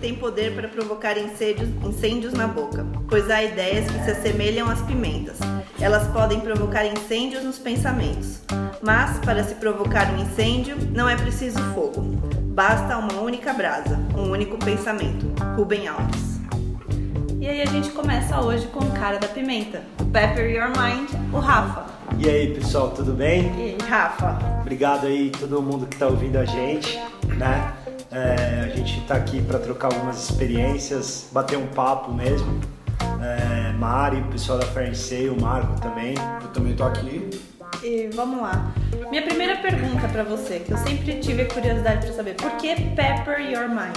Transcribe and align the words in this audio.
têm 0.00 0.14
poder 0.14 0.54
para 0.54 0.66
provocar 0.66 1.16
incêndios, 1.18 1.68
incêndios 1.84 2.32
na 2.32 2.46
boca, 2.46 2.86
pois 3.08 3.30
há 3.30 3.42
ideias 3.42 3.88
que 3.90 4.04
se 4.04 4.10
assemelham 4.10 4.68
às 4.68 4.80
pimentas. 4.82 5.38
Elas 5.78 6.08
podem 6.08 6.40
provocar 6.40 6.86
incêndios 6.86 7.44
nos 7.44 7.58
pensamentos. 7.58 8.40
Mas, 8.82 9.18
para 9.18 9.44
se 9.44 9.54
provocar 9.56 10.12
um 10.12 10.22
incêndio, 10.22 10.76
não 10.92 11.08
é 11.08 11.16
preciso 11.16 11.58
fogo. 11.74 12.00
Basta 12.54 12.96
uma 12.96 13.20
única 13.20 13.52
brasa, 13.52 13.98
um 14.16 14.30
único 14.30 14.58
pensamento. 14.58 15.26
Rubem 15.56 15.86
Alves. 15.86 16.40
E 17.38 17.48
aí 17.48 17.62
a 17.62 17.66
gente 17.66 17.90
começa 17.90 18.40
hoje 18.40 18.66
com 18.66 18.80
o 18.80 18.90
cara 18.92 19.18
da 19.18 19.28
pimenta, 19.28 19.82
o 19.98 20.04
Pepper 20.06 20.50
Your 20.50 20.68
Mind, 20.68 21.08
o 21.32 21.38
Rafa. 21.38 21.86
E 22.18 22.28
aí, 22.28 22.54
pessoal, 22.54 22.90
tudo 22.90 23.12
bem? 23.12 23.50
E 23.56 23.62
aí, 23.62 23.78
Rafa? 23.88 24.38
Obrigado 24.60 25.06
aí 25.06 25.30
todo 25.30 25.62
mundo 25.62 25.86
que 25.86 25.94
está 25.94 26.06
ouvindo 26.06 26.36
a 26.36 26.44
gente, 26.44 26.98
né? 27.38 27.72
É, 28.12 28.64
a 28.64 28.76
gente 28.76 28.98
está 28.98 29.14
aqui 29.14 29.40
para 29.40 29.58
trocar 29.58 29.92
algumas 29.92 30.28
experiências, 30.28 31.28
bater 31.30 31.56
um 31.56 31.68
papo 31.68 32.12
mesmo. 32.12 32.60
É, 33.22 33.72
Mari, 33.72 34.20
o 34.20 34.24
pessoal 34.24 34.58
da 34.58 34.66
Fernsei, 34.66 35.28
o 35.28 35.40
Marco 35.40 35.80
também. 35.80 36.14
Eu 36.42 36.48
também 36.48 36.74
tô 36.74 36.84
aqui. 36.84 37.30
E 37.82 38.10
vamos 38.12 38.42
lá. 38.42 38.72
Minha 39.10 39.22
primeira 39.22 39.56
pergunta 39.56 40.08
para 40.08 40.24
você, 40.24 40.58
que 40.58 40.72
eu 40.72 40.78
sempre 40.78 41.20
tive 41.20 41.42
a 41.42 41.46
curiosidade 41.46 42.06
para 42.06 42.14
saber, 42.14 42.34
por 42.34 42.50
que 42.52 42.74
Pepper 42.74 43.40
Your 43.40 43.68
Mind? 43.68 43.96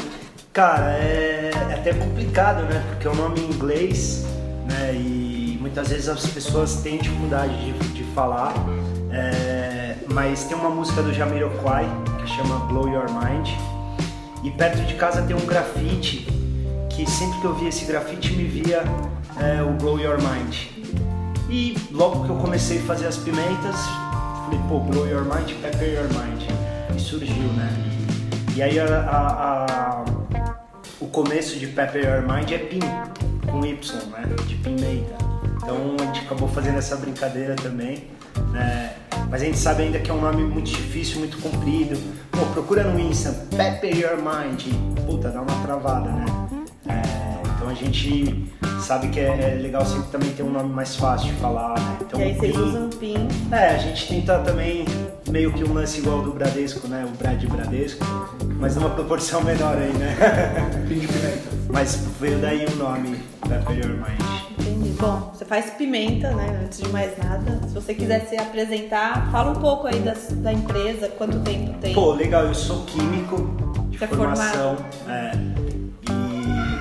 Cara, 0.54 0.91
é, 0.91 1.49
é 1.71 1.73
até 1.73 1.93
complicado, 1.93 2.63
né? 2.63 2.84
Porque 2.90 3.07
é 3.07 3.09
um 3.09 3.16
nome 3.16 3.40
em 3.40 3.45
inglês, 3.45 4.26
né? 4.70 4.93
E 4.93 5.57
muitas 5.60 5.90
vezes 5.90 6.07
as 6.07 6.26
pessoas 6.27 6.76
têm 6.84 6.99
dificuldade 6.99 7.54
de, 7.66 7.73
de 7.90 8.04
falar. 8.13 8.54
É, 9.12 9.95
mas 10.13 10.43
tem 10.43 10.55
uma 10.55 10.70
música 10.70 11.01
do 11.01 11.12
Jamiroquai 11.12 11.88
que 12.20 12.27
chama 12.27 12.60
Blow 12.68 12.88
Your 12.88 13.07
Mind. 13.12 13.49
E 14.44 14.52
perto 14.52 14.82
de 14.84 14.96
casa 14.96 15.22
tem 15.22 15.36
um 15.36 15.46
grafite 15.46 16.27
que 16.90 17.10
sempre 17.10 17.40
que 17.40 17.46
eu 17.46 17.55
via 17.55 17.70
esse 17.70 17.86
grafite 17.86 18.34
me 18.34 18.44
via 18.44 18.84
é, 19.40 19.63
o 19.63 19.72
Blow 19.72 20.00
Your 20.00 20.18
Mind. 20.18 20.55
E 21.50 21.77
logo 21.91 22.26
que 22.26 22.30
eu 22.30 22.35
comecei 22.35 22.80
a 22.80 22.82
fazer 22.82 23.08
as 23.08 23.18
pimentas, 23.18 23.76
falei, 24.44 24.60
pô, 24.68 24.80
Blow 24.80 25.08
Your 25.08 25.24
Mind, 25.24 25.52
Pepper 25.62 25.94
Your 25.94 26.08
Mind. 26.10 26.41
E 26.96 27.00
surgiu, 27.00 27.48
né? 27.54 27.70
E, 28.55 28.62
aí 28.62 28.80
a, 28.80 28.85
a, 28.85 29.66
a, 29.66 30.05
o 31.00 31.07
começo 31.07 31.57
de 31.57 31.68
Pepper 31.68 32.04
Your 32.04 32.22
Mind 32.22 32.52
é 32.52 32.57
PIN, 32.57 32.80
com 33.50 33.66
Y, 33.66 33.96
né? 34.10 34.35
De 34.46 34.55
pimenta. 34.55 35.16
Então 35.57 35.96
a 36.00 36.05
gente 36.05 36.26
acabou 36.26 36.50
fazendo 36.50 36.78
essa 36.78 36.98
brincadeira 36.98 37.55
também, 37.55 38.07
né? 38.51 38.93
Mas 39.29 39.41
a 39.41 39.45
gente 39.45 39.57
sabe 39.57 39.84
ainda 39.84 39.99
que 39.99 40.12
é 40.12 40.13
um 40.13 40.21
nome 40.21 40.43
muito 40.43 40.70
difícil, 40.70 41.20
muito 41.20 41.37
comprido. 41.39 41.99
Pô, 42.31 42.45
procura 42.48 42.84
no 42.84 42.99
Insta, 42.99 43.31
Pepper 43.55 43.95
Your 43.98 44.17
Mind. 44.17 44.62
Puta, 45.05 45.29
dá 45.29 45.41
uma 45.41 45.63
travada, 45.63 46.09
né? 46.12 46.26
É, 46.87 47.48
então 47.55 47.70
a 47.70 47.73
gente 47.73 48.45
sabe 48.81 49.07
que 49.07 49.20
é, 49.20 49.54
é 49.55 49.59
legal 49.61 49.85
sempre 49.85 50.07
também 50.11 50.29
ter 50.31 50.43
um 50.43 50.51
nome 50.51 50.71
mais 50.71 50.95
fácil 50.95 51.27
de 51.34 51.39
falar, 51.39 51.79
né? 51.79 51.98
Então, 52.01 52.20
e 52.20 52.23
aí 52.23 52.34
vocês 52.35 52.55
PIN- 52.55 52.61
usam 52.61 52.89
PIN. 52.89 53.27
é, 53.51 53.70
a 53.70 53.77
gente 53.77 54.07
tenta 54.07 54.37
também 54.39 54.85
meio 55.29 55.51
que 55.54 55.63
um 55.63 55.73
lance 55.73 55.99
igual 55.99 56.21
do 56.21 56.31
Bradesco, 56.31 56.87
né? 56.87 57.05
O 57.07 57.17
Brad 57.17 57.41
Bradesco, 57.45 58.05
mas 58.59 58.76
numa 58.76 58.89
proporção 58.91 59.41
menor 59.45 59.77
aí, 59.77 59.93
né? 59.93 60.15
Pin 60.87 60.99
de 60.99 61.07
pimenta. 61.07 61.49
mas 61.70 62.05
veio 62.20 62.37
daí 62.39 62.65
o 62.65 62.76
nome 62.76 63.17
Pepper 63.48 63.77
Your 63.77 63.93
Mind. 63.95 64.43
Bom, 65.00 65.31
você 65.34 65.44
faz 65.46 65.72
pimenta, 65.72 66.31
né? 66.31 66.62
Antes 66.66 66.80
de 66.81 66.90
mais 66.90 67.18
nada. 67.18 67.59
Se 67.67 67.73
você 67.73 67.94
quiser 67.94 68.25
se 68.28 68.38
apresentar, 68.38 69.29
fala 69.31 69.51
um 69.51 69.56
pouco 69.62 69.88
aí 69.88 70.00
das- 70.00 70.29
da, 70.31 70.53
empresa, 70.53 71.09
quanto 71.09 71.40
tempo 71.40 71.73
tem. 71.79 71.94
Pô, 71.94 72.13
legal, 72.13 72.44
eu 72.45 72.53
sou 72.53 72.84
químico 72.85 73.38
de 73.90 73.97
Você 73.97 74.07
formação. 74.07 74.78
É, 75.07 75.31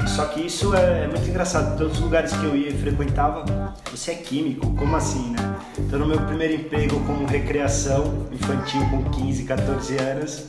e 0.05 0.09
só 0.09 0.27
que 0.27 0.47
isso 0.47 0.75
é, 0.75 1.05
é 1.05 1.09
muito 1.09 1.29
engraçado. 1.29 1.77
Todos 1.77 1.95
os 1.99 2.01
lugares 2.01 2.33
que 2.33 2.45
eu 2.45 2.55
ia 2.57 2.69
e 2.69 2.73
frequentava, 2.73 3.45
você 3.91 4.13
é 4.13 4.15
químico, 4.15 4.75
como 4.77 4.95
assim, 4.97 5.31
né? 5.31 5.57
Então 5.79 5.99
no 5.99 6.07
meu 6.07 6.21
primeiro 6.21 6.55
emprego 6.55 7.01
como 7.07 7.27
recreação 7.27 8.27
infantil 8.33 8.83
com 8.91 9.03
15, 9.11 9.45
14 9.45 9.97
anos, 9.99 10.45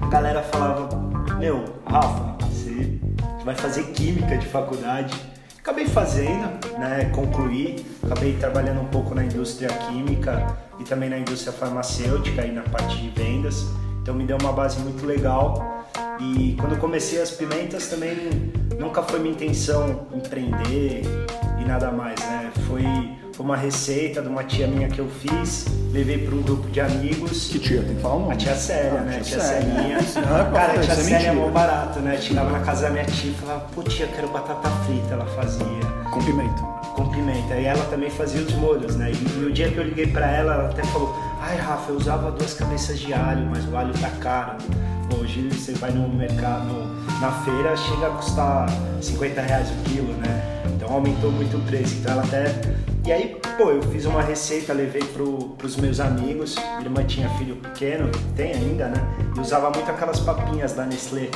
a 0.00 0.06
galera 0.08 0.42
falava, 0.42 0.88
meu, 1.38 1.64
Rafa, 1.86 2.36
você 2.48 2.98
vai 3.44 3.54
fazer 3.54 3.84
química 3.92 4.36
de 4.36 4.46
faculdade. 4.46 5.14
Acabei 5.64 5.86
fazendo, 5.86 6.78
né? 6.78 7.06
Concluí, 7.06 7.86
acabei 8.02 8.34
trabalhando 8.34 8.82
um 8.82 8.88
pouco 8.88 9.14
na 9.14 9.24
indústria 9.24 9.70
química 9.70 10.58
e 10.78 10.84
também 10.84 11.08
na 11.08 11.16
indústria 11.16 11.54
farmacêutica 11.54 12.44
e 12.44 12.52
na 12.52 12.60
parte 12.60 12.98
de 12.98 13.08
vendas. 13.08 13.64
Então 14.02 14.14
me 14.14 14.26
deu 14.26 14.36
uma 14.36 14.52
base 14.52 14.78
muito 14.80 15.06
legal. 15.06 15.86
E 16.20 16.54
quando 16.60 16.78
comecei 16.78 17.18
as 17.18 17.30
pimentas 17.30 17.88
também 17.88 18.52
nunca 18.78 19.02
foi 19.04 19.18
minha 19.20 19.32
intenção 19.32 20.06
empreender 20.12 21.00
e 21.58 21.64
nada 21.64 21.90
mais, 21.90 22.20
né? 22.20 22.52
Foi, 22.68 22.84
foi 23.36 23.44
uma 23.44 23.56
receita 23.56 24.22
de 24.22 24.28
uma 24.28 24.44
tia 24.44 24.66
minha 24.68 24.88
que 24.88 25.00
eu 25.00 25.08
fiz, 25.08 25.66
levei 25.92 26.18
para 26.18 26.34
um 26.36 26.42
grupo 26.42 26.68
de 26.70 26.80
amigos. 26.80 27.48
Que 27.48 27.58
tia? 27.58 27.82
Tem 27.82 27.96
que 27.96 28.00
falar 28.00 28.14
o 28.14 28.20
nome. 28.20 28.32
A 28.32 28.36
tia 28.36 28.54
Célia, 28.54 29.00
né? 29.00 29.12
tia 29.14 29.22
tia 29.22 29.40
Célia. 29.40 29.98
Ah, 30.24 30.50
Cara, 30.52 30.72
a 30.74 30.78
tia 30.78 30.92
é 30.92 30.96
Célia 30.96 31.28
é 31.28 31.32
mó 31.32 31.48
barato, 31.48 31.98
né? 31.98 32.16
Chegava 32.20 32.50
na 32.50 32.60
casa 32.60 32.82
da 32.82 32.90
minha 32.90 33.04
tia 33.04 33.30
e 33.32 33.34
falava, 33.34 33.66
pô 33.74 33.82
tia, 33.82 34.06
quero 34.06 34.28
batata 34.28 34.68
frita, 34.86 35.14
ela 35.14 35.26
fazia 35.26 35.66
Com 36.12 36.22
pimenta. 36.24 36.62
com 36.94 37.08
pimenta. 37.10 37.56
E 37.56 37.64
ela 37.64 37.84
também 37.86 38.08
fazia 38.08 38.40
os 38.40 38.54
molhos, 38.54 38.94
né? 38.94 39.10
E, 39.10 39.40
e 39.40 39.44
o 39.44 39.52
dia 39.52 39.68
que 39.68 39.78
eu 39.78 39.82
liguei 39.84 40.06
pra 40.06 40.30
ela, 40.30 40.54
ela 40.54 40.68
até 40.70 40.84
falou: 40.84 41.12
Ai, 41.40 41.56
Rafa, 41.56 41.90
eu 41.90 41.96
usava 41.96 42.30
duas 42.30 42.54
cabeças 42.54 43.00
de 43.00 43.12
alho, 43.12 43.46
mas 43.50 43.66
o 43.68 43.76
alho 43.76 43.92
tá 43.98 44.10
caro. 44.20 44.58
Hoje 45.18 45.48
você 45.48 45.72
vai 45.72 45.90
no 45.90 46.08
mercado, 46.08 46.72
na 47.20 47.32
feira, 47.44 47.76
chega 47.76 48.06
a 48.06 48.10
custar 48.10 48.66
50 49.00 49.40
reais 49.40 49.68
o 49.70 49.74
quilo, 49.90 50.12
né? 50.14 50.62
Então 50.76 50.88
aumentou 50.92 51.32
muito 51.32 51.56
o 51.56 51.60
preço. 51.62 51.96
Então 51.96 52.12
ela 52.12 52.22
até. 52.22 52.44
E 53.06 53.12
aí, 53.12 53.36
pô, 53.58 53.70
eu 53.70 53.82
fiz 53.82 54.06
uma 54.06 54.22
receita, 54.22 54.72
levei 54.72 55.04
pro, 55.04 55.50
pros 55.58 55.76
meus 55.76 56.00
amigos. 56.00 56.56
Minha 56.56 56.80
irmã 56.80 57.04
tinha 57.04 57.28
filho 57.36 57.56
pequeno, 57.56 58.10
tem 58.34 58.52
ainda, 58.52 58.88
né? 58.88 58.96
E 59.36 59.40
usava 59.40 59.70
muito 59.70 59.90
aquelas 59.90 60.20
papinhas 60.20 60.72
da 60.72 60.86
Nestlé. 60.86 61.28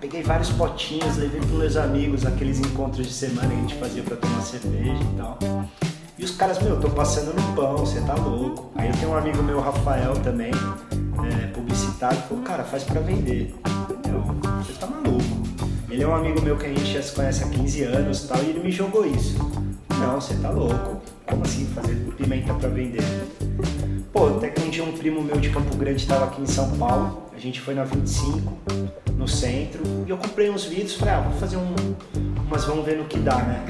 Peguei 0.00 0.22
vários 0.22 0.50
potinhos, 0.50 1.16
levei 1.16 1.40
pros 1.40 1.58
meus 1.58 1.76
amigos, 1.76 2.24
aqueles 2.24 2.60
encontros 2.60 3.04
de 3.04 3.12
semana 3.12 3.48
que 3.48 3.54
a 3.54 3.56
gente 3.56 3.74
fazia 3.74 4.02
pra 4.04 4.16
tomar 4.16 4.42
cerveja 4.42 4.92
e 4.92 5.16
tal. 5.16 5.38
E 6.16 6.24
os 6.24 6.30
caras, 6.30 6.62
meu, 6.62 6.78
tô 6.78 6.88
passando 6.90 7.34
no 7.34 7.56
pão, 7.56 7.78
você 7.78 8.00
tá 8.02 8.14
louco. 8.14 8.70
Aí 8.76 8.88
eu 8.88 8.94
tenho 8.94 9.10
um 9.10 9.16
amigo 9.16 9.42
meu, 9.42 9.58
Rafael, 9.58 10.12
também, 10.22 10.52
é, 10.52 11.46
publicitário, 11.48 12.18
falou, 12.28 12.44
cara, 12.44 12.62
faz 12.62 12.84
pra 12.84 13.00
vender. 13.00 13.56
Eu, 14.08 14.20
você 14.62 14.72
tá 14.74 14.86
maluco. 14.86 15.24
Ele 15.90 16.00
é 16.00 16.06
um 16.06 16.14
amigo 16.14 16.40
meu 16.42 16.56
que 16.56 16.66
a 16.66 16.68
gente 16.68 16.92
já 16.92 17.02
se 17.02 17.10
conhece 17.10 17.42
há 17.42 17.48
15 17.48 17.82
anos 17.82 18.22
e 18.22 18.28
tal, 18.28 18.38
e 18.38 18.50
ele 18.50 18.60
me 18.60 18.70
jogou 18.70 19.04
isso. 19.04 19.36
Não, 19.98 20.20
você 20.20 20.34
tá 20.34 20.50
louco. 20.50 20.97
Como 21.28 21.44
assim 21.44 21.66
fazer 21.66 21.94
pimenta 22.16 22.54
pra 22.54 22.68
vender? 22.68 23.02
Pô, 24.12 24.28
até 24.36 24.48
que 24.48 24.62
um 24.62 24.70
dia 24.70 24.82
um 24.82 24.92
primo 24.92 25.22
meu 25.22 25.36
de 25.36 25.50
Campo 25.50 25.76
Grande 25.76 26.00
estava 26.00 26.24
aqui 26.24 26.40
em 26.40 26.46
São 26.46 26.70
Paulo, 26.78 27.24
a 27.34 27.38
gente 27.38 27.60
foi 27.60 27.74
na 27.74 27.84
25, 27.84 28.58
no 29.16 29.28
centro, 29.28 29.82
e 30.06 30.10
eu 30.10 30.16
comprei 30.16 30.50
uns 30.50 30.64
vídeos, 30.64 30.94
falei, 30.94 31.14
ah, 31.14 31.20
vou 31.20 31.38
fazer 31.38 31.56
um, 31.56 31.74
umas, 32.46 32.64
vamos 32.64 32.84
ver 32.84 32.96
no 32.96 33.04
que 33.04 33.18
dá, 33.18 33.36
né? 33.36 33.64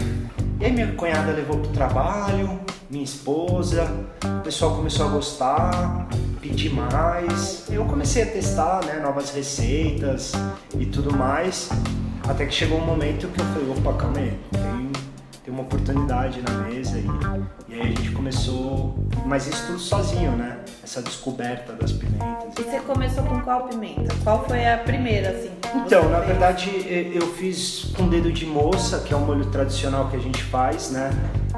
E 0.61 0.65
aí 0.65 0.73
minha 0.73 0.93
cunhada 0.93 1.33
levou 1.33 1.59
pro 1.59 1.71
trabalho, 1.71 2.61
minha 2.89 3.05
esposa, 3.05 3.93
o 4.25 4.43
pessoal 4.43 4.77
começou 4.77 5.07
a 5.07 5.11
gostar, 5.11 6.09
pedir 6.41 6.73
mais. 6.73 7.65
Eu 7.71 7.85
comecei 7.85 8.23
a 8.23 8.27
testar, 8.27 8.85
né, 8.85 9.01
novas 9.01 9.31
receitas 9.31 10.33
e 10.79 10.87
tudo 10.87 11.15
mais, 11.15 11.69
até 12.29 12.47
que 12.47 12.55
chegou 12.55 12.79
um 12.79 12.87
momento 12.87 13.29
que 13.29 13.41
eu 13.41 13.45
falei, 13.45 13.71
opa, 13.71 13.93
calma 13.95 14.19
aí, 14.19 14.39
tem 14.53 14.78
uma 15.59 15.63
oportunidade 15.63 16.41
na 16.41 16.53
mesa 16.69 16.99
e, 16.99 17.07
e 17.69 17.75
aí 17.75 17.81
a 17.81 17.87
gente 17.87 18.13
começou, 18.13 18.97
mas 19.27 19.49
isso 19.49 19.67
tudo 19.67 19.79
sozinho, 19.79 20.33
né? 20.33 20.59
Essa 20.83 21.03
descoberta 21.03 21.73
das 21.73 21.93
pimentas. 21.93 22.55
E 22.59 22.63
você 22.63 22.79
começou 22.81 23.25
com 23.25 23.41
qual 23.41 23.69
pimenta? 23.69 24.15
Qual 24.23 24.45
foi 24.47 24.67
a 24.67 24.79
primeira, 24.79 25.31
assim? 25.31 25.51
Então, 25.75 26.09
na 26.09 26.19
fez? 26.19 26.29
verdade, 26.29 26.87
eu 27.13 27.35
fiz 27.35 27.93
com 27.97 28.09
dedo 28.09 28.33
de 28.33 28.47
moça, 28.47 29.01
que 29.01 29.13
é 29.13 29.17
o 29.17 29.21
molho 29.21 29.47
tradicional 29.47 30.09
que 30.09 30.17
a 30.17 30.21
gente 30.21 30.43
faz, 30.45 30.91
né? 30.91 31.11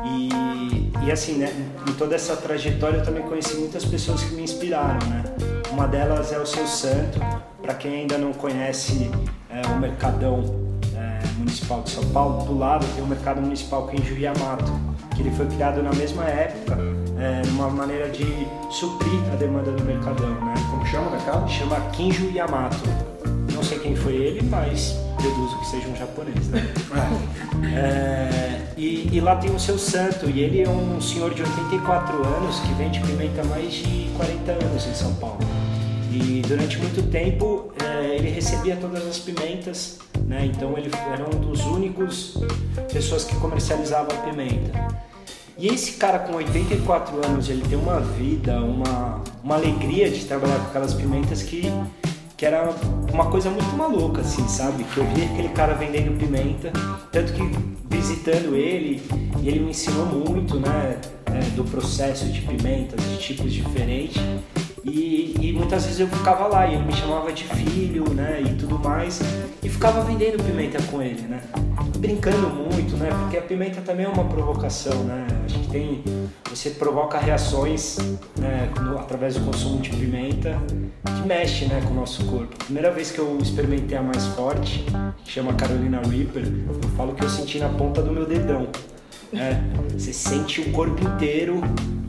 E, 0.05 1.07
e 1.07 1.13
assim, 1.13 1.37
né? 1.37 1.53
Em 1.87 1.93
toda 1.93 2.15
essa 2.15 2.35
trajetória 2.37 2.99
eu 2.99 3.05
também 3.05 3.23
conheci 3.23 3.57
muitas 3.57 3.85
pessoas 3.85 4.25
que 4.25 4.35
me 4.35 4.43
inspiraram, 4.43 5.07
né? 5.09 5.25
Uma 5.71 5.87
delas 5.87 6.33
é 6.33 6.39
o 6.39 6.47
Seu 6.47 6.67
Santo. 6.67 7.21
Para 7.61 7.75
quem 7.75 8.01
ainda 8.01 8.17
não 8.17 8.33
conhece 8.33 9.11
é, 9.51 9.67
o 9.67 9.79
Mercadão 9.79 10.70
Municipal 11.37 11.83
de 11.83 11.91
São 11.91 12.05
Paulo, 12.11 12.45
do 12.45 12.59
lado 12.59 12.87
tem 12.95 13.03
o 13.03 13.07
Mercado 13.07 13.41
Municipal 13.41 13.87
que 13.87 13.97
é 13.97 14.01
em 14.01 14.03
que 14.03 15.23
ele 15.23 15.31
foi 15.37 15.47
criado 15.47 15.83
na 15.83 15.93
mesma 15.93 16.25
época, 16.25 16.79
é, 17.19 17.43
numa 17.49 17.69
maneira 17.69 18.09
de 18.09 18.25
suprir 18.71 19.21
a 19.33 19.37
demanda 19.37 19.71
do 19.71 19.85
Mercadão, 19.85 20.31
né? 20.31 20.55
Como 20.71 20.87
chama 20.87 21.09
o 21.09 21.11
mercado? 21.11 21.51
chama 21.51 21.81
Kinjo 21.93 22.31
Yamato. 22.31 22.79
Não 23.53 23.63
sei 23.63 23.79
quem 23.79 23.95
foi 23.95 24.15
ele, 24.15 24.43
mas 24.49 24.97
deduzo 25.21 25.59
que 25.59 25.67
seja 25.67 25.89
um 25.89 25.97
japonês, 25.97 26.49
né? 26.49 26.67
É, 27.63 28.63
e, 28.77 29.11
e 29.13 29.21
lá 29.21 29.37
tem 29.37 29.55
o 29.55 29.61
seu 29.61 29.79
santo, 29.79 30.31
e 30.31 30.41
ele 30.41 30.63
é 30.63 30.69
um 30.69 30.99
senhor 31.01 31.35
de 31.35 31.43
84 31.43 32.17
anos 32.27 32.59
que 32.61 32.73
vende 32.73 32.99
pimenta 33.01 33.43
há 33.43 33.45
mais 33.45 33.73
de 33.75 34.11
40 34.17 34.53
anos 34.53 34.87
em 34.87 34.95
São 34.95 35.15
Paulo. 35.17 35.39
E 36.11 36.43
durante 36.47 36.77
muito 36.79 37.09
tempo 37.11 37.73
é, 37.83 38.17
ele 38.17 38.31
recebia 38.31 38.77
todas 38.77 39.07
as 39.07 39.19
pimentas, 39.19 39.99
né? 40.27 40.47
Então 40.47 40.77
ele 40.77 40.91
era 41.13 41.25
um 41.25 41.41
dos 41.41 41.65
únicos 41.65 42.37
pessoas 42.93 43.25
que 43.25 43.37
comercializava 43.37 44.09
pimenta. 44.25 44.89
E 45.57 45.69
esse 45.69 45.93
cara 45.93 46.19
com 46.19 46.35
84 46.35 47.25
anos, 47.25 47.49
ele 47.49 47.63
tem 47.69 47.79
uma 47.79 48.01
vida, 48.01 48.61
uma, 48.61 49.23
uma 49.45 49.55
alegria 49.55 50.11
de 50.11 50.25
trabalhar 50.25 50.59
com 50.59 50.67
aquelas 50.69 50.95
pimentas 50.95 51.43
que, 51.43 51.71
que 52.37 52.47
era 52.47 52.75
uma 53.13 53.31
coisa 53.31 53.51
muito 53.51 53.77
maluca, 53.77 54.23
assim, 54.23 54.49
sabe? 54.49 54.85
Que 54.85 54.99
eu 54.99 55.07
via 55.09 55.27
aquele 55.27 55.51
cara 55.51 55.75
vendendo 55.75 56.19
pimenta, 56.19 56.73
tanto 57.13 57.35
que 57.35 57.43
visitando 57.95 58.57
ele, 58.57 59.03
e 59.43 59.49
ele 59.49 59.61
me 59.61 59.71
ensinou 59.71 60.07
muito, 60.07 60.59
né? 60.59 60.99
é, 61.35 61.41
do 61.55 61.65
processo 61.65 62.27
de 62.27 62.41
pimentas, 62.43 63.01
de 63.03 63.19
tipos 63.19 63.53
diferentes. 63.53 64.21
E, 64.85 65.35
e, 65.41 65.53
muitas 65.53 65.85
vezes 65.85 66.01
eu 66.01 66.09
ficava 66.09 66.47
lá 66.47 66.67
e 66.67 66.75
ele 66.75 66.85
me 66.85 66.93
chamava 66.93 67.33
de 67.33 67.45
filho, 67.45 68.09
né, 68.15 68.43
e 68.43 68.55
tudo 68.55 68.79
mais, 68.79 69.21
e 69.63 69.69
ficava 69.69 70.03
vendendo 70.03 70.43
pimenta 70.43 70.83
com 70.85 71.03
ele, 71.03 71.23
né, 71.23 71.41
brincando 71.99 72.49
muito, 72.49 72.97
né, 72.97 73.11
porque 73.21 73.37
a 73.37 73.43
pimenta 73.43 73.81
também 73.83 74.07
é 74.07 74.09
uma 74.09 74.25
provocação, 74.25 75.05
né, 75.05 75.27
acho 75.45 75.59
que 75.59 75.69
tem, 75.69 76.03
você 76.49 76.71
provoca 76.71 77.19
reações, 77.19 77.99
né, 78.39 78.71
no, 78.81 78.99
através 78.99 79.35
do 79.35 79.45
consumo 79.45 79.81
de 79.81 79.91
pimenta, 79.91 80.59
que 81.05 81.29
mexe, 81.29 81.67
né, 81.67 81.83
com 81.85 81.93
o 81.93 81.97
nosso 81.97 82.25
corpo. 82.25 82.55
A 82.59 82.65
primeira 82.65 82.91
vez 82.91 83.11
que 83.11 83.19
eu 83.19 83.39
experimentei 83.39 83.99
a 83.99 84.03
mais 84.03 84.27
forte, 84.29 84.87
que 85.25 85.31
chama 85.31 85.53
Carolina 85.53 86.01
Reaper, 86.01 86.45
eu 86.45 86.89
falo 86.97 87.15
que 87.15 87.23
eu 87.23 87.29
senti 87.29 87.59
na 87.59 87.69
ponta 87.69 88.01
do 88.01 88.11
meu 88.13 88.27
dedão. 88.27 88.67
É, 89.33 89.61
você 89.93 90.13
sente 90.13 90.61
o 90.61 90.73
corpo 90.73 91.03
inteiro, 91.05 91.61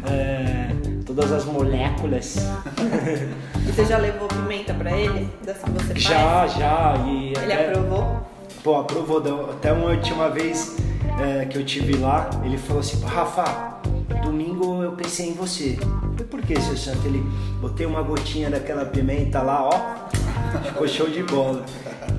é, 0.06 0.72
todas 1.06 1.32
as 1.32 1.46
moléculas. 1.46 2.38
e 3.56 3.72
você 3.72 3.86
já 3.86 3.98
levou 3.98 4.28
pimenta 4.28 4.74
pra 4.74 4.92
ele? 4.98 5.30
Das 5.46 5.58
que 5.58 5.70
você 5.70 5.88
faz? 5.88 6.02
Já, 6.02 6.48
já. 6.48 6.96
E 7.08 7.34
ele 7.38 7.54
até, 7.54 7.70
aprovou? 7.70 8.22
Pô, 8.64 8.76
aprovou. 8.80 9.52
Até 9.52 9.72
uma 9.72 9.92
última 9.92 10.30
vez 10.30 10.78
é, 11.20 11.46
que 11.46 11.58
eu 11.58 11.66
tive 11.66 11.96
lá, 11.98 12.30
ele 12.44 12.58
falou 12.58 12.80
assim, 12.80 13.00
Rafa, 13.04 13.82
domingo 14.24 14.82
eu 14.82 14.94
pensei 14.94 15.30
em 15.30 15.34
você. 15.34 15.78
falei, 15.80 16.26
por 16.30 16.42
que, 16.42 16.60
seu 16.60 16.78
santo? 16.78 17.06
Ele, 17.06 17.24
botei 17.60 17.86
uma 17.86 18.02
gotinha 18.02 18.50
daquela 18.50 18.86
pimenta 18.86 19.42
lá, 19.42 19.64
ó, 19.64 20.62
ficou 20.66 20.88
show 20.88 21.10
de 21.10 21.22
bola. 21.24 21.64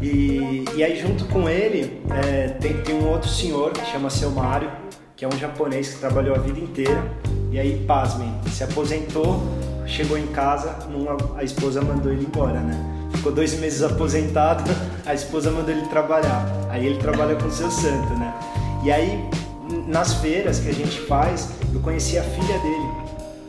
E, 0.01 0.65
e 0.75 0.83
aí 0.83 1.01
junto 1.01 1.25
com 1.27 1.49
ele 1.49 2.03
é, 2.11 2.49
tem, 2.49 2.75
tem 2.83 2.95
um 2.95 3.09
outro 3.09 3.29
senhor 3.29 3.73
que 3.73 3.85
chama 3.91 4.11
Seu 4.11 4.31
Mário, 4.31 4.71
que 5.23 5.27
é 5.27 5.29
um 5.29 5.39
japonês 5.39 5.91
que 5.91 6.01
trabalhou 6.01 6.35
a 6.35 6.39
vida 6.41 6.59
inteira. 6.59 7.01
E 7.53 7.57
aí, 7.57 7.85
pasmem, 7.87 8.29
se 8.51 8.65
aposentou, 8.65 9.41
chegou 9.87 10.19
em 10.19 10.27
casa, 10.27 10.77
a 11.37 11.45
esposa 11.45 11.81
mandou 11.81 12.11
ele 12.11 12.25
embora, 12.25 12.59
né? 12.59 13.09
Ficou 13.15 13.31
dois 13.31 13.57
meses 13.61 13.85
aposentado, 13.85 14.65
a 15.07 15.15
esposa 15.15 15.53
mandou 15.53 15.71
ele 15.71 15.87
trabalhar. 15.87 16.45
Aí 16.69 16.85
ele 16.85 16.99
trabalha 16.99 17.37
com 17.37 17.47
o 17.47 17.53
seu 17.53 17.71
santo, 17.71 18.13
né? 18.15 18.35
E 18.83 18.91
aí, 18.91 19.25
nas 19.87 20.15
feiras 20.15 20.59
que 20.59 20.71
a 20.71 20.75
gente 20.75 20.99
faz, 21.03 21.51
eu 21.73 21.79
conheci 21.79 22.19
a 22.19 22.25
filha 22.25 22.59
dele, 22.59 22.91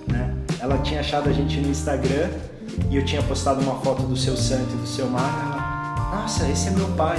né? 0.09 0.35
Ela 0.59 0.77
tinha 0.77 0.99
achado 0.99 1.27
a 1.27 1.33
gente 1.33 1.59
no 1.59 1.69
Instagram 1.69 2.29
e 2.91 2.97
eu 2.97 3.03
tinha 3.03 3.23
postado 3.23 3.61
uma 3.61 3.79
foto 3.79 4.03
do 4.03 4.15
seu 4.15 4.37
santo 4.37 4.71
e 4.75 4.77
do 4.77 4.85
seu 4.85 5.07
mar. 5.07 5.41
Ela, 5.43 6.21
nossa, 6.21 6.47
esse 6.49 6.67
é 6.67 6.71
meu 6.71 6.89
pai. 6.89 7.17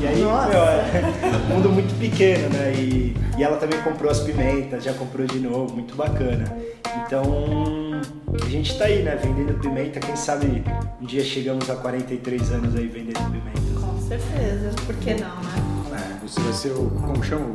E 0.00 0.06
aí, 0.06 0.16
meu, 0.16 0.30
é 0.30 1.36
um 1.50 1.54
mundo 1.54 1.68
muito 1.70 1.98
pequeno, 1.98 2.48
né? 2.50 2.72
E, 2.74 3.16
e 3.38 3.42
ela 3.42 3.56
também 3.56 3.80
comprou 3.82 4.10
as 4.10 4.20
pimentas, 4.20 4.84
já 4.84 4.92
comprou 4.94 5.26
de 5.26 5.38
novo, 5.38 5.74
muito 5.74 5.94
bacana. 5.94 6.44
Então, 7.04 8.00
a 8.42 8.48
gente 8.48 8.76
tá 8.78 8.86
aí, 8.86 9.02
né? 9.02 9.16
Vendendo 9.16 9.58
pimenta, 9.60 10.00
quem 10.00 10.16
sabe 10.16 10.64
um 11.00 11.04
dia 11.04 11.24
chegamos 11.24 11.68
a 11.70 11.76
43 11.76 12.52
anos 12.52 12.76
aí 12.76 12.86
vendendo 12.86 13.20
pimenta. 13.30 13.80
Com 13.80 14.00
certeza, 14.00 14.70
por 14.86 14.94
que 14.96 15.14
não, 15.14 15.36
né? 15.36 15.72
É, 15.92 16.26
você 16.26 16.40
vai 16.40 16.52
ser 16.52 16.70
o. 16.70 16.90
como 16.90 17.22
chama? 17.22 17.46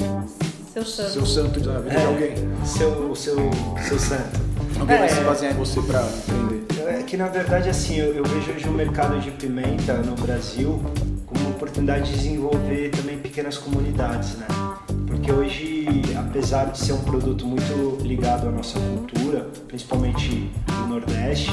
Seu 0.74 0.86
santo. 0.86 1.10
Seu 1.10 1.26
santo 1.26 1.60
da 1.60 1.80
vida 1.80 1.96
é, 1.96 2.00
de 2.00 2.06
alguém. 2.06 2.36
Seu, 2.64 3.16
seu, 3.16 3.36
seu 3.88 4.00
santo. 4.00 4.40
Alguém 4.80 4.96
é, 4.96 5.00
vai 5.00 5.10
se 5.10 5.22
basear 5.22 5.54
em 5.54 5.56
você 5.56 5.82
pra 5.82 6.02
empreender. 6.02 6.68
É 6.88 7.04
que 7.04 7.18
na 7.18 7.28
verdade 7.28 7.70
assim, 7.70 7.98
eu, 7.98 8.14
eu 8.14 8.24
vejo 8.24 8.52
hoje 8.52 8.70
o 8.70 8.72
mercado 8.72 9.20
de 9.20 9.32
pimenta 9.32 9.94
no 9.94 10.16
Brasil 10.16 10.82
oportunidade 11.58 12.12
de 12.12 12.18
desenvolver 12.18 12.92
também 12.92 13.18
pequenas 13.18 13.58
comunidades, 13.58 14.38
né? 14.38 14.48
Porque 15.08 15.32
hoje, 15.32 16.04
apesar 16.16 16.66
de 16.66 16.78
ser 16.78 16.94
um 16.94 17.02
produto 17.02 17.46
muito 17.46 17.98
ligado 18.04 18.48
à 18.48 18.52
nossa 18.52 18.80
cultura, 18.80 19.50
principalmente 19.68 20.52
no 20.82 20.88
Nordeste, 20.88 21.52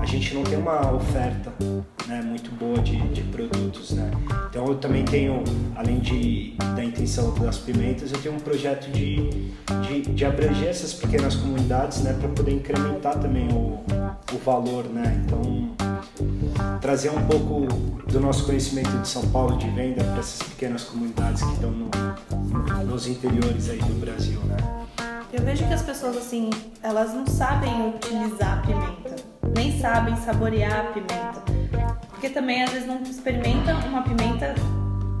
a 0.00 0.06
gente 0.06 0.34
não 0.34 0.42
tem 0.42 0.58
uma 0.58 0.92
oferta 0.92 1.52
né, 2.06 2.22
muito 2.22 2.50
boa 2.52 2.78
de, 2.78 2.96
de, 3.08 3.22
produtos, 3.22 3.92
né? 3.92 4.10
Então 4.50 4.66
eu 4.66 4.74
também 4.76 5.04
tenho, 5.04 5.42
além 5.74 5.98
de, 5.98 6.54
da 6.76 6.84
intenção 6.84 7.32
das 7.34 7.58
pimentas, 7.58 8.12
eu 8.12 8.20
tenho 8.20 8.34
um 8.34 8.40
projeto 8.40 8.90
de, 8.90 9.30
de, 9.88 10.02
de 10.02 10.24
abranger 10.24 10.68
essas 10.68 10.92
pequenas 10.92 11.34
comunidades, 11.34 12.02
né, 12.02 12.12
para 12.18 12.28
poder 12.28 12.52
incrementar 12.52 13.18
também 13.18 13.48
o, 13.48 13.82
o 14.32 14.38
valor, 14.44 14.84
né? 14.84 15.24
Então 15.24 15.74
trazer 16.80 17.10
um 17.10 17.26
pouco 17.26 17.66
do 18.06 18.20
nosso 18.20 18.44
conhecimento 18.44 18.90
de 18.98 19.08
São 19.08 19.26
Paulo 19.30 19.56
de 19.56 19.68
venda 19.70 20.04
para 20.04 20.18
essas 20.18 20.42
pequenas 20.48 20.84
comunidades 20.84 21.42
que 21.42 21.52
estão 21.52 21.70
no, 21.70 21.90
nos 22.84 23.06
interiores 23.06 23.70
aí 23.70 23.78
do 23.78 23.98
Brasil, 24.00 24.38
né? 24.40 24.56
Eu 25.34 25.42
vejo 25.42 25.66
que 25.66 25.74
as 25.74 25.82
pessoas 25.82 26.16
assim, 26.16 26.48
elas 26.80 27.12
não 27.12 27.26
sabem 27.26 27.88
utilizar 27.88 28.58
a 28.58 28.62
pimenta, 28.62 29.16
nem 29.56 29.76
sabem 29.80 30.16
saborear 30.18 30.78
a 30.78 30.84
pimenta, 30.92 31.42
porque 32.08 32.28
também 32.28 32.62
às 32.62 32.70
vezes 32.70 32.86
não 32.86 33.02
experimentam 33.02 33.76
uma 33.80 34.02
pimenta 34.02 34.54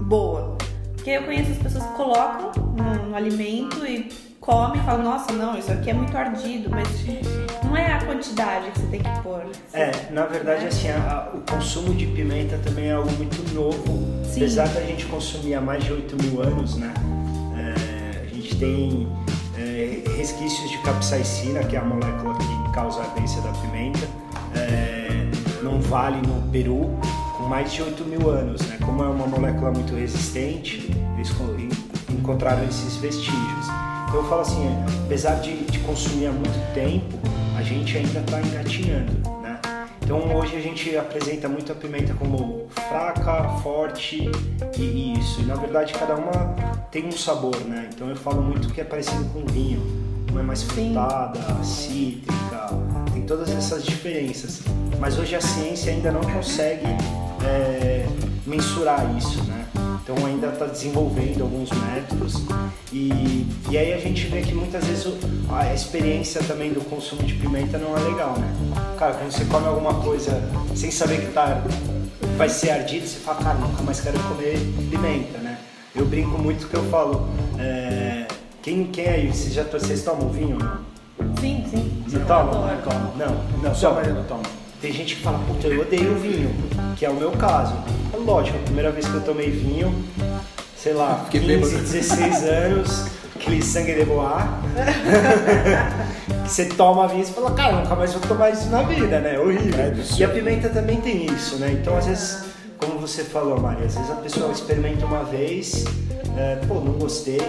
boa. 0.02 0.56
Porque 0.94 1.10
eu 1.10 1.24
conheço 1.24 1.50
as 1.50 1.58
pessoas 1.58 1.84
que 1.84 1.92
colocam 1.94 2.52
no, 2.76 3.08
no 3.08 3.16
alimento 3.16 3.84
e 3.84 4.08
come 4.40 4.78
e 4.78 4.82
fala, 4.82 5.02
nossa, 5.02 5.32
não, 5.32 5.58
isso 5.58 5.72
aqui 5.72 5.90
é 5.90 5.94
muito 5.94 6.16
ardido, 6.16 6.70
mas 6.70 6.86
não 7.64 7.76
é 7.76 7.94
a 7.94 8.04
quantidade 8.04 8.70
que 8.70 8.78
você 8.78 8.86
tem 8.86 9.02
que 9.02 9.20
pôr. 9.20 9.42
É, 9.72 9.90
na 10.12 10.26
verdade, 10.26 10.64
assim, 10.66 10.90
a, 10.90 10.96
a, 10.96 11.36
o 11.36 11.40
consumo 11.40 11.92
de 11.92 12.06
pimenta 12.06 12.56
também 12.58 12.86
é 12.86 12.92
algo 12.92 13.10
muito 13.14 13.52
novo. 13.52 13.82
Sim. 14.24 14.42
Apesar 14.42 14.68
da 14.68 14.80
gente 14.80 15.06
consumir 15.06 15.54
há 15.54 15.60
mais 15.60 15.82
de 15.82 15.92
8 15.92 16.16
mil 16.22 16.40
anos, 16.40 16.76
né? 16.76 16.94
É, 17.58 18.28
a 18.30 18.32
gente 18.32 18.56
tem 18.56 19.08
resquícios 20.24 20.70
de 20.70 20.78
capsaicina, 20.78 21.62
que 21.64 21.76
é 21.76 21.78
a 21.78 21.84
molécula 21.84 22.34
que 22.38 22.72
causa 22.72 23.00
a 23.00 23.04
ardência 23.04 23.42
da 23.42 23.52
pimenta, 23.52 24.08
é, 24.54 25.26
vale 25.82 26.16
no 26.26 26.50
Peru, 26.50 26.98
com 27.36 27.44
mais 27.44 27.70
de 27.70 27.82
8 27.82 28.02
mil 28.06 28.30
anos, 28.30 28.62
né? 28.62 28.78
Como 28.82 29.02
é 29.02 29.06
uma 29.06 29.26
molécula 29.26 29.70
muito 29.70 29.94
resistente, 29.94 30.90
eles 31.14 31.30
encontraram 32.08 32.64
esses 32.64 32.96
vestígios. 32.96 33.66
Então 34.08 34.16
eu 34.16 34.24
falo 34.24 34.40
assim, 34.40 34.66
apesar 35.04 35.34
de, 35.40 35.56
de 35.64 35.78
consumir 35.80 36.28
há 36.28 36.32
muito 36.32 36.74
tempo, 36.74 37.18
a 37.54 37.62
gente 37.62 37.94
ainda 37.98 38.20
está 38.20 38.40
engatinhando, 38.40 39.12
né? 39.42 39.60
Então 40.00 40.34
hoje 40.34 40.56
a 40.56 40.60
gente 40.60 40.96
apresenta 40.96 41.50
muito 41.50 41.70
a 41.70 41.74
pimenta 41.74 42.14
como 42.14 42.66
fraca, 42.70 43.46
forte 43.62 44.30
e 44.78 45.18
isso. 45.18 45.42
E 45.42 45.44
na 45.44 45.56
verdade 45.56 45.92
cada 45.92 46.14
uma 46.14 46.32
tem 46.90 47.04
um 47.06 47.12
sabor, 47.12 47.60
né? 47.66 47.90
Então 47.94 48.08
eu 48.08 48.16
falo 48.16 48.40
muito 48.40 48.72
que 48.72 48.80
é 48.80 48.84
parecido 48.84 49.22
com 49.26 49.44
vinho. 49.44 50.03
Uma 50.34 50.40
é 50.40 50.42
mais 50.42 50.64
frutada, 50.64 51.38
cítrica, 51.62 52.68
tem 53.12 53.22
todas 53.22 53.48
essas 53.50 53.84
diferenças. 53.84 54.62
Mas 54.98 55.16
hoje 55.16 55.36
a 55.36 55.40
ciência 55.40 55.92
ainda 55.92 56.10
não 56.10 56.22
consegue 56.22 56.88
é, 57.44 58.04
mensurar 58.44 59.16
isso, 59.16 59.44
né? 59.44 59.64
Então 60.02 60.26
ainda 60.26 60.48
está 60.48 60.66
desenvolvendo 60.66 61.42
alguns 61.42 61.70
métodos 61.70 62.42
e, 62.92 63.46
e 63.70 63.78
aí 63.78 63.92
a 63.94 63.98
gente 63.98 64.26
vê 64.26 64.42
que 64.42 64.52
muitas 64.52 64.84
vezes 64.84 65.06
a 65.48 65.72
experiência 65.72 66.42
também 66.42 66.72
do 66.72 66.80
consumo 66.80 67.22
de 67.22 67.34
pimenta 67.34 67.78
não 67.78 67.96
é 67.96 68.00
legal, 68.00 68.36
né? 68.36 68.52
Cara, 68.98 69.14
quando 69.14 69.30
você 69.30 69.44
come 69.44 69.68
alguma 69.68 69.94
coisa 70.02 70.42
sem 70.74 70.90
saber 70.90 71.20
que 71.20 71.32
tá, 71.32 71.62
vai 72.36 72.48
ser 72.48 72.70
ardido, 72.70 73.06
você 73.06 73.20
fala, 73.20 73.38
cara, 73.40 73.58
nunca 73.60 73.84
mais 73.84 74.00
quero 74.00 74.18
comer 74.24 74.58
pimenta, 74.90 75.38
né? 75.38 75.58
Eu 75.94 76.04
brinco 76.06 76.36
muito 76.36 76.66
que 76.66 76.74
eu 76.74 76.82
falo, 76.90 77.28
é, 77.56 78.26
quem, 78.64 78.86
quem 78.86 79.06
aí, 79.06 79.26
vocês, 79.30 79.52
já, 79.52 79.62
vocês 79.62 80.02
tomam 80.02 80.30
vinho 80.30 80.56
não? 80.58 80.78
Sim, 81.38 81.66
sim. 81.70 82.02
Você 82.08 82.18
toma? 82.20 82.72
Não, 83.18 83.26
não, 83.26 83.62
não, 83.62 83.74
só 83.74 83.92
Mariana 83.92 84.24
toma. 84.26 84.42
Tem 84.80 84.90
gente 84.90 85.16
que 85.16 85.22
fala, 85.22 85.38
puta, 85.40 85.66
eu 85.66 85.82
odeio 85.82 86.14
vinho, 86.14 86.50
que 86.96 87.04
é 87.04 87.10
o 87.10 87.14
meu 87.14 87.30
caso. 87.32 87.74
É 88.10 88.16
lógico, 88.16 88.56
a 88.56 88.62
primeira 88.62 88.90
vez 88.90 89.06
que 89.06 89.12
eu 89.12 89.20
tomei 89.20 89.50
vinho, 89.50 89.94
sei 90.78 90.94
lá, 90.94 91.26
15, 91.30 91.76
16 91.76 92.42
anos, 92.48 93.06
aquele 93.36 93.60
sangue 93.62 93.96
de 93.96 94.06
boar. 94.06 94.62
você 96.46 96.64
toma 96.64 97.06
vinho 97.06 97.22
e 97.22 97.26
fala, 97.26 97.50
cara, 97.50 97.82
nunca 97.82 97.94
mais 97.94 98.14
vou 98.14 98.22
tomar 98.22 98.48
isso 98.48 98.70
na 98.70 98.82
vida, 98.82 99.20
né? 99.20 99.38
Horrível. 99.38 99.78
É 99.78 99.94
e 100.18 100.24
a 100.24 100.28
pimenta 100.30 100.70
também 100.70 101.02
tem 101.02 101.26
isso, 101.26 101.56
né? 101.56 101.70
Então, 101.70 101.98
às 101.98 102.06
vezes, 102.06 102.53
como 102.78 102.98
você 102.98 103.24
falou, 103.24 103.58
Maria, 103.60 103.86
às 103.86 103.94
vezes 103.94 104.10
a 104.10 104.16
pessoa 104.16 104.52
experimenta 104.52 105.06
uma 105.06 105.24
vez, 105.24 105.84
é, 106.36 106.56
pô, 106.66 106.74
não 106.74 106.92
gostei, 106.94 107.40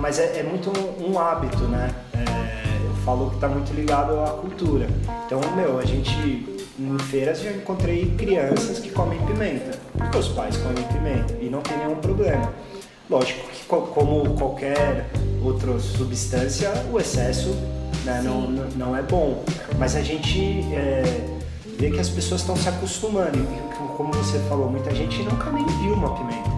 mas 0.00 0.18
é, 0.18 0.38
é 0.40 0.42
muito 0.42 0.70
um, 0.70 1.12
um, 1.12 1.18
hábito, 1.18 1.62
né? 1.64 1.90
É, 2.14 2.86
eu 2.86 2.94
falo 3.04 3.28
que 3.30 3.36
está 3.36 3.48
muito 3.48 3.72
ligado 3.72 4.18
à 4.20 4.30
cultura. 4.30 4.86
Então, 5.26 5.40
meu, 5.56 5.78
a 5.78 5.84
gente 5.84 6.46
em 6.78 6.98
feiras 6.98 7.40
já 7.40 7.50
encontrei 7.52 8.06
crianças 8.16 8.78
que 8.78 8.90
comem 8.90 9.18
pimenta, 9.26 9.78
porque 9.96 10.18
os 10.18 10.28
pais 10.28 10.56
comem 10.56 10.82
pimenta 10.84 11.34
e 11.40 11.48
não 11.48 11.60
tem 11.60 11.76
nenhum 11.78 11.96
problema. 11.96 12.52
Lógico 13.10 13.46
que 13.50 13.64
co- 13.64 13.82
como 13.82 14.34
qualquer 14.36 15.06
outra 15.42 15.78
substância, 15.78 16.70
o 16.90 16.98
excesso 16.98 17.50
né, 18.04 18.20
não, 18.24 18.42
não- 18.50 18.68
não 18.70 18.96
é 18.96 19.02
bom. 19.02 19.44
Mas 19.78 19.94
a 19.96 20.00
gente 20.00 20.62
é, 20.74 21.02
vê 21.82 21.90
que 21.90 21.98
as 21.98 22.08
pessoas 22.08 22.42
estão 22.42 22.54
se 22.54 22.68
acostumando. 22.68 23.44
Como 23.96 24.12
você 24.14 24.38
falou, 24.48 24.70
muita 24.70 24.94
gente 24.94 25.20
nunca 25.24 25.50
nem 25.50 25.66
viu 25.82 25.94
uma 25.94 26.14
pimenta. 26.14 26.48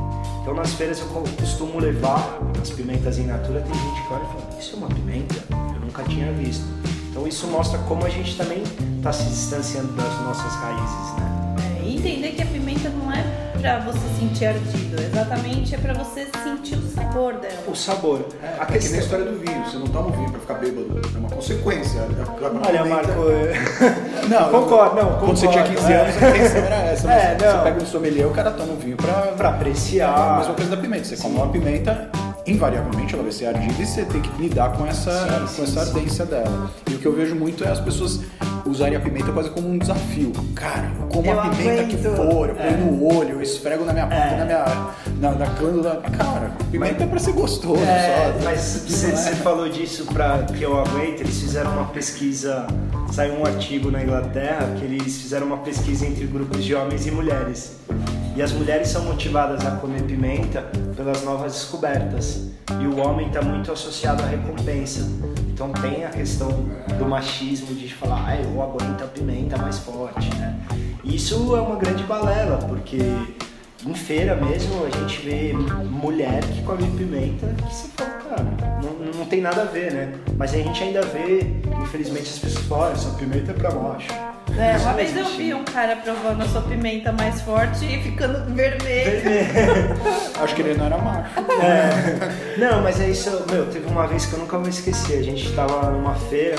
Então 0.43 0.53
nas 0.55 0.75
feiras 0.75 1.01
eu 1.01 1.07
co- 1.07 1.25
costumo 1.41 1.81
levar 1.81 2.39
as 2.61 2.69
pimentas 2.69 3.17
in 3.19 3.25
natura, 3.25 3.63
tem 3.63 3.73
gente 3.75 4.07
que 4.07 4.13
olha 4.13 4.23
e 4.23 4.27
fala, 4.27 4.61
isso 4.61 4.75
é 4.75 4.77
uma 4.77 4.89
pimenta? 4.89 5.35
Eu 5.75 5.81
nunca 5.81 6.03
tinha 6.05 6.31
visto. 6.33 6.67
Então 7.11 7.27
isso 7.27 7.47
mostra 7.47 7.79
como 7.89 8.05
a 8.05 8.11
gente 8.11 8.37
também 8.37 8.63
está 8.99 9.13
se 9.15 9.25
distanciando 9.25 9.93
das 9.95 10.21
nossas 10.21 10.53
raízes, 10.57 11.15
né? 11.19 11.57
É, 11.81 11.89
entender 11.89 12.33
que 12.33 12.43
a 12.43 12.47
pimenta 12.47 12.64
é 13.67 13.81
pra 13.81 13.93
você 13.93 13.99
sentir 14.19 14.47
ardido, 14.47 15.01
exatamente 15.03 15.75
é 15.75 15.79
pra 15.79 15.95
você 15.95 16.27
sentir 16.43 16.77
o 16.77 16.83
sabor 16.95 17.35
dela. 17.35 17.55
O 17.67 17.75
sabor. 17.75 18.27
É, 18.43 18.47
a 18.47 18.51
é 18.51 18.53
que 18.55 18.59
nem 18.59 18.67
a 18.67 18.71
questão... 18.81 18.99
história 19.01 19.25
do 19.25 19.39
vinho. 19.39 19.65
Você 19.65 19.77
não 19.79 19.87
toma 19.87 20.09
o 20.09 20.13
vinho 20.13 20.31
pra 20.31 20.41
ficar 20.41 20.55
bêbado. 20.55 21.01
É 21.15 21.19
uma 21.19 21.31
consequência. 21.31 22.01
A- 22.01 22.05
a- 22.05 22.47
a 22.47 22.69
Olha, 22.69 22.83
pimenta- 22.83 22.95
Marco, 22.95 23.25
Não, 24.29 24.51
concordo, 24.51 24.97
não, 24.97 25.19
Quando 25.19 25.37
você 25.37 25.49
tinha 25.49 25.63
concordo, 25.65 25.81
15 25.83 25.93
é. 25.93 25.97
anos, 26.01 26.23
a 26.23 26.31
intenção 26.31 26.61
era 26.63 26.75
essa. 26.77 27.13
É, 27.13 27.35
Você 27.39 27.59
pega 27.65 27.83
um 27.83 27.87
sommelier, 27.87 28.27
o 28.27 28.31
cara 28.31 28.51
toma 28.51 28.73
um 28.73 28.77
vinho 28.77 28.97
pra, 28.97 29.13
Pra 29.37 29.49
apreciar. 29.51 30.09
É 30.19 30.33
a 30.33 30.37
mesma 30.39 30.55
coisa 30.55 30.71
da 30.71 30.77
pimenta. 30.81 31.05
Você 31.05 31.17
come 31.17 31.37
uma 31.37 31.49
pimenta, 31.49 32.11
invariavelmente 32.47 33.15
ela 33.15 33.23
vai 33.23 33.33
ser 33.33 33.47
ardida 33.47 33.81
e 33.83 33.87
você 33.87 34.05
tem 34.05 34.21
que 34.21 34.43
lidar 34.43 34.73
com 34.73 34.87
essa, 34.87 35.11
Sim, 35.11 35.41
com 35.41 35.47
sim, 35.47 35.63
essa 35.63 35.85
sim. 35.85 35.91
ardência 35.91 36.27
dela. 36.27 36.71
E 36.91 36.95
o 36.95 36.99
que 36.99 37.07
eu 37.07 37.15
vejo 37.15 37.35
muito 37.35 37.65
é 37.65 37.69
as 37.71 37.81
pessoas 37.81 38.21
usarem 38.67 38.97
a 38.97 39.01
pimenta 39.01 39.31
quase 39.33 39.51
como 39.51 39.69
um 39.69 39.79
desafio. 39.79 40.33
Cara, 40.55 40.91
eu 41.01 41.07
como 41.09 41.27
Eu 41.27 41.41
a 41.41 41.49
pimenta 41.49 41.85
que 41.85 41.97
aguento. 42.07 42.17
for, 42.17 42.49
eu 42.51 42.55
ponho 42.55 42.79
no 42.79 43.15
olho, 43.19 43.31
eu 43.31 43.43
esfrego 43.43 43.85
na 43.85 43.93
minha, 43.93 44.05
É. 44.07 44.37
na 44.39 44.45
minha 44.45 44.65
na, 45.21 45.31
na. 45.33 45.47
Cara, 45.47 46.51
pimenta 46.71 47.05
é 47.05 47.07
pra 47.07 47.19
ser 47.19 47.33
gostoso 47.33 47.83
É, 47.83 48.35
só. 48.39 48.45
mas 48.45 48.61
você, 48.89 49.07
é. 49.11 49.35
falou 49.37 49.69
disso 49.69 50.05
para 50.07 50.39
que 50.45 50.63
eu 50.63 50.79
aguente. 50.79 51.23
Eles 51.23 51.39
fizeram 51.41 51.73
uma 51.73 51.85
pesquisa, 51.87 52.67
saiu 53.13 53.35
um 53.35 53.47
artigo 53.47 53.91
na 53.91 54.03
Inglaterra 54.03 54.75
que 54.79 54.85
eles 54.85 55.17
fizeram 55.19 55.47
uma 55.47 55.59
pesquisa 55.59 56.07
entre 56.07 56.27
grupos 56.27 56.63
de 56.65 56.75
homens 56.75 57.07
e 57.07 57.11
mulheres. 57.11 57.77
E 58.37 58.43
as 58.43 58.51
mulheres 58.51 58.89
são 58.89 59.05
motivadas 59.05 59.65
a 59.65 59.73
comer 59.77 60.03
pimenta 60.03 60.63
pelas 60.97 61.23
novas 61.23 61.53
descobertas. 61.53 62.49
E 62.81 62.87
o 62.87 62.99
homem 62.99 63.29
está 63.29 63.41
muito 63.41 63.71
associado 63.71 64.25
à 64.25 64.27
recompensa. 64.27 65.09
Então 65.53 65.73
tem 65.73 66.05
a 66.05 66.11
questão 66.11 66.49
do 66.99 67.07
machismo 67.07 67.73
de 67.77 67.95
falar, 67.95 68.25
ah, 68.27 68.37
eu 68.37 68.61
aguento 68.61 69.05
a 69.05 69.07
pimenta 69.07 69.57
mais 69.57 69.79
forte, 69.79 70.29
né? 70.35 70.59
Isso 71.05 71.55
é 71.55 71.61
uma 71.61 71.77
grande 71.77 72.03
balela, 72.03 72.59
porque 72.59 72.99
em 73.87 73.95
feira 73.95 74.35
mesmo 74.37 74.85
a 74.87 74.91
gente 74.99 75.21
vê 75.23 75.53
mulher 75.53 76.43
que 76.45 76.63
come 76.63 76.87
pimenta 76.97 77.47
que 77.57 77.75
você 77.75 77.89
fala, 77.97 78.11
cara, 78.11 78.47
não, 78.83 79.19
não 79.19 79.27
tem 79.27 79.41
nada 79.41 79.63
a 79.63 79.65
ver, 79.67 79.93
né? 79.93 80.13
Mas 80.37 80.55
a 80.55 80.57
gente 80.57 80.83
ainda 80.83 81.03
vê, 81.03 81.47
infelizmente, 81.83 82.31
as 82.31 82.39
pessoas 82.39 82.65
falam, 82.67 82.89
"Ah, 82.89 82.93
essa 82.93 83.11
pimenta 83.11 83.51
é 83.51 83.55
pra 83.55 83.71
macho. 83.71 84.09
É, 84.57 84.77
uma 84.79 84.91
não 84.91 84.95
vez 84.95 85.17
eu 85.17 85.25
vi 85.37 85.53
um 85.53 85.65
cara 85.65 85.97
provando 85.97 86.43
a 86.43 86.47
sua 86.47 86.63
pimenta 86.63 87.11
mais 87.13 87.41
forte 87.41 87.85
e 87.85 88.01
ficando 88.03 88.55
vermelho. 88.55 89.21
Acho 90.41 90.55
que 90.55 90.63
ele 90.63 90.75
não 90.75 90.87
era 90.87 90.97
macho. 90.99 91.31
É. 91.61 92.57
Não, 92.59 92.81
mas 92.83 93.01
é 93.01 93.09
isso, 93.11 93.31
meu, 93.51 93.67
teve 93.67 93.87
uma 93.87 94.07
vez 94.07 94.27
que 94.27 94.35
eu 94.35 94.39
nunca 94.39 94.57
vou 94.57 94.69
esquecer. 94.69 95.19
A 95.19 95.23
gente 95.23 95.53
tava 95.55 95.91
numa 95.91 96.15
feira 96.15 96.57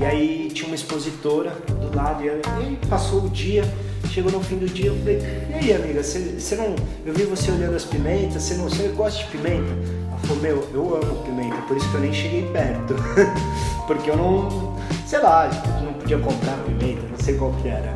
e 0.00 0.04
aí 0.04 0.50
tinha 0.52 0.66
uma 0.66 0.74
expositora 0.74 1.50
do 1.68 1.96
lado 1.96 2.24
e 2.24 2.26
e 2.26 2.30
aí 2.30 2.78
passou 2.88 3.24
o 3.24 3.28
dia, 3.30 3.62
chegou 4.10 4.32
no 4.32 4.40
fim 4.42 4.56
do 4.58 4.66
dia, 4.66 4.86
eu 4.86 4.96
falei, 4.98 5.20
e 5.50 5.54
aí 5.54 5.72
amiga, 5.74 6.02
você 6.02 6.56
não. 6.56 6.74
Eu 7.06 7.14
vi 7.14 7.24
você 7.24 7.50
olhando 7.50 7.76
as 7.76 7.84
pimentas, 7.84 8.42
você 8.42 8.54
não 8.54 8.64
você 8.64 8.88
gosta 8.88 9.18
de 9.20 9.26
pimenta? 9.30 9.72
Ela 10.08 10.18
falou, 10.24 10.42
meu, 10.42 10.68
eu 10.74 10.94
amo 11.02 11.22
pimenta, 11.24 11.56
por 11.68 11.76
isso 11.76 11.88
que 11.90 11.94
eu 11.94 12.00
nem 12.00 12.12
cheguei 12.12 12.42
perto. 12.52 12.94
Porque 13.86 14.10
eu 14.10 14.16
não, 14.16 14.76
sei 15.06 15.18
lá, 15.20 15.48
não 15.84 15.92
podia 15.94 16.18
comprar 16.18 16.56
pimenta, 16.64 17.02
não 17.10 17.18
sei 17.18 17.34
qual 17.36 17.52
que 17.62 17.68
era. 17.68 17.94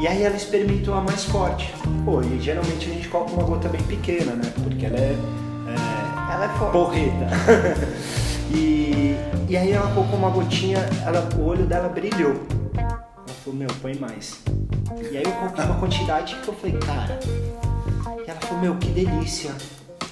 E 0.00 0.06
aí 0.08 0.22
ela 0.22 0.34
experimentou 0.36 0.94
a 0.94 1.00
mais 1.00 1.24
forte. 1.24 1.72
Pô, 2.04 2.20
e 2.22 2.40
geralmente 2.40 2.90
a 2.90 2.92
gente 2.94 3.08
coloca 3.08 3.32
uma 3.32 3.44
gota 3.44 3.68
bem 3.68 3.82
pequena, 3.82 4.32
né? 4.32 4.52
Porque 4.64 4.86
ela 4.86 4.96
é- 4.98 5.16
é 5.68 6.34
Ela 6.34 6.44
é 6.46 6.58
forte. 6.58 6.72
porreta. 6.72 7.26
e, 8.52 9.14
e 9.48 9.56
aí 9.56 9.70
ela 9.70 9.90
colocou 9.92 10.18
uma 10.18 10.30
gotinha, 10.30 10.78
ela, 11.06 11.28
o 11.38 11.44
olho 11.46 11.64
dela 11.66 11.88
brilhou. 11.88 12.34
Falou, 13.44 13.58
meu, 13.58 13.68
põe 13.80 13.96
mais. 13.96 14.40
E 15.10 15.16
aí 15.16 15.24
eu 15.24 15.32
coloquei 15.32 15.64
uma 15.64 15.80
quantidade 15.80 16.36
que 16.36 16.48
eu 16.48 16.54
falei, 16.54 16.78
cara. 16.78 17.18
E 18.24 18.30
ela 18.30 18.40
falou, 18.40 18.62
meu, 18.62 18.76
que 18.76 18.88
delícia. 18.90 19.50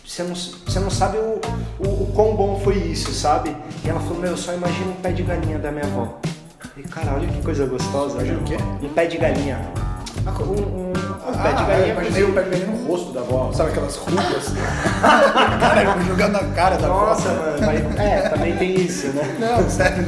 Você 0.05 0.25
não, 0.25 0.35
você 0.35 0.81
não 0.81 0.91
sabe 0.91 1.19
o, 1.19 1.41
o, 1.79 2.03
o 2.03 2.13
quão 2.13 2.35
bom 2.35 2.59
foi 2.59 2.77
isso, 2.79 3.13
sabe? 3.13 3.55
E 3.85 3.89
ela 3.89 4.01
falou, 4.01 4.19
meu, 4.19 4.33
eu 4.33 4.37
só 4.37 4.53
imagino 4.53 4.91
um 4.91 4.97
pé 4.97 5.13
de 5.13 5.23
galinha 5.23 5.61
da 5.61 5.71
minha 5.71 5.85
avó. 5.85 6.19
Eu 6.25 6.71
falei, 6.71 6.85
cara, 6.91 7.15
olha 7.15 7.29
que 7.29 7.41
coisa 7.43 7.67
gostosa. 7.67 8.15
Imagina 8.15 8.39
né? 8.39 8.43
o 8.43 8.45
quê? 8.47 8.87
Um 8.87 8.93
pé 8.93 9.07
de 9.07 9.17
galinha. 9.17 9.73
Um, 10.41 10.43
um- 10.43 10.91
um 10.91 10.93
pé 10.93 11.53
de 11.53 11.63
Ah, 11.63 11.67
galinha. 11.67 11.87
eu 11.87 11.93
imaginei 11.93 12.25
o 12.25 12.33
pé 12.33 12.43
de 12.43 12.51
galinha 12.51 12.67
no 12.69 12.87
rosto 12.87 13.13
da 13.13 13.21
avó. 13.21 13.53
Sabe 13.53 13.71
aquelas 13.71 13.97
rugas? 13.97 14.53
cara, 15.01 16.03
jogando 16.07 16.33
na 16.33 16.45
cara 16.55 16.77
da 16.77 16.87
avó. 16.89 17.07
Nossa, 17.07 17.29
mano. 17.29 17.59
mas- 17.67 17.99
É, 18.01 18.29
também 18.29 18.57
tem 18.57 18.75
isso, 18.81 19.09
né? 19.09 19.37
Não, 19.39 19.71
sério. 19.71 20.07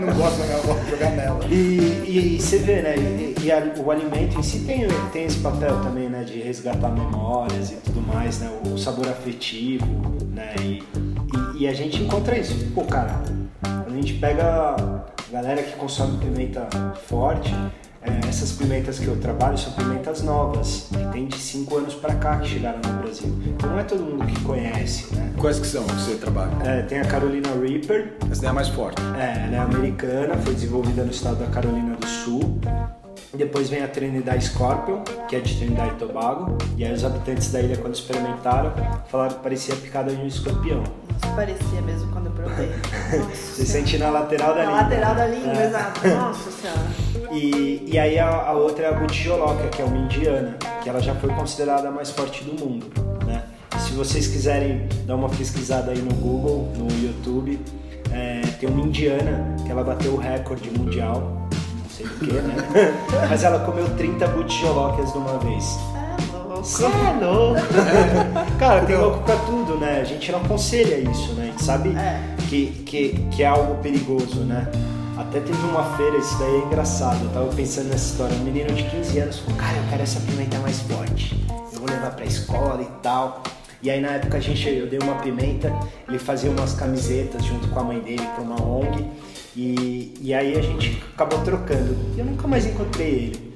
não 0.00 0.14
gosto 0.14 0.38
da 0.38 0.44
minha 0.44 0.56
avó 0.58 0.76
jogar 0.88 1.10
nela. 1.10 1.40
E, 1.48 2.34
e- 2.36 2.38
você 2.40 2.58
vê, 2.58 2.82
né? 2.82 2.96
E, 2.96 3.34
e 3.42 3.52
a- 3.52 3.72
o 3.78 3.90
alimento 3.90 4.38
em 4.38 4.42
si 4.42 4.60
tem, 4.60 4.86
tem 5.12 5.24
esse 5.24 5.38
papel 5.38 5.80
também, 5.82 6.08
né? 6.08 6.24
De 6.24 6.40
resgatar 6.40 6.88
memórias 6.88 7.70
e 7.70 7.74
tudo 7.76 8.00
mais, 8.00 8.38
né? 8.40 8.50
O 8.66 8.76
sabor 8.78 9.08
afetivo, 9.08 9.86
né? 10.32 10.54
E, 10.60 10.82
e- 11.56 11.62
e 11.64 11.68
a 11.68 11.74
gente 11.74 12.02
encontra 12.02 12.36
isso. 12.38 12.54
Pô, 12.74 12.84
cara, 12.84 13.20
quando 13.62 13.88
a 13.92 13.96
gente 13.96 14.14
pega 14.14 14.44
a 14.76 15.32
galera 15.32 15.62
que 15.62 15.76
consome 15.76 16.18
pimenta 16.18 16.66
forte, 17.08 17.54
essas 18.28 18.52
pimentas 18.52 18.98
que 18.98 19.06
eu 19.06 19.16
trabalho 19.16 19.58
são 19.58 19.72
pimentas 19.72 20.22
novas, 20.22 20.86
que 20.90 21.04
tem 21.12 21.26
de 21.26 21.36
5 21.38 21.76
anos 21.78 21.94
pra 21.94 22.14
cá 22.14 22.36
que 22.38 22.48
chegaram 22.48 22.78
no 22.84 23.02
Brasil. 23.02 23.34
Então 23.46 23.70
não 23.70 23.78
é 23.78 23.82
todo 23.84 24.02
mundo 24.02 24.24
que 24.26 24.40
conhece, 24.42 25.14
né? 25.14 25.32
Quais 25.38 25.58
que 25.58 25.66
são 25.66 25.84
que 25.84 25.92
você 25.94 26.14
trabalha? 26.16 26.50
É, 26.64 26.82
tem 26.82 27.00
a 27.00 27.04
Carolina 27.04 27.48
Reaper, 27.60 28.14
Essa 28.30 28.40
daí 28.42 28.46
é 28.46 28.50
a 28.50 28.52
mais 28.52 28.68
forte. 28.68 29.00
é, 29.18 29.46
ela 29.46 29.56
é 29.56 29.58
americana, 29.58 30.36
foi 30.36 30.54
desenvolvida 30.54 31.02
no 31.04 31.10
estado 31.10 31.36
da 31.36 31.46
Carolina 31.46 31.96
do 31.96 32.06
Sul. 32.06 32.58
Depois 33.34 33.68
vem 33.68 33.82
a 33.82 33.88
Trinidad 33.88 34.40
Scorpion, 34.40 35.02
que 35.28 35.36
é 35.36 35.40
de 35.40 35.54
Trinidad 35.56 35.88
e 35.88 35.96
Tobago. 35.96 36.56
E 36.76 36.84
aí 36.84 36.92
os 36.92 37.04
habitantes 37.04 37.50
da 37.52 37.60
ilha, 37.60 37.76
quando 37.76 37.94
experimentaram, 37.94 38.72
falaram 39.08 39.34
que 39.36 39.42
parecia 39.42 39.74
a 39.74 39.76
picada 39.76 40.10
de 40.14 40.20
um 40.22 40.26
escorpião. 40.26 40.82
Nossa, 41.22 41.34
parecia 41.36 41.82
mesmo 41.82 42.10
quando 42.10 42.26
eu 42.26 42.32
provei. 42.32 42.70
Você 43.34 43.66
sente 43.66 43.98
na 43.98 44.08
lateral 44.08 44.54
da 44.54 44.62
Na 44.64 44.70
língua. 44.70 44.82
lateral 44.82 45.14
né? 45.14 45.20
da 45.20 45.26
língua, 45.26 45.52
É. 45.52 45.66
exato. 45.66 46.08
Nossa 46.08 46.50
senhora. 46.50 47.07
E, 47.38 47.84
e 47.92 47.98
aí 47.98 48.18
a, 48.18 48.28
a 48.28 48.52
outra 48.52 48.86
é 48.86 48.88
a 48.88 48.92
Butijoloca, 48.92 49.68
que 49.68 49.80
é 49.80 49.84
uma 49.84 49.96
indiana, 49.96 50.56
que 50.82 50.88
ela 50.88 51.00
já 51.00 51.14
foi 51.14 51.30
considerada 51.30 51.88
a 51.88 51.90
mais 51.90 52.10
forte 52.10 52.42
do 52.42 52.52
mundo, 52.64 52.86
né? 53.24 53.44
Se 53.78 53.92
vocês 53.92 54.26
quiserem 54.26 54.88
dar 55.06 55.14
uma 55.14 55.28
pesquisada 55.28 55.92
aí 55.92 55.98
no 55.98 56.12
Google, 56.16 56.72
no 56.76 56.88
YouTube, 57.06 57.60
é, 58.12 58.40
tem 58.58 58.68
uma 58.68 58.80
indiana 58.84 59.54
que 59.64 59.70
ela 59.70 59.84
bateu 59.84 60.14
o 60.14 60.16
recorde 60.16 60.68
mundial, 60.76 61.46
não 61.82 61.90
sei 61.90 62.06
do 62.06 62.14
que, 62.18 62.32
né? 62.32 62.56
Mas 63.30 63.44
ela 63.44 63.60
comeu 63.60 63.88
30 63.96 64.26
Butijolocas 64.28 65.12
de 65.12 65.18
uma 65.18 65.38
vez. 65.38 65.78
É 65.94 66.36
louco. 66.36 66.64
Você 66.64 66.84
é 66.84 67.24
louco! 67.24 67.60
Cara, 68.58 68.84
tem 68.84 68.96
louco 68.96 69.22
pra 69.22 69.36
tudo, 69.36 69.76
né? 69.78 70.00
A 70.00 70.04
gente 70.04 70.32
não 70.32 70.40
aconselha 70.40 70.96
isso, 70.98 71.32
né? 71.34 71.44
A 71.44 71.46
gente 71.46 71.62
sabe 71.62 71.90
É. 71.90 72.20
que, 72.48 72.66
que, 72.84 73.26
que 73.30 73.42
é 73.44 73.46
algo 73.46 73.76
perigoso, 73.76 74.40
né? 74.40 74.66
Até 75.18 75.40
teve 75.40 75.58
uma 75.66 75.82
feira, 75.96 76.16
isso 76.16 76.38
daí 76.38 76.54
é 76.54 76.58
engraçado. 76.58 77.24
Eu 77.24 77.30
tava 77.30 77.52
pensando 77.52 77.88
nessa 77.88 78.12
história. 78.12 78.36
Um 78.36 78.44
menino 78.44 78.72
de 78.72 78.84
15 78.84 79.18
anos 79.18 79.38
falou: 79.40 79.56
Cara, 79.56 79.76
eu 79.76 79.82
quero 79.90 80.02
essa 80.04 80.20
pimenta 80.20 80.58
mais 80.60 80.78
forte. 80.82 81.44
Eu 81.72 81.80
vou 81.80 81.90
levar 81.90 82.12
pra 82.12 82.24
escola 82.24 82.80
e 82.80 83.02
tal. 83.02 83.42
E 83.82 83.90
aí 83.90 84.00
na 84.00 84.10
época 84.10 84.36
a 84.36 84.40
gente, 84.40 84.68
eu 84.68 84.86
dei 84.86 85.00
uma 85.00 85.16
pimenta, 85.16 85.72
ele 86.06 86.20
fazia 86.20 86.48
umas 86.50 86.72
camisetas 86.74 87.44
junto 87.44 87.66
com 87.66 87.80
a 87.80 87.82
mãe 87.82 87.98
dele 87.98 88.22
pra 88.32 88.42
uma 88.42 88.62
ONG. 88.62 89.06
E, 89.56 90.14
e 90.20 90.32
aí 90.32 90.56
a 90.56 90.62
gente 90.62 91.02
acabou 91.14 91.40
trocando. 91.40 91.96
E 92.14 92.20
eu 92.20 92.24
nunca 92.24 92.46
mais 92.46 92.64
encontrei 92.64 93.08
ele. 93.08 93.48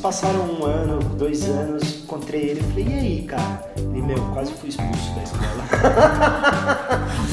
Passaram 0.00 0.40
um 0.40 0.64
ano, 0.64 1.00
dois 1.16 1.44
anos, 1.44 2.02
encontrei 2.02 2.50
ele 2.50 2.60
e 2.60 2.62
falei, 2.62 2.86
e 2.86 2.92
aí, 2.92 3.22
cara? 3.24 3.72
Ele, 3.76 4.02
meu, 4.02 4.22
quase 4.32 4.52
fui 4.52 4.70
expulso 4.70 5.14
da 5.14 5.22
escola. 5.22 5.64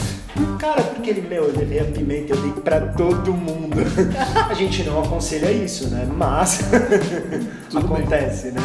cara, 0.59 0.81
porque 0.83 1.09
ele, 1.09 1.21
meu, 1.21 1.45
eu 1.45 1.57
levei 1.57 1.79
a 1.79 1.85
pimenta, 1.85 2.33
eu 2.33 2.41
dei 2.41 2.51
pra 2.51 2.81
todo 2.81 3.33
mundo. 3.33 3.75
A 4.49 4.53
gente 4.53 4.83
não 4.83 5.01
aconselha 5.03 5.51
isso, 5.51 5.89
né? 5.89 6.07
Mas 6.15 6.59
Tudo 7.69 7.87
bem. 7.87 7.97
acontece, 7.97 8.51
né? 8.51 8.61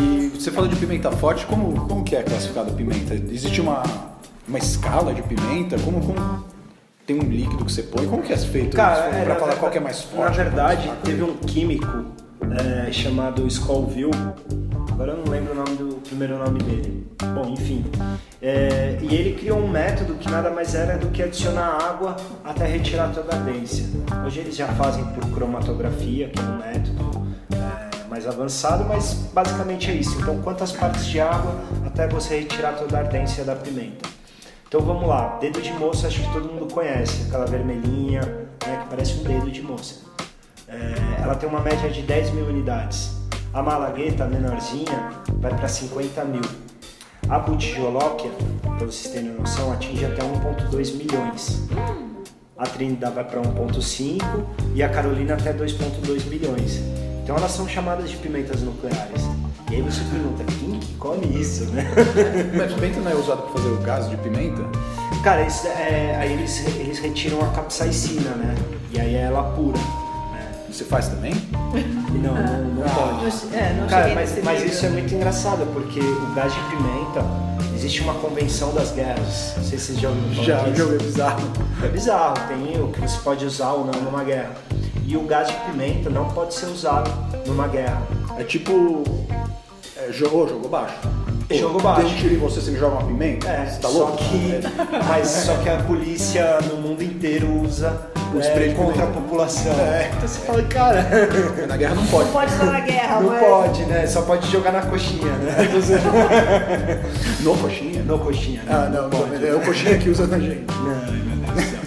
E 0.00 0.28
você 0.38 0.50
falou 0.50 0.68
de 0.68 0.76
pimenta 0.76 1.10
forte, 1.12 1.46
como, 1.46 1.86
como 1.86 2.04
que 2.04 2.14
é 2.16 2.22
classificada 2.22 2.70
a 2.70 2.74
pimenta? 2.74 3.14
Existe 3.14 3.60
uma, 3.60 3.82
uma 4.46 4.58
escala 4.58 5.12
de 5.14 5.22
pimenta? 5.22 5.78
Como, 5.78 6.00
como... 6.00 6.44
tem 7.06 7.16
um 7.16 7.22
líquido 7.28 7.64
que 7.64 7.72
você 7.72 7.82
põe? 7.82 8.06
Como 8.06 8.22
que 8.22 8.32
é 8.32 8.36
feito 8.36 8.76
Cara, 8.76 9.08
isso? 9.08 9.18
é, 9.18 9.24
pra 9.24 9.36
falar 9.36 9.56
qual 9.56 9.70
que 9.70 9.78
é 9.78 9.80
mais 9.80 10.02
forte? 10.02 10.36
Na 10.38 10.44
verdade, 10.44 10.90
teve 11.04 11.22
um 11.22 11.34
químico 11.36 11.86
é, 12.52 12.92
chamado 12.92 13.48
Scoville, 13.50 14.10
agora 14.90 15.12
eu 15.12 15.18
não 15.18 15.30
lembro 15.30 15.52
o 15.52 15.56
nome 15.56 15.76
do 15.76 15.96
primeiro 16.02 16.38
nome 16.38 16.62
dele. 16.62 17.06
Bom, 17.34 17.48
enfim. 17.48 17.84
É, 18.40 18.98
e 19.02 19.14
ele 19.14 19.34
criou 19.38 19.58
um 19.58 19.68
método 19.68 20.14
que 20.14 20.30
nada 20.30 20.50
mais 20.50 20.74
era 20.74 20.98
do 20.98 21.08
que 21.08 21.22
adicionar 21.22 21.78
água 21.82 22.16
até 22.44 22.66
retirar 22.66 23.12
toda 23.12 23.34
a 23.34 23.38
ardência. 23.38 23.86
Hoje 24.24 24.40
eles 24.40 24.56
já 24.56 24.68
fazem 24.68 25.04
por 25.06 25.28
cromatografia, 25.30 26.28
que 26.28 26.38
é 26.38 26.42
um 26.42 26.58
método 26.58 27.26
é, 27.52 28.08
mais 28.08 28.26
avançado, 28.26 28.84
mas 28.84 29.14
basicamente 29.32 29.90
é 29.90 29.94
isso. 29.94 30.18
Então, 30.20 30.40
quantas 30.42 30.72
partes 30.72 31.06
de 31.06 31.20
água 31.20 31.54
até 31.84 32.06
você 32.06 32.40
retirar 32.40 32.72
toda 32.72 32.96
a 32.96 33.00
ardência 33.00 33.44
da 33.44 33.56
pimenta. 33.56 34.08
Então 34.68 34.80
vamos 34.80 35.06
lá, 35.08 35.38
dedo 35.40 35.62
de 35.62 35.72
moça 35.72 36.08
acho 36.08 36.20
que 36.20 36.32
todo 36.32 36.52
mundo 36.52 36.72
conhece, 36.72 37.28
aquela 37.28 37.46
vermelhinha, 37.46 38.20
né, 38.20 38.82
que 38.82 38.90
parece 38.90 39.14
um 39.20 39.22
dedo 39.22 39.50
de 39.50 39.62
moça. 39.62 40.04
É, 40.68 41.22
ela 41.22 41.34
tem 41.36 41.48
uma 41.48 41.60
média 41.60 41.88
de 41.88 42.02
10 42.02 42.30
mil 42.30 42.46
unidades. 42.46 43.16
A 43.54 43.62
malagueta, 43.62 44.24
a 44.24 44.26
menorzinha, 44.26 45.12
vai 45.38 45.54
para 45.54 45.68
50 45.68 46.24
mil. 46.24 46.42
A 47.28 47.38
butijolóquia, 47.38 48.30
para 48.62 48.86
vocês 48.86 49.12
terem 49.12 49.30
noção, 49.30 49.72
atinge 49.72 50.04
até 50.04 50.22
1,2 50.22 50.96
milhões. 50.96 51.68
A 52.58 52.64
Trinidad 52.64 53.14
vai 53.14 53.24
para 53.24 53.40
1,5 53.40 54.22
e 54.74 54.82
a 54.82 54.88
Carolina 54.88 55.34
até 55.34 55.52
2,2 55.52 56.26
milhões. 56.26 56.80
Então 57.22 57.36
elas 57.36 57.52
são 57.52 57.68
chamadas 57.68 58.10
de 58.10 58.16
pimentas 58.16 58.62
nucleares. 58.62 59.22
E 59.70 59.76
aí 59.76 59.82
você 59.82 60.00
pergunta, 60.04 60.44
quem 60.58 60.78
que 60.78 60.94
come 60.94 61.40
isso, 61.40 61.64
né? 61.66 61.84
Mas 62.56 62.72
pimenta 62.72 63.00
não 63.00 63.10
é 63.10 63.14
usado 63.14 63.42
para 63.42 63.52
fazer 63.52 63.68
o 63.68 63.78
gás 63.78 64.08
de 64.08 64.16
pimenta? 64.16 64.62
Cara, 65.22 65.42
isso 65.42 65.66
é, 65.66 66.16
aí 66.16 66.32
eles, 66.32 66.66
eles 66.76 66.98
retiram 66.98 67.40
a 67.40 67.48
capsaicina, 67.48 68.30
né? 68.30 68.54
E 68.92 69.00
aí 69.00 69.14
é 69.16 69.22
ela 69.22 69.42
pura. 69.54 70.05
Você 70.76 70.84
faz 70.84 71.08
também? 71.08 71.32
Não, 72.22 72.34
não, 72.34 72.64
não 72.74 72.82
pode. 72.82 73.54
É, 73.54 73.76
não 73.78 73.86
Cara, 73.86 74.14
mas, 74.14 74.42
mas 74.42 74.64
isso 74.64 74.84
é 74.84 74.88
muito 74.88 75.14
engraçado, 75.14 75.64
porque 75.72 76.00
o 76.00 76.34
gás 76.34 76.52
de 76.52 76.60
pimenta, 76.60 77.24
existe 77.74 78.00
uma 78.00 78.14
convenção 78.14 78.74
das 78.74 78.90
guerras. 78.90 79.54
Não 79.56 79.64
sei 79.64 79.78
se 79.78 79.86
vocês 79.86 80.00
já 80.00 80.08
ouviram 80.08 80.34
falar 80.34 80.44
Já, 80.44 80.58
disso. 80.64 80.76
já 80.76 80.84
ouvi 80.84 80.98
bizarro. 81.04 81.52
É 81.84 81.88
bizarro, 81.88 82.34
tem 82.48 82.82
o 82.82 82.88
que 82.88 83.00
você 83.00 83.18
pode 83.20 83.44
usar 83.44 83.72
ou 83.72 83.84
não 83.84 84.02
numa 84.02 84.24
guerra. 84.24 84.54
E 85.06 85.16
o 85.16 85.22
gás 85.22 85.48
de 85.48 85.54
pimenta 85.54 86.10
não 86.10 86.28
pode 86.30 86.52
ser 86.52 86.66
usado 86.66 87.10
numa 87.46 87.68
guerra. 87.68 88.02
É 88.38 88.42
tipo. 88.42 89.04
É, 89.96 90.10
jogou, 90.10 90.48
jogou 90.48 90.68
baixo. 90.68 90.96
Jogou 91.54 91.80
baixo. 91.80 92.02
Tem 92.02 92.12
um 92.12 92.16
tiro 92.16 92.34
em 92.34 92.38
você, 92.38 92.60
você 92.60 92.70
me 92.72 92.78
joga 92.78 92.96
uma 92.96 93.06
pimenta? 93.06 93.48
É, 93.48 93.66
você 93.66 93.80
tá 93.80 93.88
só 93.88 93.98
louco? 93.98 94.16
que, 94.16 94.60
mas 95.08 95.28
só 95.28 95.56
que 95.58 95.68
a 95.68 95.76
polícia 95.76 96.58
no 96.62 96.76
mundo 96.76 97.02
inteiro 97.02 97.62
usa 97.62 98.10
O 98.34 98.40
é, 98.40 98.74
contra 98.74 99.04
a 99.04 99.06
população. 99.06 99.72
É. 99.78 100.10
Então 100.16 100.28
você 100.28 100.40
fala, 100.40 100.62
cara, 100.64 100.98
É, 100.98 101.66
Na 101.66 101.76
guerra 101.76 101.94
não 101.94 102.06
pode. 102.06 102.24
Não 102.24 102.32
pode 102.32 102.52
estar 102.52 102.66
na 102.66 102.80
guerra, 102.80 103.20
não 103.20 103.30
mas... 103.30 103.40
pode, 103.40 103.84
né? 103.84 104.06
Só 104.06 104.22
pode 104.22 104.50
jogar 104.50 104.72
na 104.72 104.82
coxinha, 104.82 105.32
né? 105.32 105.56
No 107.40 107.56
coxinha? 107.56 108.02
No 108.02 108.18
coxinha, 108.18 108.62
né? 108.62 108.72
Ah, 108.72 108.88
não, 108.88 109.08
não, 109.08 109.48
é 109.48 109.54
o 109.54 109.60
coxinha 109.60 109.98
que 109.98 110.10
usa 110.10 110.26
na 110.26 110.38
gente. 110.40 110.66
Não, 110.66 111.12
meu 111.12 111.36
Deus 111.36 111.54
do 111.54 111.60
céu. 111.60 111.80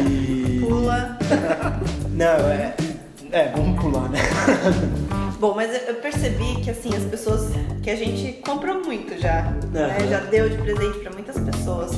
E... 0.10 0.60
Pula. 0.60 1.16
Não, 2.10 2.50
é... 2.50 2.74
É, 3.32 3.48
vamos 3.54 3.80
pular, 3.80 4.08
né? 4.08 4.18
Bom, 5.38 5.54
mas 5.54 5.70
eu- 5.88 5.94
percebi 5.96 6.56
que 6.62 6.70
assim, 6.70 6.94
as 6.94 7.04
pessoas 7.04 7.50
que 7.82 7.90
a 7.90 7.96
gente 7.96 8.40
comprou 8.42 8.82
muito 8.84 9.18
já, 9.20 9.42
né? 9.72 9.96
Aham. 9.98 10.08
Já 10.08 10.20
deu 10.20 10.48
de 10.50 10.56
presente 10.58 10.98
para 10.98 11.12
muitas 11.12 11.38
pessoas. 11.38 11.92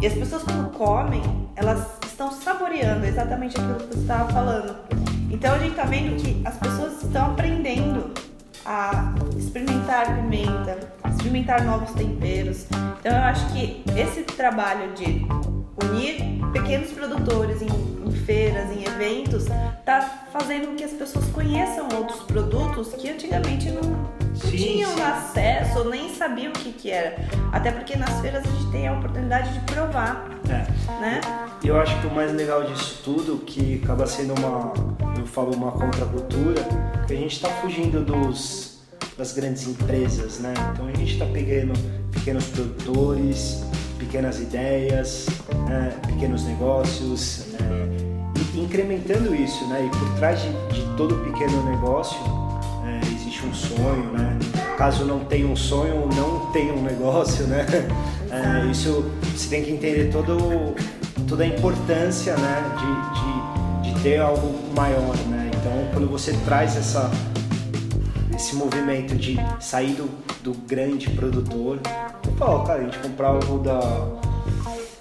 E 0.00 0.06
as 0.06 0.14
pessoas 0.14 0.42
quando 0.42 0.70
comem, 0.70 1.22
elas 1.54 1.86
estão 2.04 2.32
saboreando 2.32 3.06
exatamente 3.06 3.56
aquilo 3.56 3.74
que 3.76 3.94
você 3.94 4.00
estava 4.00 4.32
falando. 4.32 4.74
Então 5.30 5.54
a 5.54 5.58
gente 5.58 5.76
tá 5.76 5.84
vendo 5.84 6.16
que 6.20 6.42
as 6.44 6.56
pessoas 6.56 7.02
estão 7.02 7.26
aprendendo 7.32 8.10
a 8.64 9.14
experimentar 9.36 10.06
pimenta, 10.16 10.78
experimentar 11.08 11.64
novos 11.64 11.90
temperos. 11.92 12.66
Então 13.00 13.12
eu 13.12 13.22
acho 13.22 13.46
que 13.52 13.82
esse 13.96 14.22
trabalho 14.22 14.92
de 14.94 15.24
unir 15.82 16.16
pequenos 16.52 16.90
produtores 16.90 17.62
em, 17.62 17.66
em 18.06 18.10
feiras, 18.12 18.70
em 18.70 18.84
eventos, 18.84 19.44
tá 19.84 20.26
fazendo 20.32 20.68
com 20.68 20.76
que 20.76 20.84
as 20.84 20.92
pessoas 20.92 21.24
conheçam 21.26 21.88
outros 21.96 22.20
produtos 22.20 22.88
que 22.94 23.08
antigamente 23.10 23.70
não, 23.70 23.82
não 23.82 24.12
Sim, 24.34 24.56
tinham 24.56 24.94
sim. 24.94 25.02
acesso 25.02 25.78
ou 25.78 25.90
nem 25.90 26.14
sabiam 26.14 26.50
o 26.50 26.54
que, 26.54 26.72
que 26.72 26.90
era. 26.90 27.16
Até 27.50 27.70
porque 27.70 27.96
nas 27.96 28.20
feiras 28.20 28.44
a 28.44 28.48
gente 28.48 28.70
tem 28.70 28.86
a 28.88 28.92
oportunidade 28.94 29.52
de 29.52 29.60
provar, 29.60 30.28
É. 30.48 31.00
né? 31.00 31.20
Eu 31.64 31.78
acho 31.80 31.98
que 32.00 32.06
o 32.06 32.14
mais 32.14 32.32
legal 32.32 32.64
disso 32.64 33.00
tudo, 33.04 33.38
que 33.38 33.80
acaba 33.82 34.06
sendo 34.06 34.34
uma, 34.34 34.72
eu 35.18 35.26
falo 35.26 35.54
uma 35.54 35.72
contracultura, 35.72 36.62
que 37.06 37.12
a 37.12 37.16
gente 37.16 37.36
está 37.36 37.48
fugindo 37.48 38.04
dos, 38.04 38.78
das 39.16 39.32
grandes 39.32 39.66
empresas, 39.66 40.38
né? 40.38 40.52
Então 40.72 40.86
a 40.86 40.92
gente 40.96 41.12
está 41.14 41.26
pegando 41.26 41.72
pequenos 42.10 42.44
produtores, 42.46 43.62
pequenas 44.02 44.40
ideias, 44.40 45.26
né? 45.68 45.92
pequenos 46.06 46.44
negócios, 46.44 47.46
né? 47.52 47.62
e 48.54 48.60
incrementando 48.60 49.34
isso, 49.34 49.64
né? 49.66 49.86
E 49.86 49.96
por 49.96 50.14
trás 50.16 50.40
de, 50.42 50.48
de 50.74 50.96
todo 50.96 51.14
pequeno 51.16 51.64
negócio 51.70 52.18
é, 52.84 53.00
existe 53.14 53.46
um 53.46 53.54
sonho, 53.54 54.12
né? 54.12 54.38
Caso 54.76 55.04
não 55.04 55.20
tenha 55.20 55.46
um 55.46 55.56
sonho, 55.56 56.08
não 56.14 56.50
tenha 56.52 56.74
um 56.74 56.82
negócio, 56.82 57.46
né? 57.46 57.66
É, 58.32 58.64
isso 58.70 59.12
você 59.36 59.50
tem 59.50 59.62
que 59.62 59.70
entender 59.70 60.10
todo, 60.10 60.74
toda 61.28 61.44
a 61.44 61.46
importância, 61.46 62.34
né? 62.34 62.62
De, 62.78 63.90
de, 63.90 63.92
de 63.92 64.00
ter 64.00 64.20
algo 64.22 64.54
maior, 64.74 65.14
né? 65.28 65.50
Então, 65.54 65.72
quando 65.92 66.10
você 66.10 66.32
traz 66.46 66.74
essa 66.74 67.10
esse 68.42 68.56
movimento 68.56 69.14
de 69.14 69.36
sair 69.60 69.94
do, 69.94 70.10
do 70.42 70.52
grande 70.66 71.08
produtor, 71.10 71.78
eu 72.26 72.32
falo, 72.34 72.64
cara, 72.64 72.80
a 72.80 72.84
gente 72.84 72.98
comprava 72.98 73.38
o 73.52 73.58
da, 73.60 73.80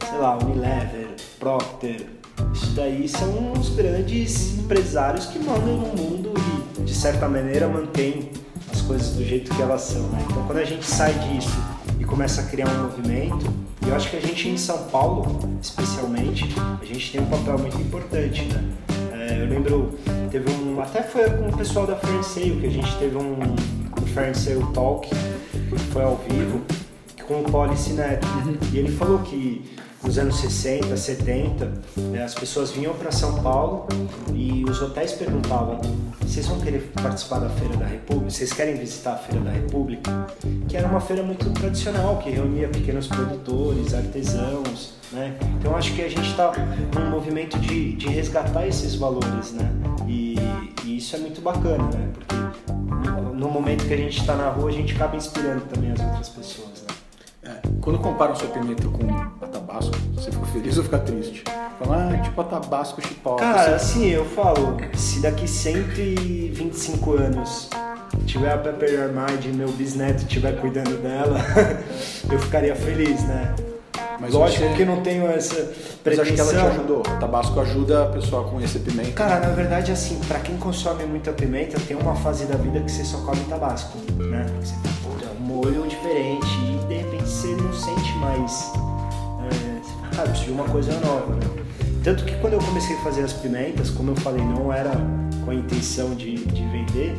sei 0.08 0.19
lá, 0.19 0.38
Unilever, 0.38 1.15
Procter, 1.39 2.06
isso 2.54 2.67
daí 2.75 3.10
são 3.10 3.54
os 3.54 3.69
grandes 3.69 4.60
empresários 4.60 5.25
que 5.25 5.39
mandam 5.39 5.75
no 5.75 5.88
mundo 5.88 6.34
e, 6.77 6.82
de 6.84 6.93
certa 6.93 7.27
maneira, 7.27 7.67
mantêm 7.67 8.30
as 8.71 8.80
coisas 8.82 9.15
do 9.15 9.25
jeito 9.25 9.54
que 9.56 9.62
elas 9.62 9.82
são. 9.82 10.04
Né? 10.10 10.23
Então, 10.30 10.45
quando 10.45 10.60
a 10.60 10.65
gente 10.65 10.86
sai 10.86 11.13
disso 11.13 11.58
e 11.99 12.06
começa 12.06 12.41
a 12.41 12.43
criar 12.43 12.69
um 12.69 12.84
movimento, 12.84 13.51
e 13.84 13.89
eu 13.89 13.95
acho 13.95 14.12
que 14.12 14.17
a 14.17 14.21
gente 14.21 14.49
em 14.49 14.58
São 14.58 14.84
Paulo, 14.89 15.49
especialmente, 15.60 16.47
a 16.80 16.86
gente 16.86 17.12
tem 17.12 17.21
um 17.21 17.25
papel 17.25 17.58
muito 17.58 17.77
importante, 17.77 18.43
né? 18.43 19.00
É, 19.31 19.41
eu 19.41 19.45
lembro, 19.45 19.97
teve 20.29 20.51
um, 20.51 20.81
até 20.81 21.01
foi 21.01 21.23
com 21.29 21.47
o 21.47 21.57
pessoal 21.57 21.87
da 21.87 21.95
Fair 21.95 22.21
Sale, 22.21 22.57
que 22.59 22.67
a 22.67 22.69
gente 22.69 22.97
teve 22.97 23.15
um, 23.15 23.37
um 23.41 24.05
Fair 24.07 24.35
Sale 24.37 24.65
Talk, 24.73 25.07
que 25.07 25.79
foi 25.93 26.03
ao 26.03 26.17
vivo, 26.17 26.61
com 27.25 27.39
o 27.39 27.43
Policy 27.45 27.93
Neto. 27.93 28.27
E 28.73 28.77
ele 28.77 28.91
falou 28.91 29.19
que 29.19 29.63
nos 30.03 30.17
anos 30.17 30.37
60, 30.37 30.97
70, 30.97 31.71
né, 31.97 32.23
as 32.23 32.33
pessoas 32.33 32.71
vinham 32.71 32.93
para 32.93 33.11
São 33.11 33.41
Paulo 33.41 33.87
e 34.33 34.63
os 34.67 34.81
hotéis 34.81 35.11
perguntavam: 35.13 35.79
vocês 36.21 36.47
vão 36.47 36.59
querer 36.59 36.91
participar 37.01 37.39
da 37.39 37.49
Feira 37.49 37.77
da 37.77 37.85
República? 37.85 38.29
Vocês 38.29 38.53
querem 38.53 38.75
visitar 38.75 39.13
a 39.13 39.17
Feira 39.17 39.43
da 39.43 39.51
República? 39.51 40.27
Que 40.67 40.77
era 40.77 40.87
uma 40.87 41.01
feira 41.01 41.21
muito 41.21 41.49
tradicional, 41.51 42.17
que 42.17 42.29
reunia 42.29 42.67
pequenos 42.69 43.07
produtores, 43.07 43.93
artesãos. 43.93 44.93
Né? 45.11 45.37
Então 45.59 45.75
acho 45.75 45.93
que 45.93 46.01
a 46.01 46.09
gente 46.09 46.29
está 46.29 46.53
num 46.95 47.09
movimento 47.09 47.59
de, 47.59 47.93
de 47.95 48.07
resgatar 48.07 48.65
esses 48.65 48.95
valores, 48.95 49.51
né? 49.51 49.69
E, 50.07 50.35
e 50.85 50.97
isso 50.97 51.15
é 51.15 51.19
muito 51.19 51.41
bacana, 51.41 51.83
né? 51.83 52.09
Porque 52.13 52.35
no 53.35 53.49
momento 53.49 53.85
que 53.85 53.93
a 53.93 53.97
gente 53.97 54.21
está 54.21 54.35
na 54.35 54.49
rua, 54.49 54.69
a 54.69 54.73
gente 54.73 54.95
acaba 54.95 55.17
inspirando 55.17 55.65
também 55.65 55.91
as 55.91 55.99
outras 55.99 56.29
pessoas, 56.29 56.85
né? 56.87 56.95
É, 57.43 57.67
quando 57.81 57.99
comparam 57.99 58.35
sua 58.35 58.47
pimenta 58.49 58.87
com 58.87 59.50
tabasco, 59.71 59.91
você 60.15 60.31
fica 60.31 60.45
feliz 60.47 60.77
ou 60.77 60.84
fica 60.84 60.99
triste? 60.99 61.43
Fala, 61.79 62.10
ah, 62.13 62.17
tipo 62.17 62.41
a 62.41 62.43
tabasco 62.43 63.01
chipotle. 63.01 63.39
Cara, 63.39 63.75
assim, 63.75 64.07
eu 64.10 64.25
falo, 64.25 64.77
se 64.95 65.19
daqui 65.21 65.47
125 65.47 67.13
anos 67.13 67.69
tiver 68.25 68.51
a 68.53 68.57
Pepper 68.57 69.01
Armide 69.03 69.49
e 69.49 69.53
meu 69.53 69.69
bisneto 69.69 70.23
estiver 70.23 70.60
cuidando 70.60 71.01
dela, 71.01 71.39
eu 72.29 72.39
ficaria 72.39 72.75
feliz, 72.75 73.23
né? 73.23 73.55
Mas 74.19 74.34
Lógico 74.36 74.67
você- 74.67 74.75
que 74.75 74.86
não 74.86 75.01
tenho 75.01 75.25
essa 75.27 75.71
Mas 76.05 76.19
acho 76.19 76.31
que 76.34 76.39
ela 76.39 76.49
te 76.49 76.55
pretensão. 76.55 76.67
ajudou. 76.67 76.99
O 76.99 77.19
tabasco 77.19 77.60
ajuda 77.60 78.03
a 78.03 78.05
pessoa 78.07 78.45
a 78.45 78.49
conhecer 78.51 78.79
pimenta. 78.79 79.12
Cara, 79.13 79.39
na 79.39 79.53
verdade, 79.53 79.91
assim, 79.91 80.19
pra 80.27 80.39
quem 80.39 80.57
consome 80.57 81.05
muita 81.05 81.31
pimenta, 81.31 81.79
tem 81.79 81.97
uma 81.97 82.13
fase 82.15 82.45
da 82.45 82.55
vida 82.55 82.79
que 82.81 82.91
você 82.91 83.03
só 83.03 83.17
come 83.19 83.39
tabasco, 83.49 83.97
né? 84.19 84.45
Você 84.62 84.75
tem 84.84 84.91
puta, 85.01 85.25
um 85.39 85.43
molho 85.43 85.88
diferente 85.88 86.45
e 86.45 86.86
de 86.88 86.93
repente 86.97 87.27
você 87.27 87.47
não 87.47 87.73
sente 87.73 88.12
mais. 88.17 88.71
Preciso 90.23 90.45
de 90.45 90.51
uma 90.51 90.65
coisa 90.65 90.91
nova, 90.99 91.36
né? 91.36 91.63
Tanto 92.03 92.25
que 92.25 92.36
quando 92.38 92.53
eu 92.53 92.60
comecei 92.60 92.95
a 92.95 92.99
fazer 93.01 93.23
as 93.23 93.34
pimentas, 93.34 93.89
como 93.89 94.12
eu 94.12 94.15
falei, 94.15 94.43
não 94.43 94.73
era 94.73 94.91
com 95.43 95.51
a 95.51 95.55
intenção 95.55 96.15
de, 96.15 96.36
de 96.36 96.63
vender, 96.67 97.15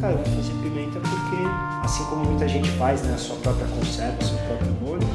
cara, 0.00 0.12
eu 0.12 0.18
vou 0.18 0.26
fazer 0.36 0.52
pimenta 0.62 1.00
porque, 1.00 1.36
assim 1.82 2.04
como 2.04 2.24
muita 2.24 2.46
gente 2.46 2.70
faz, 2.72 3.02
né, 3.02 3.14
a 3.14 3.18
sua 3.18 3.36
própria 3.36 3.66
conserva, 3.68 4.22
seu 4.22 4.36
próprio 4.38 4.72
molho, 4.80 5.08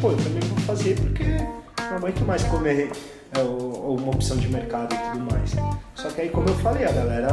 pô, 0.00 0.10
eu 0.10 0.16
também 0.16 0.40
vou 0.40 0.58
fazer 0.60 0.96
porque 1.00 1.24
não 1.24 1.96
aguento 1.96 2.20
mais 2.24 2.42
comer 2.44 2.90
é, 3.32 3.40
uma 3.40 4.10
opção 4.10 4.36
de 4.36 4.48
mercado 4.48 4.94
e 4.94 4.98
tudo 4.98 5.32
mais. 5.32 5.52
Só 5.94 6.08
que 6.10 6.22
aí, 6.22 6.28
como 6.28 6.48
eu 6.48 6.54
falei, 6.56 6.84
a 6.84 6.92
galera, 6.92 7.28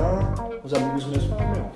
os 0.63 0.73
amigos 0.73 1.05
meus 1.05 1.23
falaram, 1.25 1.51
meu, 1.51 1.71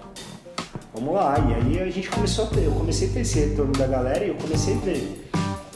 vamos 0.93 1.13
lá. 1.13 1.36
E 1.39 1.53
aí 1.53 1.88
a 1.88 1.91
gente 1.91 2.10
começou 2.10 2.45
a 2.45 2.47
ter, 2.49 2.65
eu 2.65 2.71
comecei 2.71 3.10
a 3.10 3.13
ter 3.13 3.21
esse 3.21 3.39
retorno 3.39 3.73
da 3.73 3.88
galera 3.88 4.23
e 4.25 4.29
eu 4.29 4.36
comecei 4.36 4.75
a 4.75 4.77
ver 4.77 5.29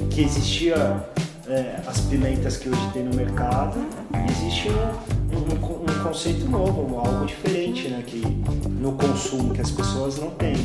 que 0.10 0.21
existia 0.21 1.08
é, 1.47 1.82
as 1.86 1.99
pimentas 2.01 2.58
que 2.58 2.69
hoje 2.69 2.89
tem 2.93 3.03
no 3.03 3.15
mercado 3.15 3.79
existe 4.29 4.69
um, 4.69 5.53
um, 5.53 5.82
um, 5.82 6.03
conceito 6.03 6.49
novo, 6.49 6.97
algo 6.97 7.25
diferente 7.25 7.88
né, 7.89 8.03
que, 8.06 8.21
no 8.69 8.93
consumo 8.93 9.53
que 9.53 9.62
as 9.62 9.71
pessoas 9.71 10.17
não 10.17 10.32
têm. 10.32 10.56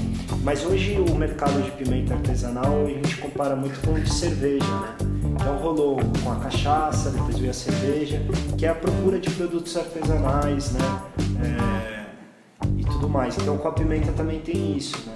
Mas 0.43 0.65
hoje 0.65 0.99
o 1.01 1.15
mercado 1.15 1.61
de 1.63 1.71
pimenta 1.73 2.15
artesanal 2.15 2.87
a 2.87 2.89
gente 2.89 3.17
compara 3.17 3.57
muito 3.57 3.81
com 3.81 3.93
o 3.93 4.01
de 4.01 4.13
cerveja, 4.13 4.67
né? 4.67 4.97
Então 5.35 5.57
rolou 5.59 5.99
com 6.23 6.33
a 6.33 6.37
cachaça, 6.37 7.11
depois 7.11 7.39
veio 7.39 7.51
a 7.51 7.55
cerveja, 7.55 8.21
que 8.57 8.67
é 8.67 8.69
a 8.69 8.75
procura 8.75 9.19
de 9.19 9.31
produtos 9.31 9.77
artesanais, 9.77 10.73
né? 10.73 11.03
É, 11.45 12.69
e 12.77 12.85
tudo 12.85 13.09
mais. 13.09 13.37
Então 13.39 13.57
com 13.57 13.69
a 13.69 13.73
pimenta 13.73 14.13
também 14.13 14.41
tem 14.41 14.77
isso, 14.77 14.97
né? 15.07 15.15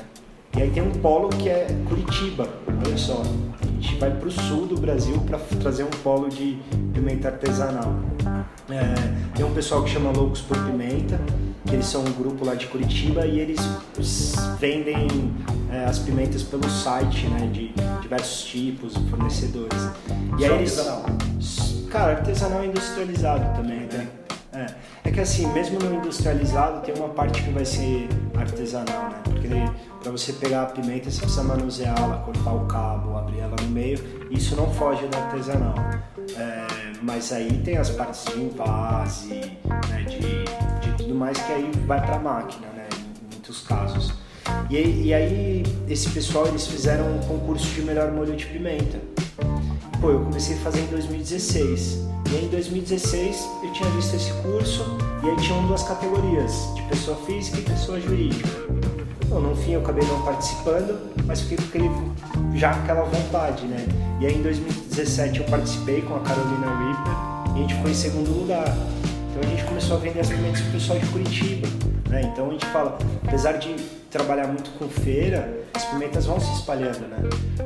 E 0.57 0.63
aí 0.63 0.71
tem 0.71 0.83
um 0.83 0.93
polo 0.93 1.29
que 1.31 1.49
é 1.49 1.67
Curitiba, 1.89 2.49
olha 2.85 2.97
só. 2.97 3.23
A 3.83 3.85
gente 3.85 3.99
vai 3.99 4.13
para 4.13 4.29
o 4.29 4.31
sul 4.31 4.67
do 4.69 4.81
Brasil 4.81 5.19
para 5.27 5.41
trazer 5.61 5.83
um 5.83 5.91
polo 5.91 6.29
de 6.29 6.57
pimenta 6.95 7.27
artesanal. 7.27 7.97
É, 8.71 9.35
tem 9.35 9.45
um 9.45 9.53
pessoal 9.53 9.83
que 9.83 9.91
chama 9.91 10.13
Loucos 10.13 10.41
por 10.41 10.57
Pimenta, 10.57 11.21
que 11.67 11.75
eles 11.75 11.87
são 11.87 12.03
um 12.03 12.13
grupo 12.13 12.45
lá 12.45 12.55
de 12.55 12.69
Curitiba 12.69 13.27
e 13.27 13.41
eles 13.41 13.59
vendem 14.61 15.35
é, 15.69 15.85
as 15.85 15.99
pimentas 15.99 16.45
pelo 16.45 16.71
site, 16.71 17.27
né, 17.27 17.51
de 17.53 17.75
diversos 18.01 18.45
tipos, 18.45 18.95
fornecedores. 19.11 19.91
E 20.39 20.45
aí 20.45 20.53
eles, 20.53 20.79
artesanal? 20.79 21.07
Cara, 21.91 22.13
artesanal 22.13 22.65
industrializado 22.65 23.57
também, 23.61 23.81
né? 23.81 24.07
É. 24.53 24.67
é 25.09 25.11
que 25.11 25.19
assim, 25.19 25.53
mesmo 25.53 25.81
no 25.81 25.97
industrializado 25.97 26.83
tem 26.87 26.95
uma 26.95 27.09
parte 27.09 27.43
que 27.43 27.51
vai 27.51 27.65
ser 27.65 28.07
artesanal, 28.43 29.11
né? 29.11 29.21
Porque 29.25 29.49
para 30.03 30.13
você 30.13 30.33
pegar 30.33 30.63
a 30.63 30.67
pimenta 30.67 31.11
você 31.11 31.21
precisa 31.21 31.43
manusear 31.43 31.99
ela, 31.99 32.19
cortar 32.19 32.53
o 32.53 32.67
cabo, 32.67 33.17
abrir 33.17 33.41
ela 33.41 33.57
no 33.61 33.69
meio. 33.69 33.99
Isso 34.31 34.55
não 34.57 34.73
foge 34.75 35.07
do 35.07 35.17
artesanal. 35.17 35.75
É, 36.37 36.93
mas 37.03 37.33
aí 37.33 37.61
tem 37.65 37.77
as 37.77 37.91
partes 37.91 38.25
de 38.25 38.41
invase, 38.41 39.59
né, 39.89 40.05
de, 40.09 40.45
de 40.87 40.97
tudo 40.97 41.15
mais 41.15 41.39
que 41.39 41.53
aí 41.53 41.71
vai 41.87 42.01
para 42.01 42.17
a 42.17 42.19
máquina, 42.19 42.67
né? 42.69 42.89
Em 42.97 43.35
muitos 43.35 43.61
casos. 43.61 44.15
E, 44.69 45.07
e, 45.07 45.15
aí 45.15 45.63
esse 45.89 46.09
pessoal 46.11 46.47
eles 46.47 46.67
fizeram 46.67 47.17
um 47.17 47.19
concurso 47.21 47.67
de 47.75 47.83
melhor 47.83 48.11
molho 48.11 48.35
de 48.35 48.47
pimenta. 48.47 48.99
Pô, 50.01 50.11
eu 50.11 50.21
comecei 50.25 50.57
a 50.57 50.61
fazer 50.61 50.81
em 50.81 50.87
2016. 50.87 52.13
E 52.31 52.37
aí, 52.37 52.45
em 52.47 52.49
2016 52.49 53.49
eu 53.63 53.73
tinha 53.73 53.91
visto 53.91 54.17
esse 54.17 54.33
curso 54.43 54.85
e 55.23 55.29
aí 55.29 55.37
tinham 55.37 55.67
duas 55.67 55.83
categorias, 55.85 56.69
de 56.75 56.83
pessoa 56.83 57.17
física 57.25 57.59
e 57.59 57.63
pessoa 57.63 58.01
jurídica. 58.01 58.49
Bom, 59.29 59.41
no 59.41 59.57
fim 59.57 59.73
eu 59.73 59.81
acabei 59.81 60.07
não 60.07 60.21
participando, 60.23 61.11
mas 61.25 61.41
fiquei 61.41 61.57
com 61.57 61.65
aquele, 61.65 62.59
já 62.59 62.71
aquela 62.71 63.05
vontade, 63.05 63.65
né? 63.67 63.87
E 64.21 64.27
aí 64.27 64.35
em 64.35 64.43
2017 64.43 65.41
eu 65.41 65.47
participei 65.47 66.03
com 66.03 66.17
a 66.17 66.21
Carolina 66.21 66.67
Reaper 66.67 67.57
e 67.57 67.59
a 67.59 67.63
gente 67.63 67.75
ficou 67.75 67.91
em 67.91 67.95
segundo 67.95 68.31
lugar. 68.31 68.67
Então 69.31 69.43
a 69.43 69.47
gente 69.47 69.65
começou 69.65 69.97
a 69.97 70.01
vender 70.01 70.21
as 70.21 70.29
pimentas 70.29 70.61
pro 70.61 70.73
pessoal 70.73 70.99
de 70.99 71.07
Curitiba. 71.07 71.69
Né? 72.11 72.23
Então 72.23 72.49
a 72.49 72.51
gente 72.51 72.67
fala, 72.67 72.99
apesar 73.27 73.53
de 73.53 73.75
trabalhar 74.13 74.47
muito 74.47 74.71
com 74.79 74.87
feira, 74.89 75.65
as 75.73 75.87
pimentas 75.87 76.27
vão 76.27 76.39
se 76.39 76.53
espalhando, 76.53 77.09
né? 77.09 77.17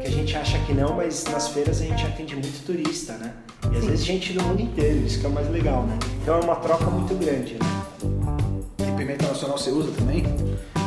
Que 0.01 0.07
a 0.07 0.11
gente 0.11 0.37
acha 0.37 0.57
que 0.61 0.73
não, 0.73 0.95
mas 0.95 1.25
nas 1.25 1.49
feiras 1.49 1.83
a 1.83 1.85
gente 1.85 2.07
atende 2.07 2.37
muito 2.37 2.65
turista, 2.65 3.15
né? 3.15 3.33
E 3.65 3.77
às 3.77 3.83
Sim. 3.83 3.91
vezes 3.91 4.05
gente 4.05 4.33
do 4.33 4.43
mundo 4.45 4.63
inteiro, 4.63 5.05
isso 5.05 5.19
que 5.19 5.27
é 5.27 5.29
o 5.29 5.33
mais 5.33 5.51
legal, 5.51 5.83
né? 5.83 5.99
Então 6.23 6.39
é 6.39 6.45
uma 6.45 6.55
troca 6.57 6.85
muito 6.85 7.13
grande, 7.17 7.55
né? 7.55 8.87
E 8.89 8.97
pimenta 8.97 9.27
nacional 9.27 9.59
você 9.59 9.71
usa 9.71 9.91
também? 9.99 10.23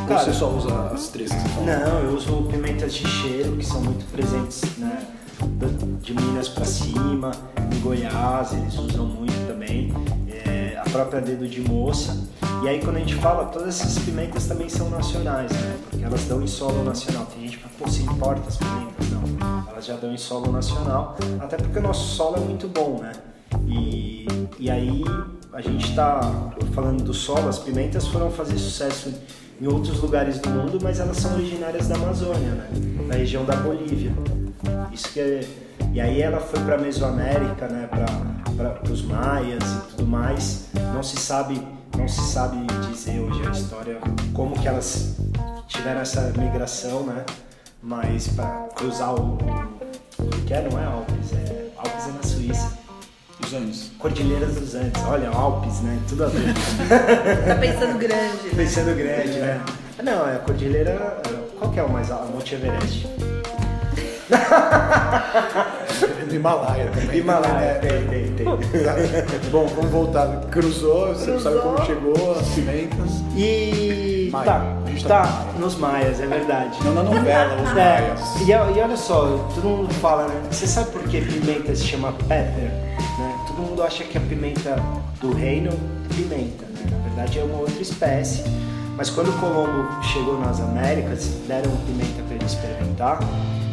Cara, 0.08 0.20
Ou 0.20 0.24
você 0.24 0.32
só 0.32 0.50
usa 0.50 0.74
as 0.94 1.08
três 1.08 1.30
que 1.30 1.38
você 1.38 1.48
fala? 1.50 1.66
Não, 1.66 1.98
eu 2.04 2.16
uso 2.16 2.42
pimentas 2.50 2.94
de 2.94 3.06
cheiro, 3.06 3.54
que 3.54 3.64
são 3.64 3.82
muito 3.82 4.10
presentes, 4.10 4.62
né? 4.78 5.06
De 6.00 6.14
Minas 6.14 6.48
para 6.48 6.64
cima, 6.64 7.32
em 7.72 7.80
Goiás 7.80 8.52
eles 8.52 8.76
usam 8.78 9.06
muito 9.06 9.46
também 9.46 9.92
a 10.80 10.90
própria 10.90 11.20
dedo 11.20 11.46
de 11.46 11.60
moça. 11.60 12.16
E 12.62 12.68
aí 12.68 12.80
quando 12.80 12.96
a 12.96 13.00
gente 13.00 13.14
fala, 13.16 13.46
todas 13.46 13.80
essas 13.80 13.98
pimentas 13.98 14.46
também 14.46 14.68
são 14.68 14.88
nacionais, 14.90 15.50
né? 15.52 15.78
Porque 15.88 16.04
elas 16.04 16.24
dão 16.24 16.42
em 16.42 16.46
solo 16.46 16.82
nacional. 16.82 17.26
Tem 17.26 17.42
gente 17.42 17.58
que 17.58 17.68
fala, 17.68 17.90
pô, 17.90 18.12
importa 18.12 18.48
as 18.48 18.56
pimentas? 18.56 19.10
Não, 19.10 19.64
elas 19.70 19.84
já 19.84 19.96
dão 19.96 20.12
em 20.12 20.18
solo 20.18 20.50
nacional, 20.52 21.16
até 21.38 21.56
porque 21.56 21.78
o 21.78 21.82
nosso 21.82 22.14
solo 22.16 22.36
é 22.36 22.40
muito 22.40 22.68
bom, 22.68 23.00
né? 23.00 23.12
E, 23.66 24.26
e 24.58 24.70
aí 24.70 25.04
a 25.52 25.60
gente 25.60 25.90
está 25.90 26.20
falando 26.74 27.02
do 27.02 27.14
solo, 27.14 27.48
as 27.48 27.58
pimentas 27.58 28.06
foram 28.06 28.30
fazer 28.30 28.58
sucesso 28.58 29.12
em 29.60 29.66
outros 29.66 30.00
lugares 30.00 30.38
do 30.38 30.48
mundo, 30.48 30.78
mas 30.82 31.00
elas 31.00 31.18
são 31.18 31.34
originárias 31.34 31.88
da 31.88 31.96
Amazônia, 31.96 32.50
né? 32.50 32.68
Da 33.08 33.14
região 33.14 33.44
da 33.44 33.56
Bolívia. 33.56 34.12
Isso 34.92 35.12
que 35.12 35.20
é 35.20 35.40
e 35.92 36.00
aí 36.00 36.22
ela 36.22 36.40
foi 36.40 36.60
para 36.60 36.76
a 36.76 36.78
Mesoamérica, 36.78 37.66
né, 37.68 37.88
para 38.56 38.92
os 38.92 39.02
maias 39.02 39.62
e 39.62 39.80
tudo 39.90 40.06
mais. 40.06 40.68
Não 40.94 41.02
se 41.02 41.16
sabe, 41.16 41.60
não 41.96 42.06
se 42.06 42.20
sabe 42.20 42.58
dizer 42.90 43.20
hoje 43.20 43.46
a 43.46 43.50
história 43.50 43.98
como 44.32 44.58
que 44.58 44.68
elas 44.68 45.16
tiveram 45.66 46.00
essa 46.00 46.32
migração, 46.36 47.04
né? 47.04 47.24
Mas 47.82 48.28
para 48.28 48.68
cruzar 48.76 49.14
o, 49.14 49.38
o 50.18 50.44
que 50.46 50.54
é, 50.54 50.68
não 50.68 50.78
é 50.78 50.84
Alpes, 50.84 51.32
é 51.32 51.70
Alpes 51.76 52.08
é 52.08 52.12
na 52.12 52.22
Suíça. 52.22 52.78
Os 53.42 53.54
Andes. 53.54 53.90
Cordilheiras 53.98 54.54
dos 54.54 54.74
Andes. 54.74 55.02
Olha, 55.04 55.30
Alpes, 55.30 55.80
né? 55.80 55.98
Tudo 56.08 56.24
a 56.24 56.28
ver. 56.28 56.54
tá 57.48 57.54
pensando 57.56 57.98
grande. 57.98 58.54
Pensando 58.54 58.96
grande, 58.96 59.38
né? 59.38 59.60
Não, 60.02 60.28
é 60.28 60.36
a 60.36 60.38
cordilheira. 60.40 61.22
Qual 61.58 61.72
que 61.72 61.80
é 61.80 61.82
o 61.82 61.90
mais 61.90 62.10
alto? 62.10 62.32
Monte 62.32 62.54
Everest. 62.54 63.06
Do 66.28 66.34
Himalaia 66.34 66.90
também. 66.90 67.18
Himalaia, 67.18 67.74
tem, 67.80 68.06
tem, 68.06 68.32
tem. 68.34 68.46
Bom, 69.50 69.66
vamos 69.66 69.90
voltar. 69.90 70.28
Cruzou, 70.50 71.08
você 71.08 71.32
Cruzou. 71.32 71.40
sabe 71.40 71.58
como 71.60 71.84
chegou, 71.84 72.38
as 72.38 72.48
pimentas. 72.48 73.10
E. 73.36 74.28
Maia. 74.30 74.44
Tá, 74.44 74.76
tá, 75.08 75.22
tá 75.22 75.44
nos 75.58 75.74
Maias, 75.76 76.20
é 76.20 76.26
verdade. 76.26 76.78
Não 76.84 76.94
na 76.94 77.02
novela, 77.02 77.56
os 77.60 77.70
é, 77.70 78.00
Maias. 78.00 78.40
E, 78.42 78.50
e, 78.50 78.54
olha 78.54 78.96
só, 78.96 79.26
todo 79.54 79.64
mundo 79.64 79.92
fala, 79.94 80.28
né? 80.28 80.40
Você 80.50 80.66
sabe 80.66 80.90
por 80.90 81.02
que 81.02 81.20
pimenta 81.20 81.74
se 81.74 81.84
chama 81.84 82.12
pepper? 82.12 82.70
Né? 83.18 83.34
Todo 83.48 83.62
mundo 83.62 83.82
acha 83.82 84.04
que 84.04 84.16
a 84.16 84.20
pimenta 84.20 84.76
do 85.20 85.32
reino 85.34 85.70
é 85.70 86.14
pimenta, 86.14 86.64
né? 86.66 86.86
Na 86.90 86.98
verdade 87.08 87.40
é 87.40 87.42
uma 87.42 87.58
outra 87.58 87.82
espécie. 87.82 88.44
Mas 88.96 89.10
quando 89.10 89.30
o 89.30 89.32
Colombo 89.38 90.02
chegou 90.02 90.38
nas 90.38 90.60
Américas, 90.60 91.26
deram 91.48 91.70
pimenta 91.86 92.22
para 92.22 92.34
ele 92.34 92.44
experimentar 92.44 93.18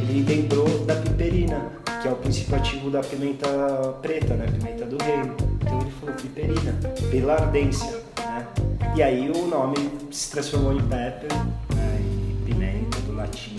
ele 0.10 0.24
lembrou 0.24 0.68
da 0.86 0.96
piperina, 0.96 1.72
que 2.02 2.08
é 2.08 2.12
o 2.12 2.16
princípio 2.16 2.56
ativo 2.56 2.90
da 2.90 3.02
pimenta 3.02 3.48
preta, 4.02 4.36
né? 4.36 4.46
Pimenta 4.46 4.86
do 4.86 5.04
reino. 5.04 5.36
Então 5.62 5.82
ele 5.82 5.92
falou 6.00 6.16
piperina, 6.16 6.74
pilardência, 7.12 8.02
né? 8.18 8.48
E 8.96 9.04
aí 9.04 9.30
o 9.30 9.48
nome 9.48 9.76
se 10.10 10.32
transformou 10.32 10.74
em 10.74 10.82
pepper, 10.82 11.34
né? 11.76 12.00
E 12.00 12.46
pimenta 12.46 13.00
do 13.02 13.16
latim. 13.16 13.58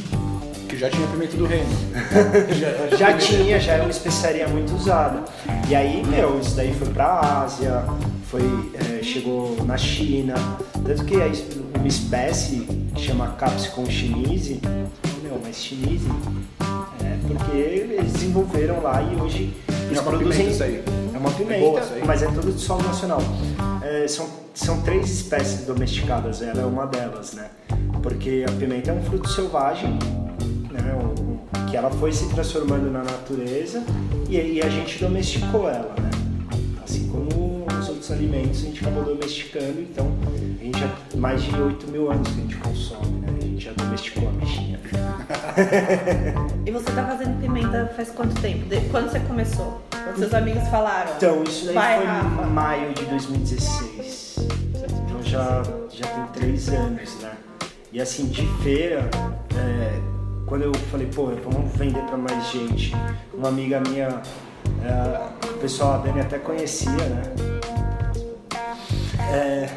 Que 0.68 0.76
já 0.78 0.88
tinha 0.88 1.06
pimenta 1.08 1.36
do 1.36 1.44
reino. 1.44 1.68
já, 2.58 2.96
já 2.96 3.18
tinha, 3.18 3.60
já 3.60 3.72
era 3.74 3.82
uma 3.82 3.90
especiaria 3.90 4.48
muito 4.48 4.74
usada. 4.74 5.24
E 5.68 5.74
aí, 5.74 6.02
meu, 6.06 6.40
isso 6.40 6.56
daí 6.56 6.74
foi 6.74 6.88
pra 6.88 7.42
Ásia, 7.42 7.84
foi, 8.24 8.42
é, 8.74 9.02
chegou 9.02 9.62
na 9.64 9.76
China. 9.76 10.34
Tanto 10.84 11.04
que 11.04 11.16
uma 11.16 11.88
espécie 11.88 12.60
que 12.94 13.02
chama 13.02 13.34
Capsicum 13.38 13.84
chinese 13.86 14.60
mas 15.42 15.56
chinese 15.56 16.08
é 17.04 17.18
porque 17.26 17.56
eles 17.56 18.12
desenvolveram 18.12 18.82
lá 18.82 19.02
e 19.02 19.16
hoje 19.20 19.54
eles 19.86 19.98
é 19.98 20.00
uma 20.00 20.10
produzem. 20.10 20.46
Pimenta 20.46 20.50
isso 20.50 20.62
aí. 20.62 20.84
É 21.14 21.18
uma 21.18 21.30
pimenta, 21.30 21.54
é 21.54 21.60
boa, 21.60 21.82
mas 22.06 22.22
é 22.22 22.26
tudo 22.26 22.52
de 22.52 22.60
solo 22.60 22.82
nacional. 22.82 23.20
É, 23.82 24.06
são, 24.06 24.28
são 24.54 24.82
três 24.82 25.10
espécies 25.10 25.66
domesticadas, 25.66 26.42
ela 26.42 26.62
é 26.62 26.64
uma 26.64 26.86
delas, 26.86 27.32
né? 27.32 27.50
Porque 28.02 28.44
a 28.48 28.52
pimenta 28.52 28.90
é 28.90 28.94
um 28.94 29.02
fruto 29.02 29.28
selvagem, 29.28 29.98
né? 30.70 30.94
Um, 30.94 31.38
que 31.68 31.76
ela 31.76 31.90
foi 31.90 32.12
se 32.12 32.28
transformando 32.28 32.90
na 32.90 33.02
natureza 33.02 33.82
e, 34.28 34.36
e 34.36 34.62
a 34.62 34.68
gente 34.68 34.98
domesticou 34.98 35.68
ela, 35.68 35.94
né? 36.00 36.10
Assim 36.82 37.08
como 37.08 37.66
os 37.78 37.88
outros 37.88 38.10
alimentos 38.10 38.62
a 38.62 38.66
gente 38.66 38.80
acabou 38.80 39.04
domesticando, 39.04 39.80
então 39.80 40.06
a 40.60 40.64
gente 40.64 40.78
já 40.78 40.90
mais 41.16 41.42
de 41.42 41.54
8 41.54 41.90
mil 41.90 42.10
anos 42.10 42.28
que 42.28 42.38
a 42.38 42.42
gente 42.42 42.56
consome, 42.56 43.20
né? 43.20 43.47
Já 43.58 43.72
domesticou 43.72 44.28
a 44.28 44.32
bichinha. 44.32 44.78
e 46.64 46.70
você 46.70 46.92
tá 46.92 47.04
fazendo 47.06 47.40
pimenta 47.40 47.92
faz 47.96 48.10
quanto 48.10 48.40
tempo? 48.40 48.64
De, 48.66 48.80
quando 48.88 49.10
você 49.10 49.18
começou? 49.20 49.82
Quando 49.90 50.16
seus 50.16 50.32
amigos 50.32 50.66
falaram? 50.68 51.10
Então, 51.16 51.42
isso 51.42 51.66
daí 51.66 51.74
Vai, 51.74 51.96
foi 51.96 52.06
Rafa. 52.06 52.42
em 52.42 52.50
maio 52.50 52.94
de 52.94 53.04
2016. 53.06 54.36
Então 54.38 55.22
já, 55.22 55.62
já 55.90 56.06
tem 56.06 56.26
três 56.34 56.68
anos, 56.68 57.16
né? 57.20 57.32
E 57.92 58.00
assim, 58.00 58.26
de 58.26 58.46
feira, 58.62 59.10
é, 59.56 60.00
quando 60.46 60.62
eu 60.62 60.74
falei, 60.90 61.08
pô, 61.12 61.26
vamos 61.26 61.72
vender 61.76 62.02
para 62.02 62.16
mais 62.16 62.46
gente, 62.50 62.94
uma 63.34 63.48
amiga 63.48 63.80
minha 63.80 64.22
É, 64.84 65.48
o 65.48 65.54
pessoal, 65.58 65.94
a 65.94 65.98
Dani 65.98 66.20
até 66.20 66.38
conhecia, 66.38 66.90
né? 66.90 67.22
É, 69.32 69.68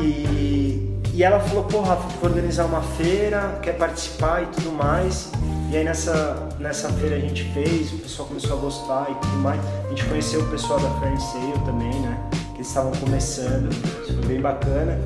e, 0.00 0.81
e 1.14 1.22
ela 1.22 1.38
falou, 1.40 1.64
pô, 1.64 1.82
Rafa, 1.82 2.08
vou 2.20 2.30
organizar 2.30 2.64
uma 2.64 2.80
feira, 2.80 3.58
quer 3.62 3.76
participar 3.76 4.42
e 4.44 4.46
tudo 4.46 4.72
mais. 4.72 5.30
E 5.70 5.76
aí 5.76 5.84
nessa, 5.84 6.48
nessa 6.58 6.88
feira 6.90 7.16
a 7.16 7.18
gente 7.18 7.44
fez, 7.52 7.92
o 7.92 7.98
pessoal 7.98 8.28
começou 8.28 8.56
a 8.56 8.60
gostar 8.60 9.06
e 9.10 9.14
tudo 9.14 9.36
mais. 9.38 9.60
A 9.86 9.88
gente 9.90 10.04
conheceu 10.06 10.40
o 10.40 10.50
pessoal 10.50 10.80
da 10.80 10.88
Sale 10.88 11.52
também, 11.66 11.92
né? 12.00 12.18
Que 12.52 12.58
eles 12.58 12.68
estavam 12.68 12.92
começando, 12.92 13.70
isso 13.72 14.14
foi 14.14 14.26
bem 14.26 14.40
bacana. 14.40 14.98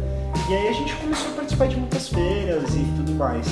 E 0.48 0.54
aí 0.54 0.68
a 0.68 0.72
gente 0.72 0.94
começou 0.94 1.32
a 1.32 1.34
participar 1.34 1.66
de 1.66 1.76
muitas 1.76 2.08
feiras 2.08 2.74
e 2.74 2.84
tudo 2.96 3.12
mais. 3.12 3.46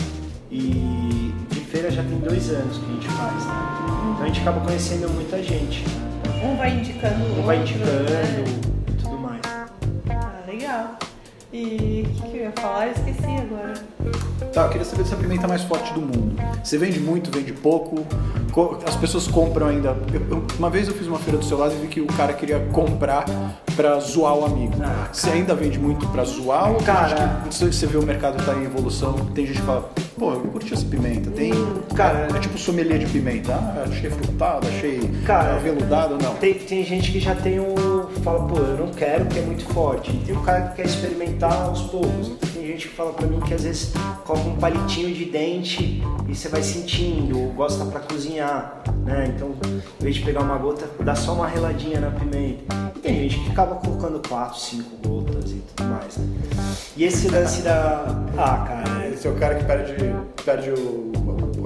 E 0.51 1.35
de 1.51 1.61
feira 1.61 1.91
já 1.91 2.05
tem 2.05 2.19
dois 2.21 2.51
anos 2.51 2.79
que 2.79 2.85
a 2.85 2.95
gente 2.95 3.09
faz, 3.09 3.47
né? 3.47 4.13
Então 4.13 4.23
a 4.23 4.27
gente 4.27 4.41
acaba 4.41 4.61
conhecendo 4.61 5.13
muita 5.13 5.43
gente. 5.43 5.85
Né? 5.89 6.45
Um 6.45 6.57
vai 6.57 6.71
indicando 6.71 7.25
o 7.25 7.41
Um 7.41 7.43
vai 7.43 7.59
outro, 7.59 7.75
indicando 7.75 8.11
né? 8.11 8.45
e 8.89 8.93
tudo 8.93 9.19
mais. 9.19 9.41
Ah, 10.09 10.41
legal. 10.47 10.99
E 11.57 12.05
o 12.19 12.23
que, 12.31 12.37
eu 12.37 12.43
ia 12.47 12.53
falar? 12.53 12.87
Eu 12.89 12.93
esqueci 12.95 13.27
agora. 13.27 13.75
Tá, 14.53 14.63
eu 14.65 14.69
queria 14.71 14.85
saber 14.85 15.05
dessa 15.05 15.15
pimenta 15.15 15.47
mais 15.47 15.63
forte 15.63 15.93
do 15.95 16.01
mundo. 16.01 16.35
Você 16.65 16.77
vende 16.77 16.99
muito, 16.99 17.31
vende 17.31 17.53
pouco? 17.53 18.05
Co- 18.51 18.81
As 18.85 18.97
pessoas 18.97 19.29
compram 19.29 19.69
ainda. 19.69 19.97
uma 20.59 20.69
vez 20.69 20.89
eu 20.89 20.95
fiz 20.95 21.07
uma 21.07 21.19
feira 21.21 21.39
do 21.39 21.45
seu 21.45 21.57
lado 21.57 21.73
e 21.75 21.77
vi 21.77 21.87
que 21.87 22.01
o 22.01 22.07
cara 22.09 22.33
queria 22.33 22.59
comprar 22.73 23.25
pra 23.75 23.99
zoar 24.01 24.35
o 24.37 24.45
amigo. 24.45 24.75
Ah, 24.83 25.09
Você 25.13 25.31
ainda 25.31 25.55
vende 25.55 25.79
muito 25.79 26.07
pra 26.09 26.25
zoar 26.25 26.71
ou 26.71 26.77
tem 26.77 26.87
Cara. 26.87 27.09
gente 27.51 27.59
que, 27.69 27.75
você 27.75 27.87
vê 27.87 27.97
o 27.99 28.03
mercado 28.03 28.45
tá 28.45 28.55
em 28.55 28.65
evolução, 28.65 29.15
tem 29.35 29.47
gente 29.47 29.61
que 29.61 29.67
fala, 29.67 29.91
pô, 30.19 30.33
eu 30.33 30.41
curti 30.41 30.73
essa 30.75 30.85
pimenta. 30.87 31.31
Tem. 31.31 31.53
Cara, 31.95 32.29
é 32.35 32.39
tipo 32.39 32.57
sommelier 32.59 32.99
de 32.99 33.07
pimenta. 33.07 33.53
Ah, 33.55 33.85
achei 33.89 34.11
frutado, 34.11 34.67
achei 34.69 35.01
Cara, 35.27 35.55
aveludado, 35.57 36.17
não. 36.23 36.35
Tem, 36.35 36.55
tem 36.55 36.85
gente 36.85 37.11
que 37.13 37.21
já 37.21 37.35
tem 37.35 37.59
o. 37.61 38.09
fala, 38.23 38.47
pô, 38.47 38.57
eu 38.59 38.77
não 38.79 38.89
quero 38.89 39.25
porque 39.27 39.39
é 39.41 39.43
muito 39.43 39.65
forte. 39.73 40.11
E 40.11 40.19
tem 40.27 40.37
o 40.37 40.41
cara 40.41 40.69
que 40.69 40.77
quer 40.77 40.87
experimentar 40.87 41.53
aos 41.53 41.83
poucos. 41.83 42.33
Tem 42.75 42.81
gente 42.81 42.91
que 42.91 42.97
fala 42.97 43.13
pra 43.13 43.25
mim 43.29 43.39
que 43.39 43.55
às 43.55 43.63
vezes 43.63 43.93
coloca 44.25 44.49
um 44.49 44.57
palitinho 44.57 45.15
de 45.15 45.27
dente 45.27 46.03
e 46.29 46.35
você 46.35 46.49
vai 46.49 46.61
sentindo, 46.61 47.39
ou 47.39 47.53
gosta 47.53 47.85
pra 47.85 48.01
cozinhar, 48.01 48.83
né? 49.05 49.33
Então, 49.33 49.55
em 50.01 50.03
vez 50.03 50.17
de 50.17 50.23
pegar 50.23 50.41
uma 50.41 50.59
gota, 50.59 50.91
dá 51.05 51.15
só 51.15 51.35
uma 51.35 51.47
reladinha 51.47 52.01
na 52.01 52.11
pimenta. 52.11 52.75
E 52.97 52.99
tem 52.99 53.29
gente 53.29 53.45
que 53.45 53.51
acaba 53.53 53.77
colocando 53.77 54.21
4, 54.29 54.59
5 54.59 55.09
gotas 55.09 55.53
e 55.53 55.63
tudo 55.77 55.89
mais. 55.89 56.17
Né? 56.17 56.27
E 56.97 57.05
esse 57.05 57.29
lance 57.29 57.63
da. 57.63 58.07
Ah, 58.37 58.65
cara, 58.67 59.09
Esse 59.09 59.29
é 59.29 59.31
o 59.31 59.37
cara 59.37 59.55
que 59.55 59.65
perde, 59.65 59.95
perde 60.45 60.71
o, 60.71 61.13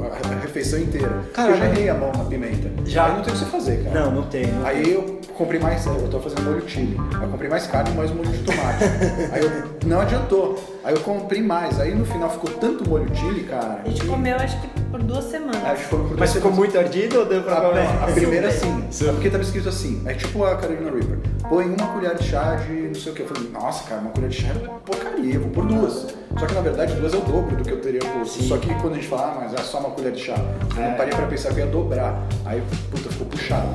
a, 0.03 0.41
refeição 0.43 0.79
inteira. 0.79 1.25
Cara, 1.33 1.53
eu 1.53 1.57
já 1.57 1.65
errei 1.71 1.89
a 1.89 1.95
mão 1.95 2.13
na 2.13 2.25
pimenta. 2.25 2.71
Já? 2.85 3.07
Aí 3.07 3.13
não 3.17 3.23
tem 3.23 3.33
o 3.33 3.35
que 3.35 3.45
você 3.45 3.51
fazer, 3.51 3.83
cara. 3.85 3.99
não, 3.99 4.11
não 4.11 4.23
tem. 4.25 4.47
Não 4.47 4.63
tem. 4.63 4.67
Aí 4.67 4.93
eu 4.93 5.18
comprei 5.39 5.61
mais, 5.61 5.87
eu 5.87 6.09
tô 6.11 6.19
fazendo 6.21 6.43
molho 6.43 6.69
chili. 6.69 6.97
Aí 7.17 7.23
eu 7.23 7.29
comprei 7.29 7.49
mais 7.49 7.67
carne 7.67 7.91
e 7.91 7.95
mais 7.95 8.11
molho 8.11 8.29
de 8.29 8.39
tomate. 8.39 8.85
Aí 9.33 9.41
eu, 9.43 9.51
não 9.87 10.01
adiantou. 10.01 10.63
Aí 10.85 10.95
eu 10.95 11.01
comprei 11.01 11.41
mais. 11.43 11.79
Aí 11.81 11.95
no 11.95 12.05
final 12.05 12.29
ficou 12.29 12.51
tanto 12.51 12.89
molho 12.89 13.09
chili, 13.15 13.45
cara. 13.45 13.81
A 13.85 13.89
gente 13.89 14.01
que- 14.03 14.07
comeu 14.09 14.37
acho 14.37 14.61
que 14.61 14.69
por 14.91 15.03
duas 15.03 15.25
semanas. 15.25 15.63
Aí 15.65 15.77
ficou 15.77 16.01
por 16.01 16.09
Mas 16.11 16.19
duas 16.19 16.33
ficou 16.33 16.53
semanas. 16.53 16.59
muito 16.75 16.79
ardido 16.79 17.19
ou 17.21 17.27
deu 17.27 17.43
pra 17.43 17.59
A, 17.59 17.61
comer? 17.61 17.85
não, 17.85 18.05
a 18.05 18.07
primeira 18.13 18.51
sim. 18.51 18.85
Sim. 18.91 19.07
Porque 19.13 19.31
tava 19.31 19.43
escrito 19.45 19.69
assim. 19.69 20.03
É 20.07 20.15
tipo 20.15 20.45
a 20.45 20.57
Carolina 20.57 20.91
Reaper. 20.91 21.19
Põe 21.49 21.67
uma 21.67 21.87
colher 21.89 22.15
de 22.17 22.25
chá 22.25 22.57
de 22.57 22.73
não 22.73 22.95
sei 22.95 23.13
o 23.13 23.15
que. 23.15 23.23
Eu 23.23 23.27
falei, 23.29 23.49
nossa, 23.51 23.89
cara, 23.89 24.01
uma 24.01 24.11
colher 24.11 24.31
de 24.31 24.37
chá 24.43 24.49
é 24.49 24.69
porcaria, 24.85 25.35
eu 25.35 25.41
vou 25.43 25.51
pôr 25.51 25.67
duas. 25.67 26.07
Só 26.39 26.47
que 26.47 26.55
na 26.55 26.61
verdade 26.61 26.95
duas 26.95 27.15
é 27.15 27.17
o 27.17 27.21
dobro 27.21 27.57
do 27.57 27.63
que 27.65 27.71
eu 27.71 27.81
teria 27.81 28.01
posto. 28.01 28.43
Só 28.43 28.57
que 28.59 28.73
quando 28.75 28.93
a 28.93 28.97
gente 28.97 29.09
fala, 29.09 29.35
ah, 29.37 29.41
mas 29.43 29.55
é 29.55 29.63
só 29.63 29.79
uma 29.79 29.91
colher 29.91 30.13
de 30.13 30.21
chá, 30.21 30.35
eu 30.77 30.83
É. 30.83 30.89
não 30.91 30.97
parei 30.97 31.15
pra 31.15 31.27
pensar 31.27 31.53
que 31.55 31.61
ia 31.61 31.67
dobrar. 31.67 32.21
Aí, 32.45 32.63
puta, 32.91 33.09
ficou 33.11 33.27
puxado. 33.29 33.69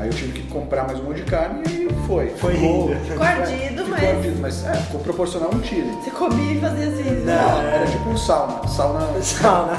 Aí 0.00 0.08
eu 0.08 0.14
tive 0.14 0.32
que 0.32 0.48
comprar 0.48 0.86
mais 0.86 0.98
um 0.98 1.02
monte 1.02 1.16
de 1.18 1.24
carne 1.24 1.62
e 1.68 1.70
aí 1.70 1.88
foi. 2.06 2.30
Foi 2.30 2.54
ficou, 2.54 2.90
indo. 2.90 3.00
Ficou 3.04 3.22
ardido, 3.22 3.84
ficou 3.84 3.88
mas 3.90 4.02
ardido, 4.08 4.38
mas 4.40 4.66
é, 4.66 4.72
ficou 4.76 5.00
proporcional 5.02 5.50
um 5.54 5.62
chile. 5.62 5.90
você 6.02 6.10
comia 6.10 6.54
e 6.54 6.58
fazia 6.58 6.88
assim. 6.88 7.24
Não. 7.26 7.60
Era 7.60 7.86
tipo 7.86 8.08
um 8.08 8.16
sauna. 8.16 8.66
Sauna. 8.66 9.00
Sauna. 9.20 9.76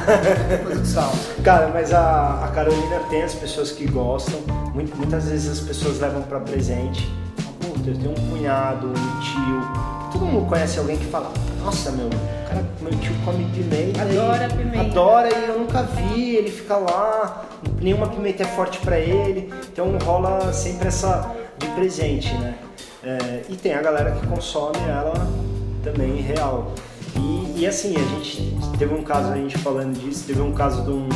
sauna. 0.85 1.11
Cara, 1.43 1.67
mas 1.73 1.91
a, 1.91 2.45
a 2.45 2.47
Carolina 2.49 2.99
tem 3.09 3.23
as 3.23 3.33
pessoas 3.33 3.71
que 3.71 3.87
gostam. 3.89 4.39
Muito- 4.75 4.95
muitas 4.95 5.25
vezes 5.27 5.59
as 5.59 5.59
pessoas 5.67 5.99
levam 5.99 6.21
pra 6.21 6.39
presente. 6.39 7.11
Eu 7.85 7.95
tenho 7.95 8.11
um 8.11 8.29
cunhado, 8.29 8.87
um 8.87 9.19
tio. 9.19 10.11
Todo 10.11 10.25
mundo 10.25 10.47
conhece 10.47 10.77
alguém 10.79 10.97
que 10.97 11.05
fala: 11.05 11.31
Nossa, 11.63 11.91
meu, 11.91 12.07
o 12.07 12.47
cara, 12.47 12.63
meu 12.79 12.91
tio 12.99 13.13
come 13.25 13.45
pimenta. 13.45 14.01
Adora 14.01 14.47
pimenta. 14.49 14.81
Adora 14.81 15.29
e 15.29 15.47
eu 15.47 15.59
nunca 15.59 15.83
vi. 15.83 16.35
Ele 16.35 16.51
fica 16.51 16.77
lá, 16.77 17.45
nenhuma 17.81 18.07
pimenta 18.07 18.43
é 18.43 18.45
forte 18.45 18.79
pra 18.79 18.99
ele. 18.99 19.51
Então 19.71 19.97
rola 20.03 20.53
sempre 20.53 20.87
essa 20.87 21.35
de 21.57 21.67
presente, 21.67 22.33
né? 22.35 22.55
É, 23.03 23.43
e 23.49 23.55
tem 23.55 23.73
a 23.73 23.81
galera 23.81 24.11
que 24.11 24.27
consome 24.27 24.77
ela 24.87 25.13
também 25.83 26.21
real. 26.21 26.73
E, 27.15 27.61
e 27.61 27.67
assim, 27.67 27.95
a 27.95 27.99
gente 27.99 28.53
teve 28.77 28.93
um 28.93 29.03
caso, 29.03 29.31
a 29.31 29.35
gente 29.35 29.57
falando 29.57 29.97
disso, 29.99 30.25
teve 30.27 30.41
um 30.41 30.53
caso 30.53 30.83
de 30.83 30.91
um, 30.91 31.09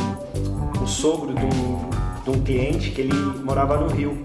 um 0.82 0.86
sogro 0.86 1.32
de 1.32 1.44
um, 1.44 1.90
de 2.24 2.30
um 2.30 2.42
cliente 2.42 2.90
que 2.90 3.02
ele 3.02 3.14
morava 3.44 3.76
no 3.76 3.86
Rio. 3.88 4.18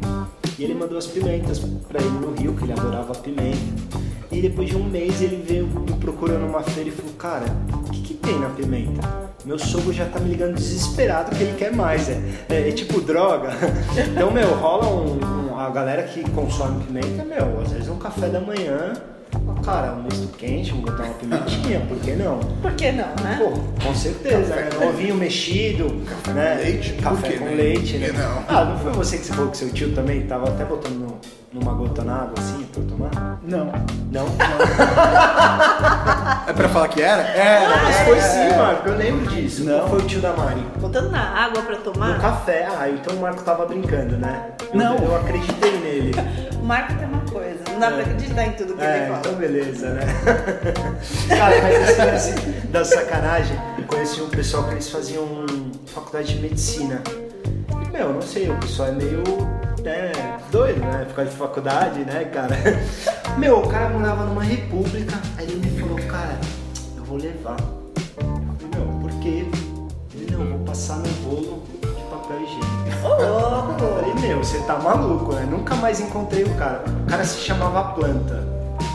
E 0.61 0.63
ele 0.63 0.75
mandou 0.75 0.95
as 0.95 1.07
pimentas 1.07 1.57
pra 1.87 1.99
ele 1.99 2.09
no 2.23 2.33
Rio, 2.35 2.53
que 2.53 2.63
ele 2.65 2.73
adorava 2.73 3.15
pimenta. 3.15 3.57
E 4.31 4.39
depois 4.43 4.69
de 4.69 4.77
um 4.77 4.83
mês 4.83 5.19
ele 5.19 5.43
veio 5.43 5.65
me 5.65 5.93
procurando 5.93 6.41
numa 6.41 6.61
feira 6.61 6.87
e 6.87 6.91
falou, 6.91 7.13
cara, 7.13 7.45
o 7.73 7.89
que, 7.89 7.99
que 8.01 8.13
tem 8.13 8.37
na 8.39 8.47
pimenta? 8.49 9.31
Meu 9.43 9.57
sogro 9.57 9.91
já 9.91 10.05
tá 10.05 10.19
me 10.19 10.29
ligando 10.29 10.53
desesperado 10.53 11.35
que 11.35 11.41
ele 11.41 11.57
quer 11.57 11.73
mais. 11.75 12.07
É, 12.09 12.21
é, 12.47 12.69
é 12.69 12.71
tipo 12.73 13.01
droga. 13.01 13.49
Então, 14.13 14.29
meu, 14.29 14.53
rola 14.53 14.85
um, 14.85 15.15
um- 15.49 15.59
A 15.59 15.67
galera 15.71 16.03
que 16.03 16.23
consome 16.29 16.83
pimenta, 16.83 17.25
meu, 17.25 17.59
às 17.59 17.71
vezes 17.71 17.89
um 17.89 17.97
café 17.97 18.29
da 18.29 18.39
manhã. 18.39 18.93
Cara, 19.63 19.93
um 19.93 20.03
misto 20.03 20.27
quente, 20.37 20.71
vou 20.71 20.81
botar 20.81 21.03
uma 21.03 21.13
pimentinha, 21.13 21.79
por 21.81 21.97
que 21.99 22.11
não? 22.13 22.39
Por 22.39 22.71
que 22.73 22.91
não, 22.91 23.05
né? 23.23 23.37
Pô, 23.39 23.51
com 23.85 23.93
certeza, 23.95 24.55
né? 24.55 24.69
Um 24.81 24.89
ovinho 24.89 25.15
mexido, 25.15 26.01
Café 26.07 26.33
né? 26.33 26.55
com 26.55 26.63
leite? 26.63 26.93
Por 26.93 27.03
Café 27.03 27.27
que 27.29 27.37
com 27.37 27.45
não? 27.45 27.53
leite, 27.55 27.97
né? 27.97 28.11
não? 28.11 28.43
Ah, 28.47 28.65
não 28.65 28.79
foi 28.79 28.91
você 28.91 29.17
que 29.17 29.25
você 29.25 29.33
falou 29.33 29.51
que 29.51 29.57
seu 29.57 29.69
tio 29.71 29.93
também 29.93 30.21
tava 30.25 30.49
até 30.49 30.65
botando 30.65 30.93
no- 30.95 31.19
numa 31.53 31.73
gota 31.73 32.03
na 32.03 32.15
água 32.15 32.33
assim 32.39 32.63
pra 32.71 32.81
eu 32.81 32.87
tomar? 32.87 33.39
Não. 33.43 33.71
Não? 34.11 34.25
É 36.47 36.53
pra 36.53 36.67
falar 36.69 36.87
que 36.89 37.01
era? 37.01 37.21
É, 37.21 37.67
Mas 37.83 37.95
foi 37.99 38.19
sim, 38.19 38.55
Marco, 38.57 38.89
eu 38.89 38.97
lembro 38.97 39.27
disso. 39.27 39.63
Não. 39.63 39.77
Qual 39.79 39.89
foi 39.89 39.99
o 39.99 40.05
tio 40.05 40.19
da 40.21 40.33
Mari? 40.33 40.61
Botando 40.79 41.11
na 41.11 41.21
água 41.21 41.61
pra 41.61 41.75
No 41.77 41.81
tomar. 41.81 42.19
café. 42.19 42.67
Ah, 42.77 42.89
então 42.89 43.15
o 43.15 43.21
Marco 43.21 43.41
tava 43.43 43.65
brincando, 43.65 44.17
né? 44.17 44.47
Eu- 44.73 44.77
Não. 44.79 44.97
Eu 44.97 45.15
acreditei 45.15 45.77
nele. 45.79 46.11
O 46.61 46.63
Marco 46.63 46.93
tem 46.93 47.07
uma 47.07 47.20
dá 47.81 47.91
pra 47.91 48.01
acreditar 48.01 48.45
em 48.45 48.51
tudo 48.53 48.73
que 48.75 48.81
ele 48.81 48.89
É, 48.91 49.05
fala. 49.07 49.19
então 49.19 49.33
beleza, 49.33 49.89
né? 49.93 50.01
Cara, 51.27 51.55
mas 51.61 51.89
esse 51.89 52.01
lance 52.01 52.51
da 52.67 52.85
sacanagem, 52.85 53.57
eu 53.77 53.83
conheci 53.85 54.21
um 54.21 54.29
pessoal 54.29 54.65
que 54.65 54.71
eles 54.75 54.89
faziam 54.89 55.45
faculdade 55.87 56.35
de 56.35 56.41
medicina. 56.41 57.01
E, 57.85 57.91
meu, 57.91 58.13
não 58.13 58.21
sei, 58.21 58.49
o 58.49 58.57
pessoal 58.57 58.89
é 58.89 58.91
meio 58.93 59.23
né, 59.83 60.11
doido, 60.51 60.79
né? 60.79 61.05
Ficar 61.09 61.23
de 61.25 61.35
faculdade, 61.35 61.99
né, 62.05 62.25
cara? 62.25 62.55
Meu, 63.37 63.59
o 63.59 63.67
cara 63.67 63.89
morava 63.89 64.25
numa 64.25 64.43
república, 64.43 65.17
aí 65.37 65.45
ele 65.45 65.55
me 65.65 65.79
falou, 65.79 65.95
cara, 66.07 66.37
eu 66.97 67.03
vou 67.03 67.17
levar. 67.17 67.55
Eu 68.19 68.55
falei, 68.59 68.85
meu, 68.85 68.99
por 68.99 69.09
quê? 69.21 69.45
Ele, 70.13 70.35
não, 70.35 70.45
vou 70.49 70.59
passar 70.65 70.97
no 70.97 71.07
bolo 71.23 71.63
higiênico. 72.37 72.71
Ô, 73.07 73.21
Eu 73.21 73.33
louco! 73.33 73.79
falei, 73.79 74.13
meu, 74.15 74.37
você 74.43 74.59
tá 74.59 74.77
maluco, 74.77 75.33
né? 75.33 75.47
Nunca 75.49 75.75
mais 75.75 75.99
encontrei 75.99 76.43
o 76.43 76.53
cara. 76.55 76.83
O 77.05 77.09
cara 77.09 77.23
se 77.23 77.39
chamava 77.39 77.93
Planta. 77.93 78.43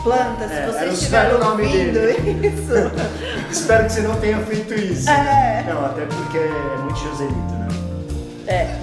Planta, 0.02 0.46
se 0.48 0.54
É, 0.54 0.66
você 0.66 0.84
o 0.84 0.92
estiver 0.92 1.22
sério 1.22 1.38
nome 1.38 1.62
ouvindo 1.64 1.92
dele. 1.92 2.46
isso. 2.48 2.72
Espero 3.50 3.86
que 3.86 3.92
você 3.92 4.00
não 4.02 4.14
tenha 4.16 4.38
feito 4.38 4.74
isso. 4.74 5.10
É. 5.10 5.64
Não, 5.66 5.84
até 5.84 6.04
porque 6.06 6.38
é 6.38 6.78
muito 6.82 6.98
Joselito, 6.98 7.34
né? 7.34 7.68
É. 8.46 8.76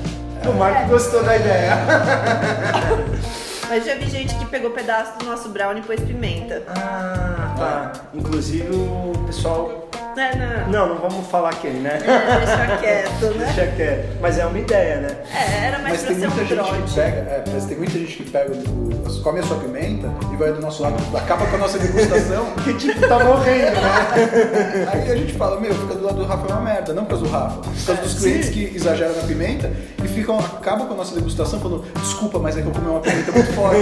O 0.48 0.54
Marco 0.54 0.90
gostou 0.90 1.24
da 1.24 1.38
ideia. 1.38 1.78
Mas 3.70 3.86
já 3.86 3.96
vi 3.96 4.10
gente 4.10 4.36
que 4.36 4.46
pegou 4.46 4.72
pedaço 4.72 5.18
do 5.18 5.26
nosso 5.26 5.48
brownie 5.50 5.82
e 5.82 5.86
pôs 5.86 6.00
pimenta. 6.02 6.62
Ah, 6.68 7.54
tá. 7.58 7.92
Inclusive 8.14 8.68
o 8.76 9.14
pessoal. 9.26 9.83
Não, 10.16 10.32
não. 10.38 10.70
Não, 10.70 10.96
não 10.96 11.10
vamos 11.10 11.28
falar 11.28 11.54
quem, 11.56 11.74
né? 11.74 12.00
É, 12.04 12.46
deixa 12.46 12.78
quieto, 12.78 13.38
né? 13.38 13.46
Deixa 13.46 13.72
quieto. 13.72 14.18
Mas 14.22 14.38
é 14.38 14.46
uma 14.46 14.60
ideia, 14.60 14.98
né? 15.02 15.18
É, 15.34 15.68
era 15.68 15.80
mais 15.80 15.94
Mas 15.94 16.02
pra 16.02 16.10
tem 16.10 16.20
ser 16.20 16.28
muita 16.28 16.42
um 16.44 16.66
gente 16.66 16.84
que 16.84 16.96
pega, 16.96 17.18
é, 17.18 17.44
mas 17.52 17.66
tem 17.66 17.78
muita 17.78 18.00
gente 18.00 18.16
que 18.18 18.30
pega, 18.30 18.52
o, 18.52 19.22
come 19.24 19.40
a 19.40 19.44
sua 19.44 19.58
pimenta 19.58 20.12
e 20.32 20.36
vai 20.36 20.52
do 20.52 20.60
nosso 20.60 20.84
lado, 20.84 20.96
acaba 21.16 21.46
com 21.48 21.56
a 21.56 21.60
nossa 21.60 21.80
degustação. 21.80 22.46
Que 22.64 22.74
tipo, 22.74 23.08
tá 23.08 23.24
morrendo, 23.24 23.80
né? 23.82 24.90
Aí 24.92 25.12
a 25.12 25.16
gente 25.16 25.34
fala, 25.34 25.60
meu, 25.60 25.74
fica 25.74 25.96
do 25.96 26.06
lado 26.06 26.18
do 26.18 26.26
Rafa 26.26 26.48
é 26.48 26.54
uma 26.54 26.62
merda, 26.62 26.94
não 26.94 27.06
por 27.06 27.12
causa 27.12 27.24
do 27.26 27.30
Rafa, 27.30 27.58
por 27.58 27.86
causa 27.86 28.02
dos 28.02 28.12
Sim. 28.14 28.20
clientes 28.20 28.50
que 28.50 28.76
exageram 28.76 29.16
na 29.16 29.24
pimenta 29.24 29.72
e 30.04 30.08
ficam, 30.08 30.38
acabam 30.40 30.88
com 30.88 30.94
a 30.94 30.98
nossa 30.98 31.16
degustação 31.16 31.60
falando, 31.60 31.86
desculpa, 32.00 32.40
mas 32.40 32.58
é 32.58 32.62
que 32.62 32.68
eu 32.68 32.72
comi 32.72 32.88
uma 32.88 33.00
pimenta 33.00 33.32
muito 33.32 33.54
forte. 33.54 33.78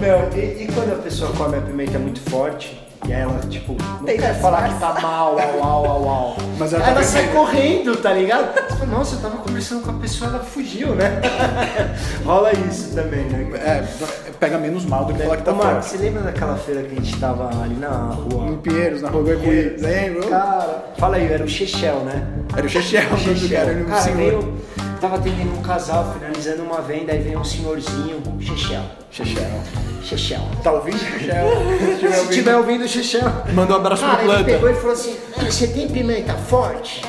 Meu, 0.00 0.30
e, 0.34 0.64
e 0.64 0.70
quando 0.74 0.92
a 0.92 1.02
pessoa 1.02 1.30
come 1.32 1.58
a 1.58 1.60
pimenta 1.60 1.98
muito 1.98 2.20
forte, 2.30 2.87
e 3.06 3.12
aí 3.12 3.22
ela, 3.22 3.38
tipo, 3.48 3.76
não 3.80 4.04
Tem 4.04 4.18
quer 4.18 4.34
que 4.34 4.40
falar 4.40 4.68
que 4.68 4.80
tá 4.80 5.00
mal, 5.00 5.38
au, 5.38 5.64
au, 5.64 5.86
au, 5.86 6.08
au. 6.08 6.36
Mas 6.58 6.72
ela 6.72 6.84
ela, 6.84 6.96
tá 6.96 7.02
sai 7.02 7.28
correndo, 7.28 7.96
tá 7.96 8.12
ligado? 8.12 8.48
Nossa, 8.86 9.16
eu 9.16 9.20
tava 9.20 9.36
conversando 9.38 9.82
com 9.82 9.90
a 9.90 9.94
pessoa, 9.94 10.30
ela 10.30 10.40
fugiu, 10.40 10.94
né? 10.94 11.20
Rola 12.24 12.52
isso 12.52 12.94
também, 12.94 13.24
né? 13.26 13.48
É, 13.54 13.84
pega 14.38 14.58
menos 14.58 14.84
mal 14.84 15.04
do 15.04 15.14
que 15.14 15.22
falar 15.22 15.36
que 15.36 15.42
tá 15.42 15.52
Ô, 15.52 15.54
Marco, 15.54 15.72
forte. 15.74 15.88
você 15.90 15.96
lembra 15.98 16.22
daquela 16.22 16.56
feira 16.56 16.82
que 16.82 16.92
a 16.92 17.00
gente 17.00 17.20
tava 17.20 17.48
ali 17.62 17.76
na 17.76 17.88
rua? 17.88 18.48
Em 18.48 18.56
Pinheiros, 18.56 19.02
na 19.02 19.10
rua 19.10 19.22
Guaicuí. 19.22 19.76
Lembra? 19.78 20.28
Cara, 20.28 20.84
fala 20.98 21.16
aí, 21.16 21.32
era 21.32 21.44
o 21.44 21.48
Chechel, 21.48 22.00
né? 22.00 22.26
Era 22.56 22.66
o 22.66 22.68
Chechel, 22.68 23.02
o 23.12 23.16
do 23.16 23.48
cara, 23.48 23.70
era 23.70 23.80
tava 24.98 25.16
atendendo 25.16 25.52
um 25.56 25.62
casal, 25.62 26.12
finalizando 26.14 26.62
uma 26.62 26.80
venda, 26.80 27.12
aí 27.12 27.20
veio 27.20 27.38
um 27.40 27.44
senhorzinho, 27.44 28.22
Chechel. 28.40 28.82
Chechel. 29.10 29.44
Chechel. 30.02 30.40
Tá 30.62 30.72
ouvindo, 30.72 30.98
Chechel? 30.98 31.46
Se 32.26 32.28
tiver 32.32 32.56
ouvindo, 32.56 32.86
Chechel. 32.88 33.22
manda 33.54 33.74
um 33.74 33.76
abraço 33.76 34.02
Cara, 34.02 34.14
pro 34.16 34.24
ele 34.24 34.32
planta. 34.34 34.44
pegou 34.52 34.70
e 34.70 34.74
falou 34.74 34.92
assim, 34.92 35.16
"Ah, 35.36 35.44
você 35.44 35.66
tem 35.68 35.88
pimenta 35.88 36.34
forte? 36.34 37.02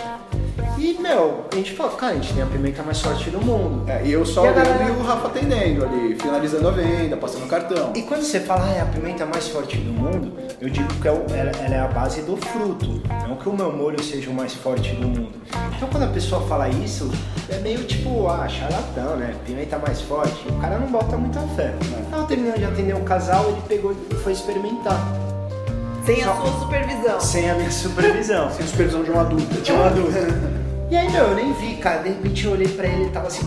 E, 0.78 0.98
meu, 1.00 1.45
a 1.52 1.56
gente 1.56 1.74
falou, 1.74 1.93
cara, 1.93 2.13
a 2.13 2.15
gente 2.15 2.34
tem 2.34 2.43
a 2.43 2.45
pimenta 2.45 2.82
mais 2.84 3.00
forte 3.02 3.30
do 3.30 3.39
mundo. 3.41 3.89
É, 3.89 4.02
e 4.06 4.12
eu 4.12 4.26
só 4.26 4.45
E 4.45 4.54
galera- 4.54 4.84
e 4.86 4.91
o 4.91 5.02
Rafa 5.04 5.28
atendendo 5.28 5.86
ali, 5.86 6.15
finalizando 6.15 6.67
a 6.67 6.72
venda, 6.72 7.17
passando 7.17 7.45
o 7.45 7.48
cartão. 7.48 7.91
E 7.95 8.02
quando 8.04 8.24
você 8.24 8.39
fala, 8.39 8.65
ah, 8.65 8.74
é 8.74 8.82
a 8.82 8.86
pimenta 8.86 9.26
mais 9.26 9.48
forte 9.48 9.78
do 9.78 9.91
mundo, 9.91 10.34
eu 10.62 10.69
digo 10.69 10.88
que 10.95 11.08
é 11.08 11.12
ela, 11.12 11.52
ela 11.63 11.76
é 11.76 11.80
a 11.80 11.88
base 11.88 12.22
do 12.22 12.36
fruto, 12.38 13.02
não 13.28 13.36
que 13.36 13.48
o 13.50 13.54
meu 13.54 13.72
molho 13.72 14.02
seja 14.04 14.30
o 14.30 14.34
mais 14.34 14.54
forte 14.54 14.93
do 14.95 15.08
mundo. 15.08 15.30
Então 15.76 15.88
quando 15.89 16.04
a 16.04 16.08
pessoa 16.08 16.41
fala 16.48 16.67
isso, 16.69 17.10
é 17.50 17.58
meio 17.60 17.84
tipo, 17.84 18.28
ah, 18.28 18.48
charlatão, 18.48 19.15
né? 19.17 19.34
Pimenta 19.45 19.78
mais 19.78 20.02
forte, 20.02 20.48
o 20.50 20.54
cara 20.60 20.78
não 20.80 20.88
bota 20.88 21.15
muita 21.17 21.39
fé. 21.56 21.74
Tava 22.10 22.26
terminando 22.26 22.58
de 22.58 22.65
atender 22.65 22.95
um 22.95 23.04
casal, 23.04 23.45
ele 23.50 23.62
pegou 23.67 23.93
e 24.12 24.15
foi 24.15 24.34
experimentar. 24.34 25.00
Sem 26.10 26.24
a 26.24 26.26
Só- 26.26 26.41
sua 26.41 26.60
supervisão. 26.62 27.19
Sem 27.19 27.52
a 27.52 27.54
minha 27.54 27.72
supervisão. 27.72 28.52
Sem 28.52 28.65
supervisão 28.65 29.04
de 29.04 29.12
um 29.12 29.19
adulto. 29.19 29.62
Tinha 29.62 29.78
uma 29.78 29.91
dúvida. 29.91 30.28
E 30.89 30.98
aí, 30.98 31.08
meu, 31.12 31.24
eu 31.26 31.36
nem 31.36 31.54
vi, 31.54 31.76
cara. 31.76 32.02
De 32.02 32.10
repente 32.10 32.45
eu 32.45 32.52
olhei 32.54 32.67
pra 32.67 32.88
ele 32.88 33.06
e 33.06 33.10
tava 33.10 33.28
assim. 33.28 33.45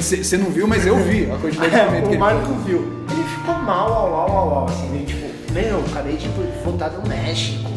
Você 0.00 0.38
não 0.38 0.46
viu, 0.50 0.66
mas 0.66 0.86
eu 0.86 0.96
vi 0.96 1.30
a 1.30 1.36
quantidade 1.36 1.70
de 1.70 1.76
pimenta 1.76 2.00
que 2.00 2.06
o 2.06 2.10
ele 2.10 2.16
Marco 2.18 2.52
viu. 2.64 2.78
Ele 3.10 3.24
ficou 3.24 3.54
mal, 3.56 3.92
au, 3.92 4.14
au, 4.14 4.30
au, 4.30 4.54
au, 4.60 4.64
assim, 4.66 4.88
meio 4.88 5.04
tipo, 5.04 5.52
meu, 5.52 5.84
acabei 5.90 6.16
de 6.16 6.26
voltar 6.64 6.88
do 6.88 7.06
México. 7.06 7.70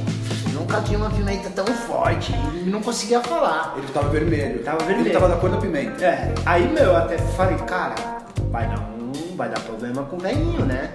Nunca 0.53 0.79
tinha 0.81 0.97
uma 0.97 1.09
pimenta 1.09 1.49
tão 1.49 1.65
forte. 1.65 2.31
E 2.65 2.69
não 2.69 2.81
conseguia 2.81 3.19
falar. 3.19 3.73
Ele 3.77 3.87
tava 3.87 4.07
vermelho. 4.07 4.59
Tava 4.63 4.77
vermelho. 4.85 5.01
Ele 5.07 5.09
tava 5.13 5.27
da 5.27 5.35
cor 5.35 5.49
da 5.49 5.57
pimenta. 5.57 6.05
É, 6.05 6.33
aí, 6.45 6.65
meu, 6.69 6.85
eu 6.85 6.95
até 6.95 7.17
falei, 7.17 7.57
cara, 7.57 7.95
vai 8.51 8.67
dar 8.69 8.79
um. 8.79 9.35
Vai 9.35 9.49
dar 9.49 9.59
problema 9.59 10.03
com 10.03 10.15
o 10.15 10.19
velhinho, 10.19 10.65
né? 10.65 10.89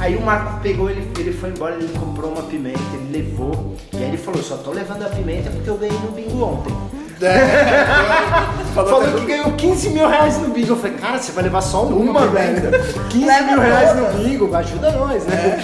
Aí 0.00 0.16
o 0.16 0.22
Marco 0.22 0.60
pegou, 0.62 0.88
ele, 0.88 1.06
ele 1.18 1.30
foi 1.30 1.50
embora, 1.50 1.74
ele 1.74 1.86
comprou 1.98 2.32
uma 2.32 2.42
pimenta, 2.42 2.80
ele 2.94 3.18
levou. 3.18 3.76
E 3.92 3.98
aí 3.98 4.04
ele 4.04 4.16
falou, 4.16 4.42
só 4.42 4.56
tô 4.56 4.72
levando 4.72 5.02
a 5.02 5.10
pimenta 5.10 5.50
porque 5.50 5.68
eu 5.68 5.76
ganhei 5.76 5.98
no 5.98 6.10
bingo 6.10 6.42
ontem. 6.42 6.74
Falou 8.74 8.90
Falou 8.90 9.08
até 9.08 9.20
que 9.20 9.26
ganhou 9.26 9.52
15 9.52 9.90
mil 9.90 10.08
reais 10.08 10.38
no 10.38 10.48
bingo. 10.48 10.72
Eu 10.72 10.76
falei, 10.76 10.96
cara, 10.96 11.18
você 11.18 11.32
vai 11.32 11.44
levar 11.44 11.60
só 11.60 11.84
uma, 11.84 12.12
Uma 12.12 12.26
velho. 12.28 12.70
15 13.10 13.26
Leva 13.26 13.46
mil 13.46 13.60
reais 13.60 13.94
no 13.94 14.06
bingo, 14.18 14.56
ajuda 14.56 14.90
nós, 14.92 15.26
né? 15.26 15.62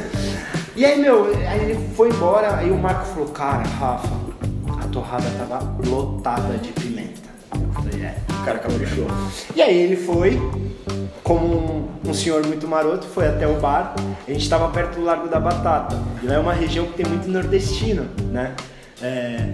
e 0.74 0.86
aí, 0.86 0.98
meu, 0.98 1.26
aí 1.46 1.60
ele 1.60 1.90
foi 1.94 2.08
embora, 2.08 2.56
aí 2.56 2.70
o 2.70 2.78
Marco 2.78 3.04
falou, 3.04 3.28
cara, 3.28 3.64
Rafa, 3.78 4.08
a 4.82 4.86
torrada 4.88 5.26
tava 5.36 5.76
lotada 5.86 6.56
de 6.56 6.72
pimenta. 6.72 6.87
Eu 7.52 7.72
falei, 7.72 8.02
é. 8.06 8.16
O 8.40 8.44
cara 8.44 8.58
caprichou. 8.58 9.06
E 9.54 9.62
aí 9.62 9.76
ele 9.76 9.96
foi, 9.96 10.40
como 11.22 11.46
um, 12.04 12.10
um 12.10 12.14
senhor 12.14 12.46
muito 12.46 12.66
maroto, 12.66 13.06
foi 13.06 13.26
até 13.28 13.46
o 13.46 13.58
bar. 13.60 13.94
A 14.26 14.30
gente 14.30 14.42
estava 14.42 14.68
perto 14.68 14.96
do 14.96 15.04
Largo 15.04 15.28
da 15.28 15.40
Batata. 15.40 15.96
E 16.22 16.26
lá 16.26 16.34
é 16.34 16.38
uma 16.38 16.52
região 16.52 16.86
que 16.86 16.94
tem 16.94 17.06
muito 17.06 17.28
nordestino, 17.28 18.06
né? 18.30 18.54
É, 19.00 19.48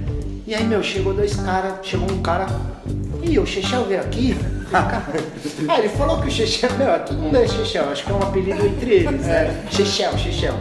E 0.47 0.55
aí, 0.55 0.65
meu, 0.65 0.83
chegou 0.83 1.13
dois 1.15 1.35
caras, 1.37 1.75
chegou 1.83 2.11
um 2.11 2.23
cara. 2.23 2.47
Ih, 3.23 3.39
o 3.39 3.47
Chechel 3.47 3.85
veio 3.87 4.01
aqui? 4.01 4.37
ah, 4.73 5.79
ele 5.79 5.89
falou 5.91 6.21
que 6.21 6.29
o 6.29 6.31
Chechel, 6.31 6.71
meu, 6.79 6.99
todo 7.01 7.17
mundo 7.19 7.37
é 7.37 7.47
Chechel, 7.47 7.89
acho 7.91 8.05
que 8.05 8.11
é 8.11 8.15
um 8.15 8.23
apelido 8.23 8.65
entre 8.67 8.91
eles, 8.91 9.23
né? 9.23 9.65
Chechel, 9.71 10.17
Chechel. 10.19 10.55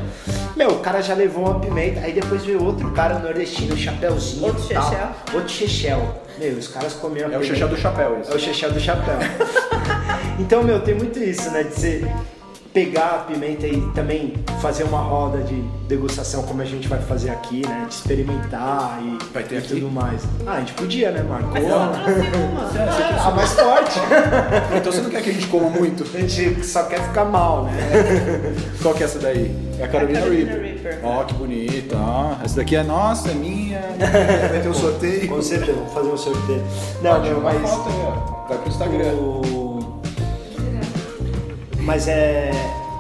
Meu, 0.56 0.69
o 0.72 0.80
cara 0.80 1.02
já 1.02 1.13
levou 1.13 1.46
uma 1.46 1.60
pimenta, 1.60 2.00
aí 2.02 2.13
depois 2.13 2.46
veio 2.46 2.63
outro 2.63 2.91
cara 2.91 3.19
nordestino, 3.19 3.76
chapéuzinho. 3.76 4.46
Outro. 4.46 4.63
Chechel. 4.63 5.10
Outro 5.34 5.50
Chechel. 5.50 6.22
Meu, 6.38 6.58
os 6.58 6.67
caras 6.67 6.93
comiam 6.93 7.32
É 7.32 7.38
o. 7.38 7.43
Chechel 7.43 7.67
do 7.67 7.78
chapéu, 7.78 8.19
esse. 8.19 8.32
É 8.32 8.36
o 8.36 8.39
chechel 8.39 8.72
do 8.72 8.80
chapéu. 8.80 9.17
então, 10.39 10.63
meu, 10.63 10.80
tem 10.82 10.96
muito 10.96 11.19
isso, 11.19 11.50
né? 11.52 11.63
De 11.63 11.74
você 11.74 12.12
pegar 12.73 13.05
a 13.05 13.17
pimenta 13.19 13.67
e 13.67 13.79
também 13.93 14.33
fazer 14.59 14.83
uma 14.83 14.99
roda 14.99 15.38
de 15.43 15.62
degustação 15.88 16.41
como 16.43 16.62
a 16.62 16.65
gente 16.65 16.88
vai 16.88 16.99
fazer 16.99 17.29
aqui, 17.29 17.62
né? 17.67 17.86
De 17.88 17.93
experimentar 17.93 18.99
e, 19.03 19.17
Vai 19.31 19.43
ter 19.43 19.59
e 19.59 19.62
tudo 19.62 19.91
mais. 19.91 20.23
Ah, 20.47 20.53
a 20.53 20.59
gente 20.59 20.73
podia, 20.73 21.12
né, 21.12 21.21
Marco? 21.21 21.49
Mas 21.53 21.67
só 21.67 21.88
trouxe 21.88 22.21
uma. 22.38 22.79
É, 22.79 23.19
a 23.19 23.31
mais 23.31 23.53
forte. 23.53 23.99
Então 24.75 24.91
você 24.91 25.01
não 25.01 25.09
quer 25.09 25.21
que 25.21 25.29
a 25.29 25.33
gente 25.33 25.47
coma 25.47 25.69
muito? 25.69 26.03
A 26.15 26.19
gente 26.19 26.65
só 26.65 26.83
quer 26.83 27.01
ficar 27.01 27.25
mal, 27.25 27.65
né? 27.65 27.71
Qual 28.81 28.93
que 28.93 29.03
é 29.03 29.05
essa 29.05 29.19
daí? 29.19 29.55
É 29.79 29.83
a 29.83 29.88
Carolina, 29.88 30.19
Carolina 30.19 30.51
Reaper. 30.53 30.83
Reaper. 30.83 30.99
Ó, 31.03 31.23
que 31.23 31.33
bonita. 31.36 31.95
Ó, 31.95 32.36
essa 32.43 32.55
daqui 32.55 32.75
é 32.75 32.83
nossa, 32.83 33.29
é 33.29 33.33
minha. 33.33 33.81
Vai 34.49 34.62
ter 34.62 34.69
um 34.69 34.73
sorteio. 34.73 35.27
Com 35.29 35.41
certeza, 35.41 35.73
vamos 35.73 35.93
fazer 35.93 36.09
um 36.09 36.17
sorteio. 36.17 36.63
Não, 37.01 37.12
Pode 37.12 37.29
meu, 37.29 37.41
mas... 37.41 37.69
foto. 37.69 37.89
Vai 38.49 38.57
pro 38.57 38.69
Instagram. 38.69 39.13
O- 39.13 39.72
Mas 41.84 42.08
é. 42.08 42.52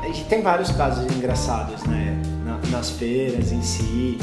A 0.01 0.05
gente 0.07 0.25
tem 0.25 0.41
vários 0.41 0.69
casos 0.71 1.05
engraçados, 1.15 1.81
né? 1.83 2.15
Na- 2.45 2.59
nas 2.69 2.89
feiras 2.91 3.51
em 3.51 3.61
si. 3.61 4.17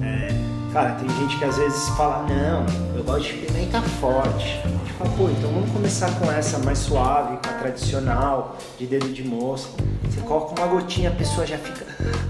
É, 0.00 0.28
Cara, 0.72 0.90
tem 0.96 1.08
gente 1.08 1.38
que 1.38 1.44
às 1.44 1.56
vezes 1.56 1.88
fala, 1.90 2.26
não, 2.26 2.96
eu 2.96 3.04
gosto 3.04 3.28
de 3.28 3.34
pimenta 3.34 3.80
forte. 3.80 4.60
Fala, 4.98 5.10
pô, 5.16 5.28
então 5.28 5.50
vamos 5.50 5.70
começar 5.72 6.10
com 6.20 6.30
essa 6.30 6.58
mais 6.60 6.78
suave, 6.78 7.36
com 7.38 7.48
a 7.50 7.58
tradicional, 7.58 8.56
de 8.78 8.86
dedo 8.86 9.08
de 9.08 9.24
moça. 9.26 9.68
Você 10.08 10.20
coloca 10.20 10.60
uma 10.60 10.68
gotinha, 10.68 11.10
a 11.10 11.12
pessoa 11.12 11.44
já 11.44 11.58
fica, 11.58 11.84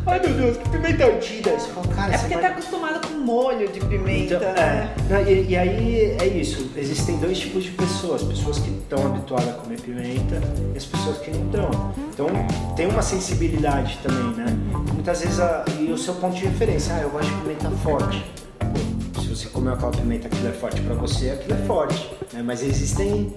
ai 0.07 0.19
meu 0.21 0.33
Deus, 0.35 0.57
que 0.57 0.69
pimenta 0.71 1.05
ardida. 1.05 1.51
Você 1.51 1.69
fala, 1.69 1.87
cara, 1.89 2.15
É 2.15 2.19
porque 2.19 2.35
vai- 2.35 2.43
tá 2.43 2.49
acostumado 2.51 3.07
com 3.07 3.15
molho 3.19 3.69
de 3.71 3.81
pimenta, 3.81 4.35
então, 4.37 4.53
né? 4.55 4.95
é. 4.97 5.13
Não, 5.13 5.21
e, 5.31 5.49
e 5.51 5.57
aí 5.57 6.17
é 6.19 6.27
isso. 6.27 6.71
Existem 6.75 7.19
dois 7.19 7.39
tipos 7.39 7.65
de 7.65 7.71
pessoas: 7.73 8.23
pessoas 8.23 8.59
que 8.59 8.71
estão 8.71 9.05
habituadas 9.07 9.49
a 9.51 9.53
comer 9.53 9.81
pimenta 9.81 10.41
e 10.73 10.79
as 10.79 10.85
pessoas 10.87 11.19
que 11.19 11.31
não 11.31 11.45
estão. 11.45 11.95
Então 12.15 12.29
tem 12.75 12.87
uma 12.87 13.03
sensibilidade 13.03 13.99
também, 14.03 14.35
né? 14.35 14.47
Muitas 14.95 15.21
vezes 15.21 15.39
a- 15.41 15.65
e 15.79 15.93
o 15.93 15.99
seu 15.99 16.15
ponto 16.15 16.35
de 16.37 16.45
referência, 16.47 16.95
ah, 16.95 17.01
eu 17.03 17.11
gosto 17.11 17.29
de 17.29 17.41
pimenta 17.43 17.71
forte. 17.83 18.25
Você 19.35 19.49
comeu 19.49 19.73
aquela 19.73 19.91
pimenta 19.91 20.29
que 20.29 20.47
é 20.47 20.53
forte 20.53 20.81
pra 20.83 20.95
você, 20.95 21.31
aquilo 21.31 21.55
é 21.55 21.67
forte. 21.67 22.09
Né? 22.33 22.41
Mas 22.45 22.63
existem 22.63 23.35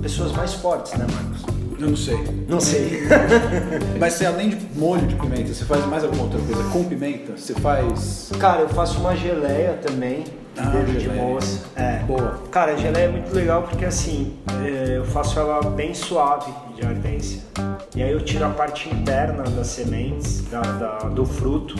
pessoas 0.00 0.30
mais 0.32 0.54
fortes, 0.54 0.92
né, 0.92 1.04
Marcos? 1.12 1.42
Eu 1.80 1.88
não 1.88 1.96
sei. 1.96 2.18
Não 2.48 2.60
sei. 2.60 3.02
Mas 3.98 4.12
você, 4.12 4.26
além 4.26 4.50
de 4.50 4.78
molho 4.78 5.04
de 5.04 5.16
pimenta, 5.16 5.52
você 5.52 5.64
faz 5.64 5.84
mais 5.86 6.04
alguma 6.04 6.22
outra 6.24 6.38
coisa 6.40 6.62
com 6.70 6.84
pimenta? 6.84 7.36
Você 7.36 7.54
faz. 7.54 8.30
Cara, 8.38 8.60
eu 8.60 8.68
faço 8.68 9.00
uma 9.00 9.16
geleia 9.16 9.80
também, 9.84 10.22
de 10.22 10.30
Ah, 10.58 10.84
de 10.86 11.00
geleia. 11.00 11.20
moça. 11.20 11.58
É. 11.74 11.98
Boa. 12.06 12.38
Cara, 12.52 12.74
a 12.74 12.76
geleia 12.76 13.06
é 13.06 13.08
muito 13.08 13.34
legal 13.34 13.64
porque 13.64 13.84
assim, 13.84 14.36
é, 14.64 14.98
eu 14.98 15.04
faço 15.06 15.40
ela 15.40 15.60
bem 15.70 15.92
suave 15.92 16.52
de 16.82 16.86
ardência. 16.86 17.40
E 17.94 18.02
aí 18.02 18.10
eu 18.10 18.20
tiro 18.24 18.44
a 18.44 18.48
parte 18.50 18.88
interna 18.88 19.42
das 19.44 19.68
sementes, 19.68 20.42
da, 20.50 20.60
da- 20.60 20.98
do 21.08 21.24
fruto. 21.24 21.76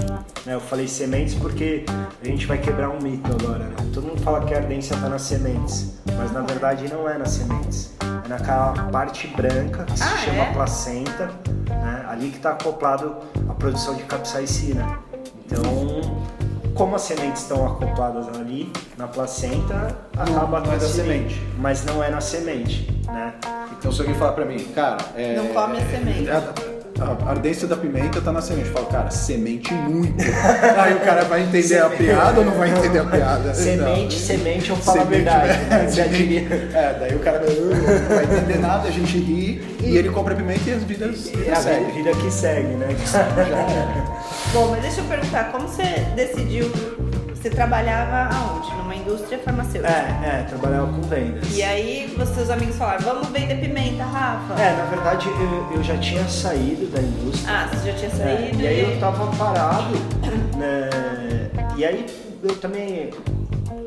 né? 0.46 0.54
Eu 0.54 0.60
falei 0.60 0.86
sementes 0.86 1.34
porque 1.34 1.84
a 2.22 2.24
gente 2.26 2.46
vai 2.46 2.58
quebrar 2.58 2.88
um 2.90 3.00
mito 3.00 3.30
agora, 3.32 3.64
né? 3.64 3.74
Todo 3.92 4.06
mundo 4.06 4.20
fala 4.22 4.44
que 4.44 4.54
a 4.54 4.58
ardência 4.58 4.96
tá 4.96 5.08
nas 5.08 5.22
sementes, 5.22 5.92
mas 6.16 6.32
na 6.32 6.40
verdade 6.42 6.88
não 6.92 7.08
é 7.08 7.18
nas 7.18 7.30
sementes. 7.30 7.92
É 8.24 8.28
naquela 8.28 8.72
parte 8.90 9.26
branca 9.28 9.84
que 9.84 9.96
se 9.98 10.04
Ah, 10.04 10.16
chama 10.18 10.42
é? 10.44 10.52
placenta, 10.52 11.30
né? 11.68 12.06
Ali 12.08 12.30
que 12.30 12.36
está 12.36 12.50
acoplado 12.50 13.16
a 13.48 13.54
produção 13.54 13.94
de 13.94 14.02
capsaicina. 14.04 14.98
Então, 15.46 15.62
como 16.74 16.96
as 16.96 17.02
sementes 17.02 17.42
estão 17.42 17.66
acopladas 17.66 18.28
ali 18.28 18.70
na 18.96 19.06
placenta, 19.06 19.96
acaba 20.16 20.60
não 20.60 20.72
é 20.72 20.76
da 20.76 20.88
semente. 20.88 21.40
Mas 21.58 21.84
não 21.84 22.02
é 22.02 22.10
na 22.10 22.20
semente, 22.20 22.90
né? 23.06 23.34
Então 23.78 23.92
se 23.92 24.00
alguém 24.00 24.14
falar 24.16 24.32
pra 24.32 24.44
mim, 24.44 24.58
cara. 24.74 24.98
É, 25.16 25.36
Não 25.36 25.48
come 25.48 25.78
a 25.78 25.86
semente. 25.90 26.30
A, 26.30 26.42
a 27.00 27.30
ardência 27.30 27.66
da 27.66 27.76
pimenta 27.76 28.20
tá 28.20 28.30
na 28.32 28.40
semente. 28.42 28.68
Eu 28.68 28.74
falo, 28.74 28.86
cara, 28.86 29.10
semente 29.10 29.72
muito. 29.72 30.14
Aí 30.76 30.94
o 30.94 31.00
cara 31.00 31.24
vai 31.24 31.42
entender 31.42 31.78
a 31.78 31.88
piada 31.88 32.40
ou 32.40 32.46
não 32.46 32.52
vai 32.52 32.70
entender 32.70 32.98
a 32.98 33.04
piada? 33.04 33.54
Semente, 33.54 34.14
Não. 34.16 34.20
semente, 34.26 34.70
eu 34.70 34.76
falo 34.76 35.00
a 35.00 35.04
Semente, 35.04 35.22
verdade. 35.24 35.48
é, 35.52 35.68
né? 35.68 35.88
Semente. 35.88 36.48
É, 36.74 36.96
daí 37.00 37.14
o 37.14 37.18
cara 37.20 37.38
vai, 37.38 37.48
"Uh", 37.48 37.70
não 38.08 38.16
vai 38.16 38.24
entender 38.24 38.58
nada, 38.58 38.88
a 38.88 38.90
gente 38.90 39.18
ri 39.18 39.62
e 39.82 39.96
ele 39.96 40.10
compra 40.10 40.34
pimenta 40.34 40.68
e 40.68 40.72
as 40.74 40.82
vidas 40.84 41.30
É 41.46 41.52
a 41.52 41.56
seguem. 41.56 41.92
vida 41.92 42.10
que 42.12 42.30
segue, 42.30 42.74
né? 42.74 42.88
Bom, 44.52 44.68
mas 44.70 44.82
deixa 44.82 45.00
eu 45.00 45.04
perguntar, 45.04 45.50
como 45.50 45.66
você 45.66 45.82
decidiu, 46.14 46.70
você 47.42 47.50
trabalhava 47.50 48.32
aonde? 48.36 48.72
Numa 48.76 48.94
indústria 48.94 49.36
farmacêutica? 49.40 49.92
É, 49.92 50.40
é, 50.40 50.42
trabalhava 50.48 50.86
com 50.92 51.02
vendas. 51.02 51.52
E 51.56 51.60
aí, 51.62 52.16
os 52.16 52.28
seus 52.28 52.48
amigos 52.50 52.76
falaram, 52.76 53.00
vamos 53.00 53.28
vender 53.28 53.56
pimenta, 53.56 54.04
Rafa? 54.04 54.54
É, 54.62 54.76
na 54.76 54.84
verdade 54.84 55.28
eu, 55.28 55.76
eu 55.76 55.82
já 55.82 55.98
tinha 55.98 56.26
saído 56.28 56.86
da 56.86 57.00
indústria. 57.00 57.52
Ah, 57.52 57.68
você 57.68 57.90
já 57.90 57.98
tinha 57.98 58.10
É, 58.10 58.36
saído 58.36 58.60
e 58.60 58.66
aí 58.66 58.80
eu 58.94 59.00
tava 59.00 59.26
parado, 59.36 59.94
né? 60.56 60.88
E 61.76 61.84
aí 61.84 62.06
eu 62.44 62.54
também, 62.56 63.10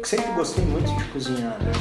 sempre 0.03 0.31
gostei 0.33 0.65
muito 0.65 0.93
de 0.93 1.03
cozinhar, 1.05 1.57
né? 1.61 1.71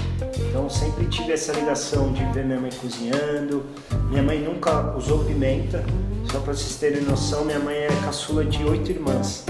Então 0.49 0.71
sempre 0.71 1.07
tive 1.07 1.33
essa 1.33 1.53
ligação 1.53 2.13
de 2.13 2.25
ver 2.27 2.45
minha 2.45 2.61
mãe 2.61 2.71
cozinhando. 2.81 3.65
Minha 4.11 4.23
mãe 4.23 4.39
nunca 4.41 4.95
usou 4.97 5.25
pimenta. 5.25 5.83
Só 6.31 6.39
para 6.39 6.53
vocês 6.55 6.77
terem 6.77 7.03
noção, 7.03 7.45
minha 7.45 7.59
mãe 7.59 7.75
é 7.77 7.89
caçula 8.05 8.45
de 8.45 8.65
oito 8.65 8.91
irmãs. 8.93 9.45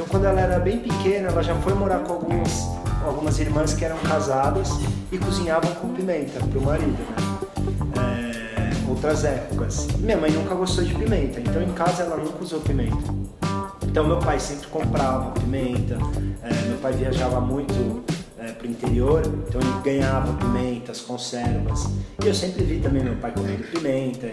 Então 0.00 0.08
quando 0.08 0.24
ela 0.24 0.40
era 0.40 0.58
bem 0.58 0.78
pequena, 0.78 1.28
ela 1.28 1.42
já 1.42 1.54
foi 1.56 1.74
morar 1.74 1.98
com 1.98 2.14
algumas, 2.14 2.66
algumas 3.04 3.38
irmãs 3.38 3.74
que 3.74 3.84
eram 3.84 3.98
casadas 3.98 4.70
e 5.12 5.18
cozinhavam 5.18 5.74
com 5.74 5.88
pimenta 5.88 6.40
para 6.40 6.58
o 6.58 6.62
marido, 6.62 6.96
né? 7.10 8.30
É, 8.56 8.88
outras 8.88 9.26
épocas. 9.26 9.88
Minha 9.98 10.16
mãe 10.16 10.30
nunca 10.30 10.54
gostou 10.54 10.82
de 10.84 10.94
pimenta, 10.94 11.38
então 11.38 11.60
em 11.60 11.70
casa 11.72 12.04
ela 12.04 12.16
nunca 12.16 12.42
usou 12.42 12.60
pimenta. 12.60 12.96
Então 13.86 14.06
meu 14.06 14.16
pai 14.16 14.40
sempre 14.40 14.68
comprava 14.68 15.32
pimenta, 15.32 15.98
é, 16.42 16.68
meu 16.68 16.78
pai 16.78 16.94
viajava 16.94 17.38
muito 17.38 18.02
é, 18.38 18.52
para 18.52 18.66
o 18.66 18.70
interior, 18.70 19.20
então 19.26 19.60
ele 19.60 19.82
ganhava 19.84 20.32
pimentas, 20.32 21.02
conservas. 21.02 21.90
E 22.24 22.26
eu 22.26 22.34
sempre 22.34 22.64
vi 22.64 22.80
também 22.80 23.04
meu 23.04 23.16
pai 23.16 23.32
comendo 23.32 23.64
pimenta, 23.64 24.30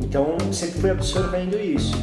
então 0.00 0.36
sempre 0.52 0.80
fui 0.80 0.90
absorvendo 0.90 1.58
isso. 1.58 1.96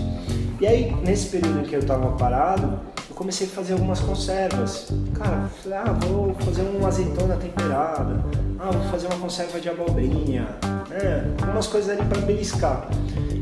E 0.60 0.66
aí, 0.66 0.91
nesse 1.03 1.28
período 1.28 1.60
em 1.60 1.64
que 1.64 1.76
eu 1.76 1.80
estava 1.80 2.12
parado, 2.14 2.80
eu 3.08 3.16
comecei 3.16 3.45
a 3.45 3.49
fazer 3.49 3.74
algumas 3.74 3.99
conservas. 3.99 4.91
Cara, 5.14 5.47
falei, 5.62 5.78
ah, 5.78 5.91
vou 5.91 6.34
fazer 6.36 6.64
uma 6.64 6.88
azeitona 6.88 7.36
temperada, 7.36 8.24
ah, 8.60 8.72
vou 8.72 8.84
fazer 8.89 9.05
uma 9.08 9.20
conserva 9.20 9.60
de 9.60 9.70
abobrinha, 9.70 10.47
né? 10.89 11.36
Algumas 11.41 11.68
coisas 11.68 11.91
ali 11.91 12.08
para 12.08 12.22
beliscar. 12.22 12.88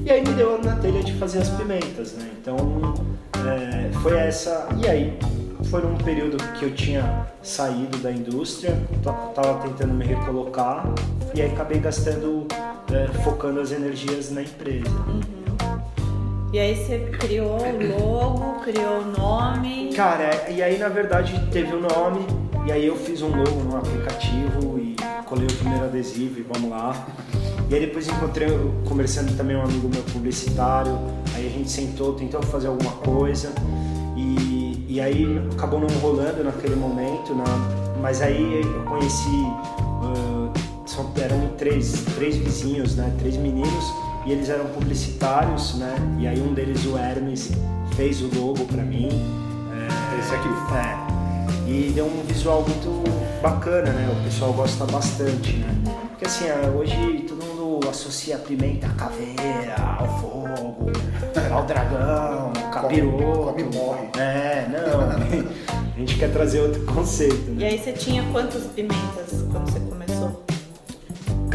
E 0.05 0.11
aí 0.11 0.21
me 0.27 0.33
deu 0.33 0.61
na 0.61 0.75
telha 0.75 1.01
de 1.01 1.13
fazer 1.13 1.39
as 1.39 1.49
pimentas, 1.49 2.13
né? 2.13 2.29
Então, 2.41 2.93
é, 3.47 3.91
foi 3.99 4.17
essa. 4.17 4.67
E 4.83 4.85
aí, 4.85 5.17
foi 5.69 5.85
um 5.85 5.97
período 5.97 6.35
que 6.59 6.65
eu 6.65 6.75
tinha 6.75 7.27
saído 7.41 7.97
da 7.99 8.11
indústria, 8.11 8.77
estava 8.97 9.61
tentando 9.61 9.93
me 9.93 10.05
recolocar 10.05 10.85
e 11.33 11.41
aí 11.41 11.51
acabei 11.51 11.79
gastando, 11.79 12.45
é, 12.91 13.07
focando 13.23 13.61
as 13.61 13.71
energias 13.71 14.31
na 14.31 14.41
empresa. 14.41 14.89
Uhum. 15.07 15.44
E 16.53 16.59
aí 16.59 16.75
você 16.75 16.99
criou 17.19 17.57
o 17.57 17.99
logo, 17.99 18.59
criou 18.61 19.01
o 19.01 19.05
nome. 19.05 19.93
Cara, 19.93 20.49
e 20.49 20.61
aí 20.63 20.77
na 20.77 20.89
verdade 20.89 21.33
teve 21.51 21.73
o 21.73 21.81
nome, 21.81 22.25
e 22.65 22.71
aí 22.71 22.85
eu 22.85 22.95
fiz 22.95 23.21
um 23.21 23.29
logo 23.29 23.63
no 23.63 23.77
aplicativo 23.77 24.79
e 24.79 24.95
colei 25.25 25.47
o 25.47 25.53
primeiro 25.53 25.85
adesivo 25.85 26.39
e 26.39 26.43
vamos 26.43 26.69
lá. 26.69 27.07
E 27.69 27.75
aí 27.75 27.81
depois 27.81 28.07
encontrei, 28.07 28.47
conversando 28.87 29.35
também 29.35 29.55
um 29.55 29.63
amigo 29.63 29.89
meu 29.89 30.03
publicitário, 30.03 30.97
aí 31.35 31.47
a 31.47 31.49
gente 31.49 31.69
sentou, 31.69 32.13
tentou 32.13 32.41
fazer 32.43 32.67
alguma 32.67 32.91
coisa 32.91 33.51
e, 34.15 34.85
e 34.87 35.01
aí 35.01 35.41
acabou 35.51 35.79
não 35.79 35.89
rolando 35.99 36.43
naquele 36.43 36.75
momento, 36.75 37.33
né? 37.33 37.43
mas 38.01 38.21
aí 38.21 38.61
eu 38.61 38.83
conheci, 38.83 39.27
uh, 39.29 40.51
são, 40.85 41.11
eram 41.19 41.49
três, 41.57 42.03
três 42.15 42.37
vizinhos, 42.37 42.95
né? 42.95 43.11
três 43.17 43.35
meninos, 43.35 43.93
e 44.25 44.31
eles 44.31 44.49
eram 44.49 44.65
publicitários, 44.65 45.75
né? 45.75 45.95
E 46.19 46.27
aí 46.27 46.41
um 46.41 46.53
deles, 46.53 46.85
o 46.85 46.97
Hermes, 46.97 47.51
fez 47.95 48.21
o 48.21 48.29
logo 48.35 48.65
para 48.65 48.83
mim. 48.83 49.09
É, 49.71 50.19
Esse 50.19 50.33
aqui. 50.33 50.49
É. 50.75 51.69
E 51.69 51.91
deu 51.93 52.05
um 52.05 52.23
visual 52.27 52.63
muito 52.63 53.03
bacana, 53.41 53.91
né? 53.91 54.07
O 54.19 54.23
pessoal 54.23 54.53
gosta 54.53 54.85
bastante, 54.85 55.53
né? 55.53 55.75
Porque 56.09 56.25
assim, 56.25 56.45
é, 56.45 56.69
hoje 56.69 57.25
todo 57.27 57.43
mundo 57.43 57.89
associa 57.89 58.35
a 58.35 58.39
pimenta 58.39 58.87
à 58.87 58.91
caveira, 58.91 59.75
ao 59.97 60.19
fogo, 60.19 60.91
ao 61.51 61.65
dragão, 61.65 62.51
ao 62.55 62.71
capiroto. 62.71 63.23
Come, 63.23 63.63
come 63.63 63.75
morre. 63.75 64.07
É, 64.17 64.67
não. 64.69 65.45
a 65.95 65.99
gente 65.99 66.17
quer 66.17 66.31
trazer 66.31 66.61
outro 66.61 66.83
conceito, 66.85 67.51
né? 67.51 67.63
E 67.63 67.65
aí 67.65 67.77
você 67.79 67.93
tinha 67.93 68.23
quantas 68.31 68.63
pimentas 68.63 69.43
quando 69.51 69.69
você 69.69 69.79
começou? 69.79 70.04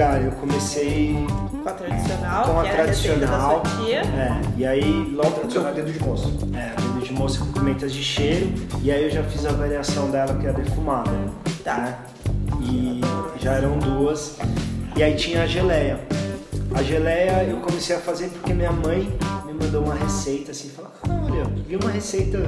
Cara, 0.01 0.23
eu 0.23 0.33
comecei 0.33 1.15
com 1.63 1.69
a 1.69 1.73
tradicional, 1.73 2.45
com 2.47 2.59
a 2.59 2.65
tradicional. 2.65 3.63
É, 3.87 4.41
e 4.57 4.65
aí 4.65 5.13
logo 5.13 5.31
que 5.31 5.59
eu 5.59 5.63
Tradicional 5.63 5.75
dedo 5.75 5.93
de 5.93 6.03
moço. 6.03 6.39
É, 6.55 6.75
dedo 6.81 7.05
de 7.05 7.13
moça 7.13 7.41
com 7.41 7.53
pimentas 7.53 7.93
de 7.93 8.03
cheiro. 8.03 8.51
E 8.83 8.91
aí 8.91 9.05
eu 9.05 9.11
já 9.11 9.23
fiz 9.25 9.45
a 9.45 9.53
variação 9.53 10.11
dela 10.11 10.35
que 10.39 10.47
é 10.47 10.49
a 10.49 10.53
defumada. 10.55 11.11
Tá. 11.63 11.77
Né? 11.77 11.99
E 12.63 13.03
já 13.43 13.57
eram 13.57 13.79
duas. 13.79 14.39
E 14.97 15.03
aí 15.03 15.15
tinha 15.17 15.43
a 15.43 15.47
geleia. 15.47 16.01
A 16.75 16.83
geleia 16.83 17.45
eu 17.45 17.59
comecei 17.59 17.95
a 17.95 17.99
fazer 17.99 18.29
porque 18.29 18.55
minha 18.55 18.73
mãe 18.73 19.07
me 19.45 19.53
mandou 19.53 19.85
uma 19.85 19.95
receita 19.95 20.53
assim, 20.53 20.71
falou, 20.71 20.93
olha, 21.27 21.45
vi 21.45 21.77
uma 21.77 21.91
receita 21.91 22.41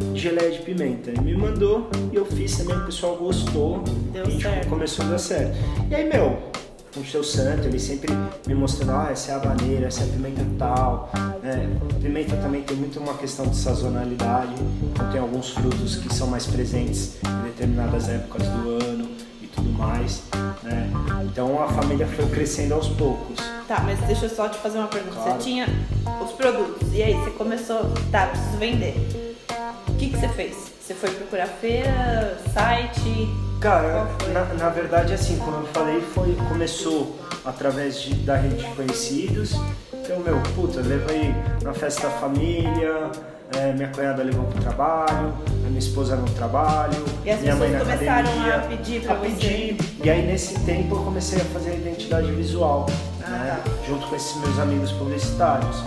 de 0.00 0.18
geleia 0.18 0.52
de 0.52 0.60
pimenta. 0.60 1.10
E 1.10 1.20
me 1.20 1.36
mandou 1.36 1.90
e 2.10 2.16
eu 2.16 2.24
fiz 2.24 2.56
também, 2.56 2.78
o 2.78 2.86
pessoal 2.86 3.16
gostou. 3.16 3.84
Deu 4.10 4.24
e 4.24 4.26
a 4.26 4.30
gente 4.30 4.42
certo. 4.42 4.68
começou 4.70 5.04
a 5.04 5.08
dar 5.08 5.18
certo. 5.18 5.54
E 5.90 5.94
aí, 5.94 6.08
meu, 6.08 6.54
com 6.94 7.00
o 7.00 7.04
seu 7.04 7.24
santo, 7.24 7.66
ele 7.66 7.78
sempre 7.78 8.14
me 8.46 8.54
mostrando, 8.54 8.92
ah, 8.92 9.08
essa 9.10 9.32
é 9.32 9.34
a 9.34 9.38
habaneira, 9.38 9.88
essa 9.88 10.02
é 10.02 10.04
a 10.04 10.06
pimenta 10.06 10.46
tal. 10.56 11.10
né? 11.42 11.68
Pimenta 12.00 12.36
também 12.36 12.62
tem 12.62 12.76
muito 12.76 13.00
uma 13.00 13.14
questão 13.14 13.46
de 13.46 13.56
sazonalidade, 13.56 14.54
então 14.82 15.10
tem 15.10 15.20
alguns 15.20 15.50
frutos 15.50 15.96
que 15.96 16.14
são 16.14 16.28
mais 16.28 16.46
presentes 16.46 17.16
em 17.26 17.44
determinadas 17.48 18.08
épocas 18.08 18.46
do 18.46 18.84
ano 18.84 19.10
e 19.42 19.46
tudo 19.48 19.70
mais. 19.70 20.22
Né? 20.62 20.88
Então 21.24 21.60
a 21.62 21.68
família 21.68 22.06
foi 22.06 22.26
crescendo 22.26 22.74
aos 22.74 22.88
poucos. 22.88 23.36
Tá, 23.66 23.80
mas 23.80 23.98
deixa 24.00 24.26
eu 24.26 24.30
só 24.30 24.48
te 24.48 24.58
fazer 24.58 24.78
uma 24.78 24.88
pergunta. 24.88 25.16
Claro. 25.16 25.32
Você 25.32 25.38
tinha 25.38 25.66
os 26.22 26.32
produtos, 26.32 26.92
e 26.92 27.02
aí 27.02 27.14
você 27.14 27.30
começou, 27.30 27.92
tá, 28.12 28.28
preciso 28.28 28.56
vender. 28.58 29.36
O 29.88 29.94
que, 29.96 30.10
que 30.10 30.16
você 30.16 30.28
fez? 30.28 30.54
Você 30.80 30.94
foi 30.94 31.10
procurar 31.10 31.46
feira, 31.46 32.38
site? 32.52 33.28
Cara, 33.64 34.06
na, 34.30 34.44
na 34.62 34.68
verdade, 34.68 35.14
assim, 35.14 35.38
como 35.38 35.56
eu 35.56 35.66
falei, 35.68 35.98
foi, 36.14 36.36
começou 36.50 37.18
através 37.46 37.98
de, 37.98 38.14
da 38.16 38.36
rede 38.36 38.56
de 38.56 38.66
conhecidos. 38.74 39.52
Então, 39.90 40.18
meu, 40.20 40.38
puta, 40.54 40.82
levei 40.82 41.34
na 41.62 41.72
festa 41.72 42.08
da 42.08 42.10
família, 42.18 43.10
é, 43.56 43.72
minha 43.72 43.88
cunhada 43.88 44.22
levou 44.22 44.44
pro 44.44 44.60
trabalho, 44.60 45.32
minha 45.66 45.78
esposa 45.78 46.14
no 46.14 46.28
trabalho, 46.32 47.02
E 47.24 47.30
as 47.30 47.40
minha 47.40 47.56
mãe 47.56 47.70
na 47.70 47.78
pessoas 47.78 47.94
começaram 48.00 48.28
academia, 48.28 48.54
a 48.56 48.60
pedir 48.60 49.00
pra 49.00 49.14
a 49.14 49.16
você? 49.16 49.28
pedir. 49.30 49.76
E 50.04 50.10
aí, 50.10 50.26
nesse 50.26 50.60
tempo, 50.60 50.96
eu 50.96 51.02
comecei 51.02 51.40
a 51.40 51.44
fazer 51.46 51.70
a 51.70 51.74
identidade 51.74 52.30
visual, 52.32 52.84
Ah, 53.24 53.30
né, 53.30 53.60
tá. 53.64 53.70
junto 53.88 54.06
com 54.08 54.14
esses 54.14 54.36
meus 54.42 54.58
amigos 54.58 54.92
publicitários. 54.92 55.82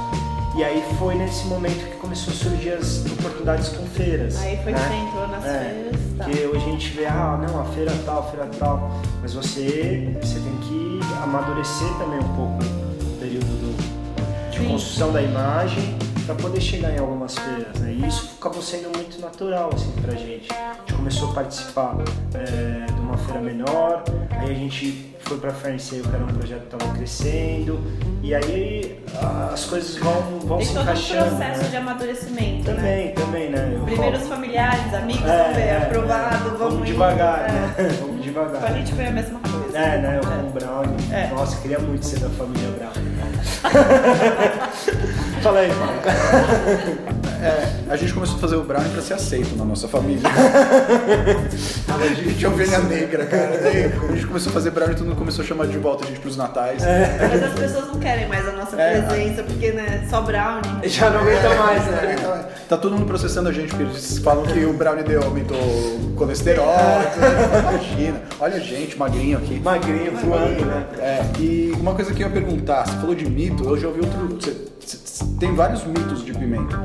E 0.57 0.63
aí 0.63 0.84
foi 0.97 1.13
nesse 1.13 1.45
momento 1.45 1.86
que 1.91 1.95
começou 1.97 2.34
a 2.34 2.38
surgir 2.38 2.71
as 2.71 3.05
oportunidades 3.05 3.69
com 3.69 3.86
feiras. 3.86 4.36
Aí 4.41 4.57
foi 4.63 4.71
né? 4.71 4.80
que 4.80 4.84
você 4.88 4.95
entrou 4.95 5.28
nas 5.28 5.45
É, 5.45 5.59
feiras. 5.59 6.06
Porque 6.18 6.45
hoje 6.45 6.65
a 6.65 6.72
gente 6.72 6.89
vê, 6.89 7.05
ah, 7.05 7.39
não, 7.47 7.61
a 7.61 7.65
feira 7.65 7.93
tal, 8.05 8.20
a 8.20 8.24
feira 8.24 8.49
tal. 8.57 8.91
Mas 9.22 9.34
você, 9.34 10.18
você 10.22 10.39
tem 10.39 10.55
que 10.68 10.99
amadurecer 11.24 11.88
também 11.99 12.20
um 12.20 12.36
pouco 12.36 12.59
o 12.63 13.18
período 13.20 13.45
do- 13.45 14.51
de 14.51 14.57
Sim. 14.59 14.68
construção 14.70 15.11
da 15.11 15.22
imagem 15.22 15.95
para 16.26 16.36
poder 16.36 16.59
chegar 16.59 16.91
em 16.93 16.99
algumas 16.99 17.38
feiras. 17.38 17.80
Né? 17.80 17.93
E 17.93 18.07
isso 18.07 18.36
acabou 18.39 18.61
sendo 18.61 18.89
muito 18.97 19.20
natural 19.22 19.70
assim, 19.74 19.91
pra 20.01 20.13
gente. 20.15 20.51
A 20.51 20.80
gente 20.80 20.93
começou 20.93 21.30
a 21.32 21.34
participar 21.34 21.95
é, 22.34 22.86
de 22.91 22.99
uma 22.99 23.18
feira 23.18 23.39
menor, 23.41 24.03
aí 24.32 24.51
a 24.51 24.53
gente 24.53 25.15
foi 25.28 25.38
pra 25.39 25.51
Fernsei, 25.51 25.99
que 26.01 26.07
era 26.07 26.23
um 26.23 26.28
projeto 26.28 26.67
que 26.69 26.75
estava 26.75 26.93
crescendo, 26.95 27.80
e 28.23 28.34
aí 28.34 29.03
ah, 29.21 29.49
as 29.53 29.65
coisas 29.65 29.97
vão, 29.97 30.13
vão 30.39 30.57
Tem 30.57 30.65
se 30.67 30.73
todo 30.73 30.80
um 30.82 30.84
encaixando. 30.86 31.36
processo 31.36 31.63
né? 31.63 31.69
de 31.69 31.75
amadurecimento, 31.78 32.71
né? 32.71 32.75
Também, 32.75 33.11
também, 33.13 33.49
né? 33.49 33.71
Eu 33.75 33.82
Primeiro 33.84 34.15
os 34.17 34.23
falo- 34.23 34.36
familiares, 34.36 34.93
amigos, 34.93 35.30
É, 35.30 35.43
vão 35.43 35.53
ver, 35.53 35.61
é, 35.61 35.78
aprovado, 35.78 36.36
é. 36.36 36.38
vamos, 36.51 36.59
vamos 36.59 36.88
devagar, 36.88 37.45
É. 37.49 37.51
né? 37.51 37.73
Vamos 37.99 38.23
devagar. 38.23 38.61
Com 38.61 38.67
a 38.67 38.71
gente 38.71 38.93
foi 38.93 39.05
a 39.05 39.11
mesma 39.11 39.39
coisa. 39.39 39.78
É, 39.78 39.97
né? 40.01 40.19
Eu 40.21 40.30
como 40.30 40.49
Brownie. 40.51 41.13
É. 41.13 41.28
Nossa, 41.28 41.61
queria 41.61 41.80
muito 41.80 42.05
ser 42.05 42.19
da 42.19 42.30
família 42.30 42.69
Brownie. 42.69 43.17
Fala 45.41 45.59
aí, 45.59 45.69
Marco. 45.73 47.16
É, 47.41 47.91
a 47.91 47.95
gente 47.95 48.13
começou 48.13 48.35
a 48.38 48.39
fazer 48.39 48.55
o 48.55 48.63
brownie 48.63 48.89
pra 48.91 49.01
ser 49.01 49.13
aceito 49.13 49.55
na 49.55 49.63
nossa 49.65 49.88
família. 49.88 50.21
a 50.27 52.13
gente 52.13 52.43
é 52.43 52.47
ovelha 52.49 52.79
negra, 52.79 53.25
cara. 53.25 53.57
Daí 53.61 53.85
a 53.85 54.11
gente 54.13 54.27
começou 54.27 54.49
a 54.49 54.53
fazer 54.53 54.71
brownie 54.71 54.93
e 54.95 54.97
todo 54.97 55.07
mundo 55.07 55.17
começou 55.17 55.43
a 55.43 55.47
chamar 55.47 55.67
de 55.67 55.77
volta 55.77 56.03
a 56.05 56.07
gente 56.07 56.19
pros 56.19 56.35
natais. 56.38 56.81
Mas 57.29 57.43
as 57.43 57.53
pessoas 57.53 57.88
não 57.88 57.99
querem 57.99 58.27
mais 58.27 58.47
a 58.47 58.51
nossa 58.51 58.79
É. 58.81 59.01
presença, 59.01 59.43
porque, 59.43 59.71
né, 59.71 60.05
só 60.09 60.21
brownie. 60.21 60.88
Já 60.89 61.09
não 61.09 61.19
aguenta 61.21 61.49
mais, 61.55 61.85
né? 61.85 62.45
Tá 62.67 62.77
todo 62.77 62.93
mundo 62.95 63.05
processando 63.05 63.49
a 63.49 63.51
gente, 63.51 63.69
porque 63.69 63.83
eles 63.83 64.17
falam 64.19 64.43
que 64.45 64.65
o 64.65 64.73
brownie 64.73 65.03
deu, 65.03 65.23
aumentou 65.23 65.57
o 65.57 66.13
colesterol. 66.17 66.67
tudo. 67.13 67.59
Imagina. 67.69 68.21
Olha 68.39 68.55
a 68.55 68.59
gente, 68.59 68.97
magrinho 68.97 69.38
aqui. 69.38 69.59
Magrinho, 69.59 70.11
voando, 70.17 70.65
né? 70.65 70.85
É, 70.99 71.23
e 71.39 71.71
uma 71.79 71.93
coisa 71.93 72.13
que 72.13 72.21
eu 72.23 72.27
ia 72.27 72.33
perguntar, 72.33 72.85
você 72.88 72.97
falou 72.97 73.15
de 73.15 73.29
mito, 73.29 73.63
eu 73.63 73.77
já 73.77 73.88
ouvi 73.88 74.01
outro. 74.01 74.17
você- 74.39 74.55
você- 74.79 75.25
tem 75.39 75.53
vários 75.55 75.83
mitos 75.85 76.23
de 76.23 76.33
pimenta. 76.33 76.77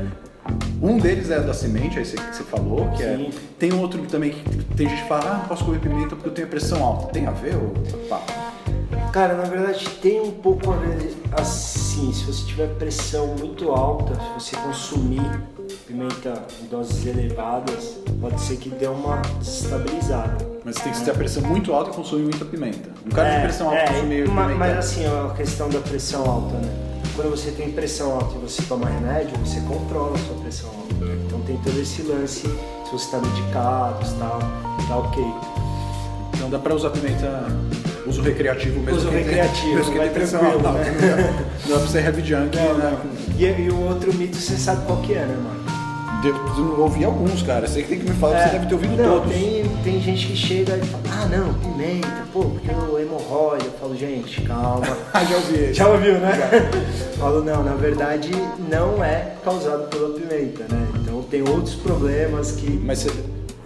Um 0.81 0.97
deles 0.97 1.29
é 1.29 1.39
da 1.39 1.53
semente, 1.53 1.97
aí 1.97 2.05
você, 2.05 2.17
que 2.17 2.35
você 2.35 2.43
falou, 2.43 2.89
que 2.91 3.03
é. 3.03 3.15
Sim. 3.15 3.29
Tem 3.57 3.71
um 3.73 3.79
outro 3.79 4.01
também 4.03 4.31
que 4.31 4.63
tem 4.75 4.89
gente 4.89 5.01
que 5.01 5.07
fala, 5.07 5.31
ah, 5.31 5.37
não 5.39 5.45
posso 5.47 5.63
comer 5.63 5.79
pimenta 5.79 6.15
porque 6.15 6.27
eu 6.29 6.33
tenho 6.33 6.47
pressão 6.47 6.83
alta. 6.83 7.07
Tem 7.13 7.25
a 7.25 7.31
ver, 7.31 7.55
ou 7.55 7.71
papo? 8.09 8.31
Cara, 9.13 9.35
na 9.35 9.43
verdade 9.43 9.87
tem 10.01 10.19
um 10.19 10.31
pouco 10.31 10.71
a 10.71 10.75
ver 10.75 11.15
assim, 11.39 12.11
se 12.11 12.25
você 12.25 12.45
tiver 12.47 12.67
pressão 12.75 13.27
muito 13.39 13.69
alta, 13.69 14.15
se 14.39 14.49
você 14.49 14.55
consumir 14.57 15.21
pimenta 15.87 16.41
em 16.61 16.65
doses 16.65 17.05
elevadas, 17.05 17.99
pode 18.19 18.41
ser 18.41 18.57
que 18.57 18.69
dê 18.69 18.87
uma 18.87 19.17
desestabilizada. 19.39 20.37
Mas 20.65 20.75
tem 20.75 20.91
que 20.91 21.01
ter 21.01 21.11
a 21.11 21.13
pressão 21.13 21.43
muito 21.43 21.71
alta 21.73 21.91
e 21.91 21.93
consumir 21.93 22.23
muita 22.23 22.43
pimenta. 22.45 22.89
Um 23.05 23.09
cara 23.09 23.35
de 23.35 23.41
pressão 23.43 23.67
alta 23.69 23.79
é, 23.79 23.87
consumir 23.87 24.27
ma- 24.29 24.41
pimenta. 24.43 24.59
Mas 24.59 24.77
assim, 24.77 25.05
ó, 25.07 25.27
a 25.27 25.33
questão 25.35 25.69
da 25.69 25.79
pressão 25.79 26.25
alta, 26.29 26.55
né? 26.57 26.82
Quando 27.15 27.29
você 27.29 27.51
tem 27.51 27.71
pressão 27.71 28.11
alta 28.13 28.35
e 28.35 28.41
você 28.41 28.61
toma 28.63 28.89
remédio, 28.89 29.37
você 29.37 29.59
controla 29.61 30.15
a 30.15 30.19
sua 30.19 30.35
pressão 30.41 30.69
alta. 30.69 31.05
Então 31.25 31.39
tem 31.41 31.57
todo 31.57 31.79
esse 31.79 32.01
lance, 32.01 32.41
se 32.41 32.91
você 32.91 33.05
está 33.05 33.19
medicado, 33.19 34.05
se 34.05 34.15
tá, 34.15 34.39
tá 34.87 34.97
ok. 34.97 35.23
Então 36.33 36.49
dá 36.49 36.57
pra 36.57 36.73
usar 36.73 36.89
pimenta 36.89 37.45
uso 38.07 38.21
recreativo 38.21 38.79
mesmo. 38.79 38.97
Uso 38.97 39.09
recreativo, 39.09 39.75
mesmo 39.75 39.91
que 39.91 39.97
vai 39.97 40.09
tranquilo, 40.09 40.67
alta. 40.67 40.71
né? 40.71 41.45
Não 41.65 41.75
dá 41.75 41.79
pra 41.79 41.87
ser 41.87 42.03
heavy 42.05 42.23
junk, 42.23 42.57
né? 42.57 42.97
E, 43.37 43.45
e 43.45 43.69
o 43.69 43.79
outro 43.81 44.13
mito 44.13 44.35
você 44.37 44.57
sabe 44.57 44.85
qual 44.85 44.99
que 45.01 45.13
é, 45.13 45.19
né, 45.25 45.35
mano? 45.35 45.62
Devo, 46.23 46.39
eu 46.57 46.79
ouvi 46.81 47.03
alguns, 47.03 47.43
cara. 47.43 47.67
Você 47.67 47.81
que 47.83 47.89
tem 47.89 47.99
que 47.99 48.09
me 48.09 48.15
falar, 48.15 48.43
você 48.45 48.53
deve 48.53 48.65
ter 48.67 48.75
ouvido 48.75 48.93
É. 48.93 49.05
não, 49.05 49.19
todos. 49.19 49.33
Tem, 49.33 49.63
tem 49.83 50.01
gente 50.01 50.27
que 50.27 50.35
chega 50.37 50.77
e 50.77 50.85
fala, 50.85 51.03
ah 51.11 51.25
não, 51.25 51.53
pimenta, 51.55 52.07
pô, 52.31 52.45
porque 52.45 52.71
o 52.71 52.97
hemorroida. 52.97 53.65
Eu 53.65 53.71
falo, 53.73 53.93
gente, 53.93 54.39
calma. 54.43 54.87
Ah, 55.13 55.21
já 55.25 55.35
ouvi. 55.35 55.73
Já 55.73 55.87
ouviu, 55.89 56.13
né? 56.19 56.31
Falo, 57.19 57.43
não, 57.43 57.61
na 57.61 57.73
verdade 57.73 58.31
não 58.71 59.03
é 59.03 59.33
causado 59.43 59.89
pela 59.89 60.17
pimenta, 60.17 60.63
né? 60.73 60.87
Então 60.95 61.21
tem 61.23 61.41
outros 61.41 61.75
problemas 61.75 62.53
que. 62.53 62.71
Mas 62.71 62.99
você, 62.99 63.11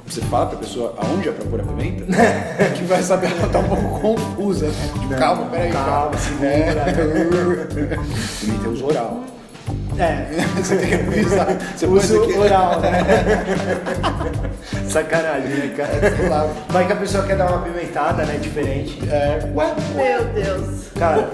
você 0.07 0.21
fala 0.21 0.47
pra 0.47 0.57
pessoa 0.57 0.95
aonde 0.97 1.27
é 1.27 1.31
a 1.31 1.35
pimenta? 1.35 2.05
que 2.75 2.83
vai 2.85 3.03
saber, 3.03 3.31
ela 3.37 3.49
tá 3.49 3.59
um 3.59 3.67
pouco 3.67 3.99
confusa, 3.99 4.65
né? 4.67 4.89
Tipo, 4.93 5.05
Não, 5.07 5.17
calma, 5.19 5.45
peraí. 5.45 5.71
calma, 5.71 6.11
cara. 6.11 6.17
segura. 6.17 6.81
É. 6.81 8.39
pimenta 8.41 8.65
é 8.65 8.69
uso 8.69 8.85
oral. 8.87 9.36
É, 9.97 10.27
Você 10.61 10.75
tem 10.75 10.87
que 10.89 10.93
avisar. 10.95 11.47
Você 11.75 11.85
uso 11.87 12.23
aqui. 12.23 12.33
oral, 12.37 12.79
né? 12.81 12.91
Sacanagem, 14.87 15.49
né, 15.49 15.73
cara? 15.75 16.29
Lá. 16.29 16.47
Vai 16.69 16.85
que 16.85 16.93
a 16.93 16.95
pessoa 16.95 17.23
quer 17.25 17.35
dar 17.37 17.47
uma 17.51 17.61
pimentada, 17.61 18.23
né? 18.25 18.37
Diferente. 18.37 18.99
É, 19.09 19.39
ué, 19.55 19.73
Meu 19.95 20.25
Deus. 20.25 20.87
Cara, 20.97 21.29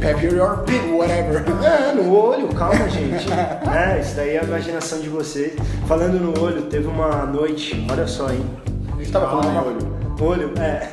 pepper, 0.00 0.42
or 0.42 0.58
pin, 0.64 0.92
whatever. 0.92 1.44
É, 1.62 1.92
no 1.92 2.14
olho, 2.14 2.48
calma, 2.48 2.88
gente. 2.88 3.26
É, 3.30 4.00
isso 4.00 4.16
daí 4.16 4.36
é 4.36 4.40
a 4.40 4.44
imaginação 4.44 5.00
de 5.00 5.08
vocês. 5.08 5.54
Falando 5.86 6.14
no 6.18 6.42
olho, 6.42 6.62
teve 6.62 6.86
uma 6.86 7.24
noite, 7.26 7.86
olha 7.90 8.06
só, 8.06 8.30
hein? 8.30 8.44
A 8.94 8.98
gente 8.98 9.12
tava 9.12 9.28
falando 9.28 9.52
Calma. 9.52 9.66
olho. 9.66 9.96
Olho, 10.18 10.52
é. 10.58 10.88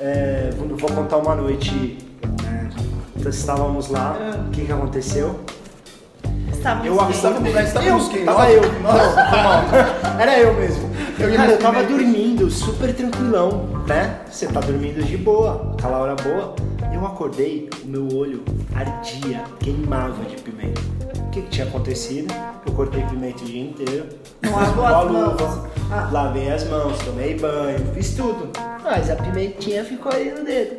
É, 0.00 0.50
vou 0.56 0.76
vou 0.76 0.90
contar 0.90 1.16
uma 1.18 1.34
noite. 1.34 1.98
é, 2.46 2.66
então, 3.16 3.30
estávamos 3.30 3.88
lá, 3.88 4.16
o 4.46 4.50
que, 4.50 4.64
que 4.64 4.72
aconteceu? 4.72 5.40
Estávamos 6.64 6.86
Eu 6.86 7.10
estava- 7.10 7.40
nós 7.40 7.68
estávamos 7.68 8.08
quem? 8.08 8.24
Tava 8.24 8.50
eu. 8.50 8.62
Não. 8.80 10.20
Era 10.20 10.38
eu 10.38 10.54
mesmo. 10.54 10.90
Eu 11.18 11.34
Cara, 11.36 11.52
eu 11.52 11.58
tava 11.58 11.82
dormindo, 11.82 12.50
super 12.50 12.94
tranquilão, 12.94 13.66
né? 13.86 14.20
Você 14.30 14.46
tá 14.46 14.60
dormindo 14.60 15.04
de 15.04 15.18
boa, 15.18 15.74
aquela 15.78 15.98
hora 15.98 16.14
boa. 16.16 16.54
Eu 16.90 17.04
acordei, 17.04 17.68
o 17.84 17.86
meu 17.88 18.08
olho 18.16 18.42
ardia, 18.74 19.44
queimava 19.60 20.24
de 20.24 20.36
pimenta. 20.40 20.80
O 21.18 21.30
que, 21.30 21.42
que 21.42 21.48
tinha 21.50 21.66
acontecido? 21.66 22.32
Eu 22.66 22.72
cortei 22.72 23.02
pimenta 23.02 23.42
o 23.42 23.46
dia 23.46 23.62
inteiro. 23.62 24.06
Não 24.40 24.56
lavou 24.56 24.86
as 24.86 25.04
luva, 25.04 25.44
mãos. 25.46 25.60
Ah. 25.92 26.08
Lavei 26.10 26.50
as 26.50 26.64
mãos, 26.64 26.98
tomei 27.00 27.38
banho, 27.38 27.78
fiz 27.94 28.14
tudo. 28.14 28.48
Mas 28.82 29.10
a 29.10 29.16
pimentinha 29.16 29.84
ficou 29.84 30.10
aí 30.10 30.32
no 30.32 30.42
dedo. 30.42 30.76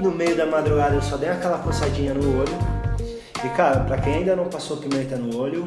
No 0.00 0.10
meio 0.10 0.36
da 0.36 0.46
madrugada 0.46 0.96
eu 0.96 1.02
só 1.02 1.16
dei 1.16 1.28
aquela 1.28 1.58
coçadinha 1.58 2.12
no 2.12 2.40
olho. 2.40 2.71
E 3.44 3.48
cara, 3.50 3.80
pra 3.80 3.98
quem 3.98 4.14
ainda 4.14 4.36
não 4.36 4.44
passou 4.44 4.76
pimenta 4.76 5.16
no 5.16 5.36
olho, 5.36 5.66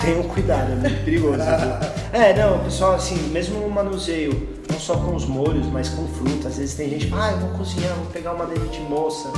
tenham 0.00 0.22
cuidado, 0.24 0.72
é 0.72 0.74
muito 0.76 1.04
perigoso. 1.04 1.38
viu? 1.38 1.42
é, 2.20 2.32
não, 2.34 2.60
pessoal, 2.60 2.94
assim, 2.94 3.16
mesmo 3.30 3.58
no 3.60 3.68
manuseio, 3.68 4.48
não 4.70 4.78
só 4.78 4.96
com 4.96 5.14
os 5.14 5.26
molhos, 5.26 5.66
mas 5.66 5.88
com 5.88 6.06
fruta. 6.06 6.48
Às 6.48 6.58
vezes 6.58 6.74
tem 6.76 6.88
gente 6.90 7.10
ah, 7.14 7.32
eu 7.32 7.38
vou 7.38 7.58
cozinhar, 7.58 7.92
vou 7.94 8.06
pegar 8.06 8.32
uma 8.32 8.46
de 8.46 8.80
moça. 8.82 9.28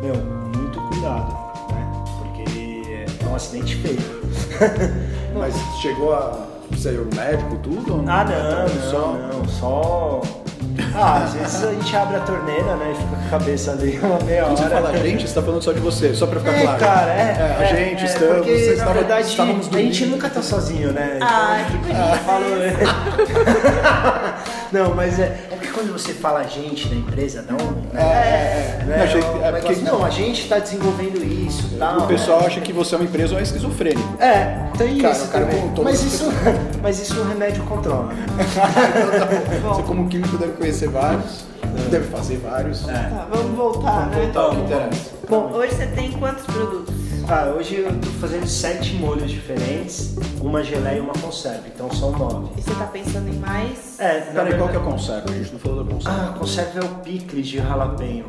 Meu, 0.00 0.14
muito 0.14 0.80
cuidado, 0.88 1.32
né? 1.72 2.04
Porque 2.18 3.04
é 3.24 3.28
um 3.28 3.34
acidente 3.34 3.76
feio. 3.76 3.98
Mas 5.36 5.54
chegou 5.82 6.14
a 6.14 6.46
ser 6.76 6.98
o 7.00 7.14
médico, 7.14 7.56
tudo? 7.62 7.94
ou 7.94 8.04
Ah, 8.08 8.24
não, 8.24 8.32
Então, 8.32 8.62
não, 8.74 8.90
só- 8.90 9.12
não, 9.12 9.48
só. 9.48 10.20
Ah, 10.98 11.22
às 11.24 11.34
vezes 11.34 11.62
a 11.64 11.70
gente 11.72 11.94
abre 11.96 12.16
a 12.16 12.20
torneira, 12.20 12.76
né, 12.76 12.92
e 12.92 12.94
fica 12.94 13.16
com 13.16 13.26
a 13.26 13.30
cabeça 13.38 13.72
ali 13.72 13.98
uma 14.02 14.18
meia 14.20 14.44
hora. 14.46 14.54
Quando 14.54 14.58
você 14.68 14.74
fala 14.74 14.96
gente, 14.98 15.28
você 15.28 15.34
tá 15.34 15.42
falando 15.42 15.62
só 15.62 15.72
de 15.72 15.80
você, 15.80 16.14
só 16.14 16.26
pra 16.26 16.40
ficar 16.40 16.52
É, 16.52 16.62
claro. 16.62 16.78
cara, 16.78 17.12
é. 17.12 17.56
a 17.58 17.62
é, 17.64 17.68
gente, 17.68 18.02
é, 18.02 18.06
estamos, 18.06 18.36
porque, 18.36 18.58
você 18.58 18.66
na 18.66 18.72
estava, 18.72 18.92
verdade, 18.94 19.28
estávamos 19.28 19.68
a 19.68 19.70
gente 19.78 20.06
nunca 20.06 20.28
tá 20.30 20.42
sozinho, 20.42 20.92
né? 20.92 21.12
Então, 21.16 21.28
Ai, 21.30 21.64
que 21.70 21.76
bonito. 21.78 21.98
eu 21.98 22.16
falo- 22.24 22.46
Não, 24.72 24.94
mas 24.94 25.18
é, 25.18 25.36
é 25.45 25.45
quando 25.76 25.92
você 25.92 26.14
fala 26.14 26.40
a 26.40 26.44
gente 26.44 26.88
na 26.88 26.96
empresa, 26.96 27.44
um. 27.50 27.96
É, 27.96 28.00
é, 28.02 28.78
é. 28.80 28.84
né, 28.86 28.96
Não, 28.96 29.42
é 29.44 29.52
negócio, 29.52 29.76
porque- 29.76 29.90
não, 29.90 30.02
a 30.02 30.08
gente 30.08 30.48
tá 30.48 30.58
desenvolvendo 30.58 31.22
isso 31.22 31.76
tal. 31.78 31.98
O 31.98 32.06
pessoal 32.06 32.40
acha 32.46 32.62
que 32.62 32.72
você 32.72 32.94
é 32.94 32.98
uma 32.98 33.04
empresa 33.04 33.34
ou 33.34 33.38
é 33.40 33.42
esquizofrênico. 33.42 34.16
É, 34.18 34.70
tem 34.78 34.96
Cara, 34.98 35.12
isso 35.14 35.28
cara 35.28 35.44
também. 35.44 35.70
mas, 35.84 36.02
isso. 36.02 36.24
mas 36.82 36.98
isso 36.98 37.20
o 37.20 37.28
remédio 37.28 37.62
controla. 37.64 38.04
né? 38.14 38.26
Você 39.62 39.82
como 39.82 40.08
químico 40.08 40.38
deve 40.38 40.52
conhecer 40.52 40.88
vários, 40.88 41.44
deve 41.90 42.06
fazer 42.06 42.38
vários. 42.38 42.80
Tá, 42.86 43.26
vamos 43.30 43.54
voltar, 43.54 44.06
né? 44.06 44.28
Então, 44.30 44.52
o 44.52 44.54
que 44.54 44.60
interessa? 44.62 45.10
Bom, 45.28 45.50
hoje 45.52 45.74
você 45.74 45.86
tem 45.88 46.12
quantos 46.12 46.44
produtos? 46.46 46.94
Ah, 47.28 47.52
hoje 47.56 47.76
eu 47.80 47.92
tô 48.00 48.06
fazendo 48.20 48.46
sete 48.46 48.94
molhos 48.94 49.30
diferentes, 49.30 50.14
uma 50.40 50.62
geleia 50.62 50.98
e 50.98 51.00
uma 51.00 51.12
conserva, 51.14 51.64
então 51.66 51.90
são 51.92 52.12
nove. 52.12 52.50
E 52.56 52.62
você 52.62 52.72
tá 52.74 52.86
pensando 52.86 53.28
em 53.28 53.36
mais? 53.38 53.98
É, 53.98 54.20
Peraí, 54.20 54.56
qual 54.56 54.68
que 54.68 54.76
é 54.76 54.78
a 54.78 54.82
conserva? 54.82 55.30
A 55.30 55.32
gente 55.34 55.52
não 55.52 55.58
falou 55.58 55.82
da 55.84 55.92
conserva. 55.92 56.20
Ah, 56.20 56.30
a 56.30 56.38
conserva 56.38 56.78
é 56.78 56.84
o 56.84 56.88
picles 57.02 57.48
de 57.48 57.56
jalapeño. 57.56 58.26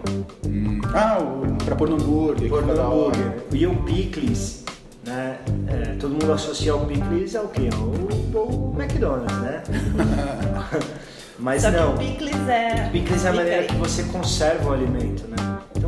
Hum. 0.48 0.82
Ah, 0.96 1.20
o, 1.22 1.64
pra 1.64 1.76
pôr 1.76 1.90
no 1.90 1.96
hambúrguer, 1.96 2.50
da 2.50 2.88
hora. 2.88 3.16
hambúrguer. 3.16 3.44
E 3.54 3.68
o 3.68 3.76
picles, 3.84 4.66
né? 5.06 5.38
é, 5.68 5.96
todo 6.00 6.14
mundo 6.14 6.34
associa 6.34 6.76
o 6.76 6.84
picles 6.88 7.36
ao 7.36 7.50
quê? 7.50 7.70
Ao, 7.74 8.42
ao 8.42 8.74
McDonald's, 8.82 9.38
né? 9.38 9.62
Mas 11.38 11.62
Só 11.62 11.70
não. 11.70 11.96
que 11.98 12.04
o 12.04 12.08
picles 12.08 12.50
é. 12.50 12.90
Picles 12.92 13.26
é 13.26 13.30
a 13.30 13.34
maneira 13.34 13.64
que 13.66 13.76
você 13.76 14.04
conserva 14.06 14.72
o 14.72 14.74
alimento, 14.74 15.28
né? 15.28 15.36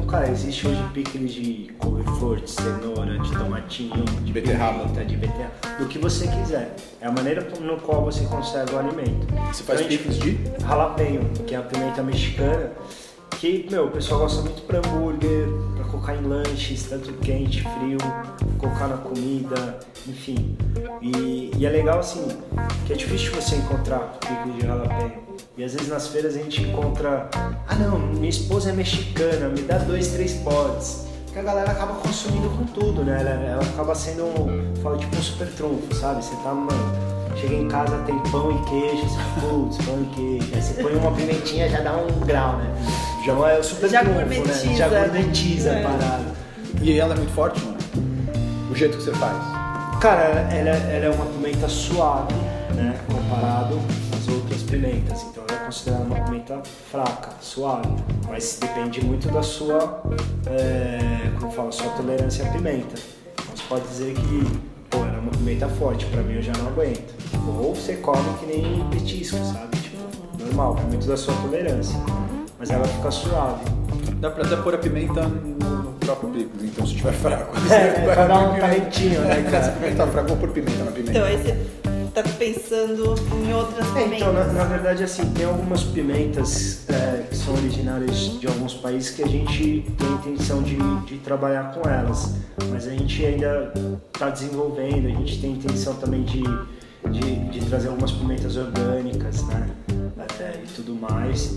Cara, 0.09 0.27
existe 0.31 0.67
hoje 0.67 0.83
picles 0.91 1.31
de 1.33 1.71
couve-flor, 1.77 2.41
de 2.41 2.49
cenoura, 2.49 3.19
de 3.19 3.31
tomatinho, 3.31 4.03
de 4.23 4.31
Beterraba. 4.33 4.79
pimenta, 4.85 5.05
de 5.05 5.15
beterraba, 5.15 5.53
do 5.77 5.85
que 5.87 5.99
você 5.99 6.27
quiser. 6.27 6.75
É 6.99 7.05
a 7.07 7.11
maneira 7.11 7.47
no 7.61 7.77
qual 7.79 8.03
você 8.03 8.25
conserva 8.25 8.75
o 8.75 8.79
alimento. 8.79 9.27
Você 9.53 9.63
faz 9.63 9.81
Então, 9.81 9.89
picles 9.91 10.17
de? 10.17 10.37
Jalapeño, 10.61 11.29
que 11.45 11.53
é 11.53 11.57
a 11.59 11.61
pimenta 11.61 12.01
mexicana, 12.01 12.71
que, 13.39 13.65
meu, 13.71 13.85
o 13.85 13.91
pessoal 13.91 14.19
gosta 14.19 14.41
muito 14.41 14.61
pra 14.63 14.79
hambúrguer, 14.79 15.47
pra 15.75 15.85
colocar 15.85 16.13
em 16.13 16.27
lanches, 16.27 16.83
tanto 16.83 17.13
quente, 17.13 17.61
frio, 17.61 17.97
colocar 18.57 18.89
na 18.89 18.97
comida, 18.97 19.79
enfim. 20.05 20.57
E, 21.01 21.49
e 21.57 21.65
é 21.65 21.69
legal 21.69 21.99
assim, 21.99 22.27
que 22.85 22.91
é 22.91 22.95
difícil 22.97 23.31
você 23.31 23.55
encontrar 23.55 24.17
picles 24.19 24.55
de 24.55 24.67
jalapeño. 24.67 25.13
E 25.57 25.63
às 25.63 25.73
vezes 25.73 25.87
nas 25.87 26.07
feiras 26.07 26.35
a 26.35 26.39
gente 26.39 26.61
encontra, 26.61 27.29
ah 27.33 27.75
não, 27.75 27.97
minha 27.97 28.29
esposa 28.29 28.71
é 28.71 28.73
mexicana, 28.73 29.47
me 29.47 29.61
dá 29.61 29.77
dois, 29.77 30.09
três 30.09 30.33
potes. 30.33 31.07
Que 31.31 31.39
a 31.39 31.43
galera 31.43 31.71
acaba 31.71 31.93
consumindo 31.93 32.49
com 32.49 32.65
tudo, 32.65 33.03
né? 33.03 33.19
Ela, 33.21 33.29
ela 33.29 33.63
acaba 33.63 33.95
sendo, 33.95 34.25
fala 34.81 34.97
tipo 34.97 35.15
um 35.15 35.21
super 35.21 35.47
trunfo, 35.47 35.95
sabe? 35.95 36.25
Você 36.25 36.35
tá, 36.43 36.53
mano, 36.53 36.73
chega 37.37 37.53
em 37.53 37.67
casa, 37.69 37.99
tem 37.99 38.19
pão 38.31 38.51
e 38.51 38.69
queijo, 38.69 39.07
você 39.07 39.19
putz, 39.39 39.77
pão 39.85 40.01
e 40.01 40.15
queijo. 40.15 40.55
Aí 40.55 40.61
você 40.61 40.83
põe 40.83 40.95
uma 40.95 41.11
pimentinha, 41.13 41.69
já 41.69 41.81
dá 41.81 41.95
um 41.95 42.19
grau, 42.25 42.57
né? 42.57 43.08
Já 43.29 43.49
é 43.51 43.59
o 43.59 43.63
super 43.63 43.89
Já 43.89 43.99
trunfo, 43.99 44.15
gourmetiza, 44.15 44.65
né? 44.65 44.75
Já 44.75 44.87
né? 44.87 44.99
gourmetiza 45.07 45.69
É. 45.69 45.79
a 45.85 45.87
parada. 45.89 46.23
E 46.81 46.99
ela 46.99 47.13
é 47.13 47.17
muito 47.17 47.33
forte, 47.33 47.61
mano? 47.63 47.77
O 48.71 48.75
jeito 48.75 48.97
que 48.97 49.03
você 49.03 49.11
faz. 49.13 49.37
Cara, 50.01 50.23
ela, 50.51 50.69
ela 50.69 51.05
é 51.05 51.09
uma 51.09 51.25
pimenta 51.25 51.67
suave, 51.67 52.33
né? 52.73 52.97
Comparado 53.11 53.79
às 54.17 54.27
outras 54.33 54.63
pimentas. 54.63 55.21
Então 55.29 55.43
ela 55.47 55.61
é 55.61 55.65
considerada 55.65 56.03
uma 56.05 56.15
pimenta 56.25 56.61
fraca, 56.91 57.29
suave. 57.41 57.89
Mas 58.27 58.57
depende 58.59 59.03
muito 59.05 59.27
da 59.29 59.43
sua, 59.43 60.01
é, 60.47 61.29
como 61.39 61.51
fala, 61.51 61.71
sua 61.71 61.89
tolerância 61.91 62.45
à 62.45 62.49
pimenta. 62.51 62.95
Então 63.33 63.45
você 63.55 63.63
pode 63.67 63.87
dizer 63.87 64.13
que, 64.15 64.59
pô, 64.89 64.99
ela 64.99 65.17
é 65.17 65.19
uma 65.19 65.31
pimenta 65.31 65.67
forte, 65.67 66.05
pra 66.07 66.21
mim 66.23 66.35
eu 66.35 66.41
já 66.41 66.53
não 66.53 66.67
aguento. 66.67 67.13
Ou 67.47 67.75
você 67.75 67.95
come 67.97 68.33
que 68.39 68.45
nem 68.45 68.87
petisco, 68.89 69.37
sabe? 69.37 69.75
Tipo, 69.77 69.97
normal, 70.45 70.77
é 70.79 70.83
muito 70.87 71.05
da 71.07 71.17
sua 71.17 71.33
tolerância. 71.35 71.99
Mas 72.59 72.69
ela 72.69 72.85
fica 72.85 73.09
suave. 73.11 73.63
Dá 74.19 74.29
pra 74.29 74.45
até 74.45 74.55
pôr 74.57 74.75
a 74.75 74.77
pimenta 74.77 75.21
no, 75.21 75.55
no 75.83 75.93
próprio 75.93 76.29
picles, 76.29 76.63
então 76.63 76.85
se 76.85 76.95
tiver 76.95 77.13
fraco. 77.13 77.55
É, 77.71 78.05
vai 78.05 78.15
pra 78.15 78.27
dar 78.27 78.37
pôr 78.39 78.43
um 78.43 78.53
pimenta. 78.55 78.67
talentinho, 78.67 79.21
né, 79.21 79.39
É, 79.47 79.49
cara? 79.51 79.63
Se 79.63 79.71
pimenta 79.71 79.95
tá 79.95 80.07
fraca, 80.11 80.27
vou 80.27 80.37
pôr 80.37 80.49
pimenta 80.49 80.83
na 80.83 80.91
pimenta. 80.91 81.11
Então, 81.11 81.23
aí 81.25 81.37
você 81.37 81.57
tá 82.13 82.23
pensando 82.37 83.15
em 83.45 83.53
outras 83.53 83.87
É, 83.87 83.91
pimentas? 83.93 84.17
então, 84.17 84.33
na, 84.33 84.43
na 84.45 84.63
verdade, 84.65 85.03
assim, 85.05 85.23
tem 85.31 85.45
algumas 85.45 85.83
pimentas 85.83 86.83
é, 86.89 87.23
que 87.29 87.35
são 87.37 87.53
originárias 87.53 88.39
de 88.39 88.47
alguns 88.47 88.73
países 88.73 89.11
que 89.11 89.23
a 89.23 89.27
gente 89.27 89.85
tem 89.97 90.07
a 90.07 90.11
intenção 90.13 90.61
de, 90.61 90.75
de 91.05 91.17
trabalhar 91.19 91.71
com 91.73 91.87
elas, 91.89 92.35
mas 92.71 92.87
a 92.87 92.91
gente 92.91 93.25
ainda 93.25 93.71
está 94.13 94.29
desenvolvendo, 94.29 95.05
a 95.07 95.11
gente 95.11 95.39
tem 95.39 95.53
a 95.53 95.55
intenção 95.55 95.93
também 95.95 96.23
de, 96.23 96.43
de, 97.09 97.35
de 97.51 97.65
trazer 97.67 97.87
algumas 97.87 98.11
pimentas 98.11 98.57
orgânicas, 98.57 99.43
né? 99.47 99.69
É, 100.39 100.53
e 100.63 100.67
tudo 100.75 100.95
mais, 100.95 101.55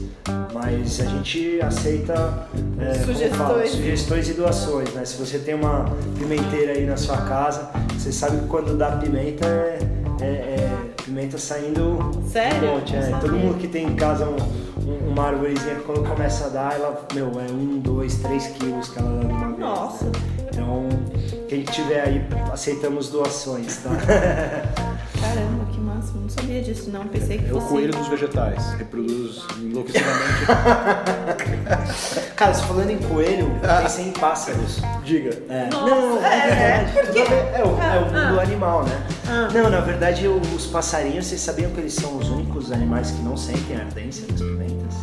mas 0.52 1.00
a 1.00 1.04
gente 1.04 1.60
aceita 1.62 2.46
é, 2.80 2.94
Sugestões. 2.94 3.36
fala, 3.36 3.66
sugestões 3.66 4.28
e 4.28 4.32
doações, 4.34 4.92
né? 4.94 5.04
Se 5.04 5.16
você 5.16 5.38
tem 5.38 5.54
uma 5.54 5.86
pimenteira 6.18 6.72
aí 6.72 6.84
na 6.86 6.96
sua 6.96 7.16
casa, 7.18 7.70
você 7.96 8.10
sabe 8.12 8.38
que 8.38 8.46
quando 8.46 8.76
dá 8.76 8.92
pimenta 8.92 9.46
é, 9.46 9.78
é- 10.20 10.24
é 10.24 10.78
pimenta 11.04 11.38
saindo 11.38 11.98
Sério? 12.30 12.68
um 12.70 12.74
monte. 12.76 12.96
É. 12.96 13.16
Todo 13.20 13.32
mundo 13.34 13.58
que 13.58 13.68
tem 13.68 13.86
em 13.86 13.94
casa 13.96 14.24
um- 14.26 14.36
um- 14.90 15.08
uma 15.12 15.28
árvorezinha 15.28 15.76
que 15.76 15.82
quando 15.82 16.08
começa 16.08 16.46
a 16.46 16.48
dar, 16.48 16.74
ela, 16.74 17.06
meu, 17.14 17.26
é 17.40 17.50
um, 17.52 17.78
dois, 17.78 18.16
três 18.16 18.46
quilos 18.48 18.88
que 18.88 18.98
ela 18.98 19.10
dá 19.10 19.26
de 19.28 19.34
uma 19.34 19.46
vez. 19.48 19.58
Nossa. 19.58 20.04
né? 20.06 20.10
Então, 20.52 20.88
quem 21.48 21.62
tiver 21.62 22.00
aí, 22.02 22.24
aceitamos 22.52 23.08
doações, 23.10 23.78
tá? 23.78 23.90
Caramba, 25.20 25.61
massa. 26.02 26.12
Não 26.18 26.28
sabia 26.28 26.60
disso, 26.62 26.90
não. 26.90 27.06
Pensei 27.06 27.38
que 27.38 27.48
É 27.48 27.52
o 27.52 27.54
fosse. 27.60 27.68
coelho 27.68 27.92
dos 27.92 28.08
vegetais. 28.08 28.72
Reproduz 28.74 29.42
enlouquecidamente. 29.58 30.46
Cara, 32.36 32.54
se 32.54 32.62
falando 32.64 32.90
em 32.90 32.98
coelho, 32.98 33.50
pensei 33.82 34.06
em 34.08 34.12
pássaros. 34.12 34.80
Diga. 35.04 35.30
É. 35.48 35.68
Nossa, 35.70 35.86
não, 35.94 36.24
é, 36.24 36.48
é, 36.48 36.84
verdade. 36.92 37.18
É, 37.20 37.62
o, 37.64 37.80
é 37.80 37.98
o 37.98 38.04
mundo 38.04 38.40
Ah. 38.40 38.42
animal, 38.42 38.84
né? 38.84 39.02
Ah. 39.28 39.48
Não, 39.52 39.70
na 39.70 39.80
verdade, 39.80 40.26
o- 40.26 40.40
os 40.54 40.66
passarinhos, 40.66 41.26
vocês 41.26 41.40
sabiam 41.40 41.70
que 41.70 41.80
eles 41.80 41.94
são 41.94 42.16
os 42.18 42.28
únicos 42.28 42.72
animais 42.72 43.10
que 43.10 43.22
não 43.22 43.36
sentem 43.36 43.76
a 43.76 43.80
ardência 43.80 44.26
das 44.26 44.40
pimentas? 44.40 44.94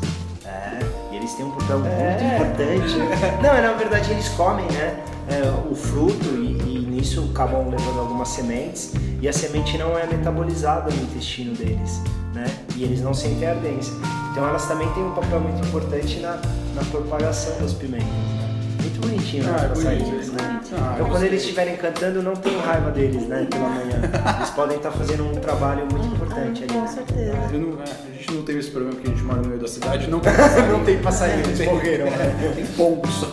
É, 0.45 0.79
e 1.11 1.17
eles 1.17 1.33
têm 1.33 1.45
um 1.45 1.51
papel 1.51 1.79
muito 1.79 1.91
É. 1.91 2.35
importante. 2.35 2.97
Não, 3.41 3.61
na 3.61 3.73
verdade, 3.73 4.11
eles 4.11 4.27
comem, 4.29 4.65
né? 4.71 4.97
é, 5.29 5.43
o 5.71 5.75
fruto 5.75 6.25
e, 6.35 6.57
e 6.65 6.88
nisso 6.99 7.29
acabam 7.31 7.69
levando 7.69 7.99
algumas 7.99 8.27
sementes 8.27 8.93
e 9.21 9.27
a 9.27 9.33
semente 9.33 9.77
não 9.77 9.97
é 9.97 10.05
metabolizada 10.05 10.91
no 10.91 11.01
intestino 11.03 11.53
deles, 11.55 12.01
né? 12.33 12.45
E 12.75 12.83
eles 12.83 13.01
não 13.01 13.13
sentem 13.13 13.47
ardência. 13.47 13.93
Então 14.31 14.47
elas 14.47 14.67
também 14.67 14.87
têm 14.93 15.03
um 15.03 15.11
papel 15.11 15.39
muito 15.39 15.65
importante 15.67 16.19
na, 16.19 16.39
na 16.75 16.83
propagação 16.91 17.57
das 17.59 17.73
pimentas. 17.73 18.05
Né? 18.07 18.49
Muito 18.81 19.01
bonitinho, 19.01 19.43
né? 19.43 19.51
Ah, 19.51 19.55
os 19.57 19.63
é 19.63 19.67
passarinhos, 19.69 20.27
é 20.29 20.31
né? 20.31 20.37
bonito. 20.49 20.69
Ah, 20.77 20.91
então 20.95 21.09
quando 21.09 21.23
eles 21.23 21.41
estiverem 21.41 21.75
cantando, 21.77 22.21
não 22.23 22.33
tenham 22.33 22.61
raiva 22.61 22.91
deles, 22.91 23.23
né? 23.27 23.47
Pela 23.49 23.69
manhã. 23.69 24.01
Eles 24.37 24.49
podem 24.51 24.77
estar 24.77 24.91
fazendo 24.91 25.25
um 25.25 25.35
trabalho 25.35 25.85
muito 25.91 26.05
importante 26.07 26.63
ali. 26.63 26.73
Com 26.73 26.87
certeza. 26.87 27.37
Eu 27.51 27.59
não- 27.59 27.81
é, 27.81 27.83
a 27.83 28.15
gente 28.17 28.31
não 28.33 28.43
teve 28.43 28.59
esse 28.59 28.69
problema 28.71 28.95
porque 28.95 29.09
a 29.09 29.13
gente 29.13 29.23
mora 29.23 29.41
no 29.41 29.47
meio 29.47 29.59
da 29.59 29.67
cidade. 29.67 30.09
Não 30.09 30.19
tem 30.19 30.31
Não 30.71 30.83
tem 30.85 30.97
passarinho, 30.99 31.39
eles 31.45 31.57
Tem- 31.57 31.69
morreram, 31.69 32.05
né? 32.05 32.53
Tem 32.55 32.65
pombos 32.67 33.09
só. 33.15 33.27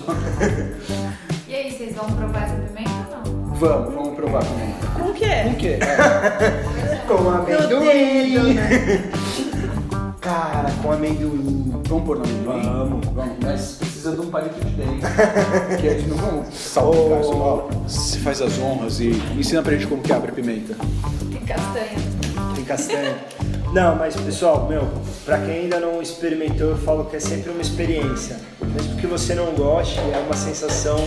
E 1.49 1.55
aí, 1.55 1.71
vocês 1.71 1.95
vão 1.95 2.07
provar 2.11 2.43
essa 2.45 2.55
pimenta 2.57 2.91
ou 3.25 3.33
não? 3.33 3.36
Vamos, 3.59 3.95
vamos 3.95 4.15
provar 4.15 4.43
também. 4.45 4.75
Com 4.95 5.11
o 5.11 5.15
quê? 5.15 5.27
Com 5.45 5.51
o 5.51 5.57
quê? 5.57 5.79
É, 5.81 6.97
Com 7.07 7.31
amendoim. 7.31 8.29
dedo, 8.29 8.55
né? 8.55 9.11
Cara, 10.21 10.69
com 10.83 10.91
amendoim. 10.91 11.81
vamos 11.89 12.05
pôr 12.05 12.19
no 12.19 12.25
amendoim? 12.25 12.63
Vamos. 12.63 13.07
Vamos, 13.15 13.37
mas 13.41 13.73
precisa 13.79 14.11
de 14.13 14.21
um 14.21 14.27
palito 14.29 14.59
de 14.59 14.71
dente. 14.73 15.01
que 15.81 15.89
a 15.89 15.93
gente 15.93 16.09
não 16.09 16.17
vamos 16.17 16.53
salpicar 16.55 17.21
isso. 17.21 17.33
Ó, 17.33 17.69
você 17.87 18.19
faz 18.19 18.43
as 18.43 18.59
honras 18.59 18.99
e 18.99 19.11
ensina 19.39 19.63
pra 19.63 19.73
gente 19.75 19.87
como 19.87 20.03
que 20.03 20.13
abre 20.13 20.33
pimenta. 20.33 20.75
Tem 21.31 21.41
castanha. 21.43 22.55
Tem 22.57 22.65
castanha. 22.65 23.15
Não, 23.73 23.95
mas 23.95 24.17
pessoal, 24.17 24.67
meu, 24.69 24.89
pra 25.25 25.39
quem 25.39 25.61
ainda 25.61 25.79
não 25.79 26.03
experimentou, 26.03 26.71
eu 26.71 26.79
falo 26.79 27.05
que 27.05 27.17
é 27.17 27.21
sempre 27.21 27.51
uma 27.51 27.63
experiência. 27.63 28.37
Mesmo 28.75 28.97
que 28.97 29.07
você 29.07 29.35
não 29.35 29.53
goste, 29.55 29.99
é 30.01 30.19
uma 30.27 30.35
sensação, 30.37 30.99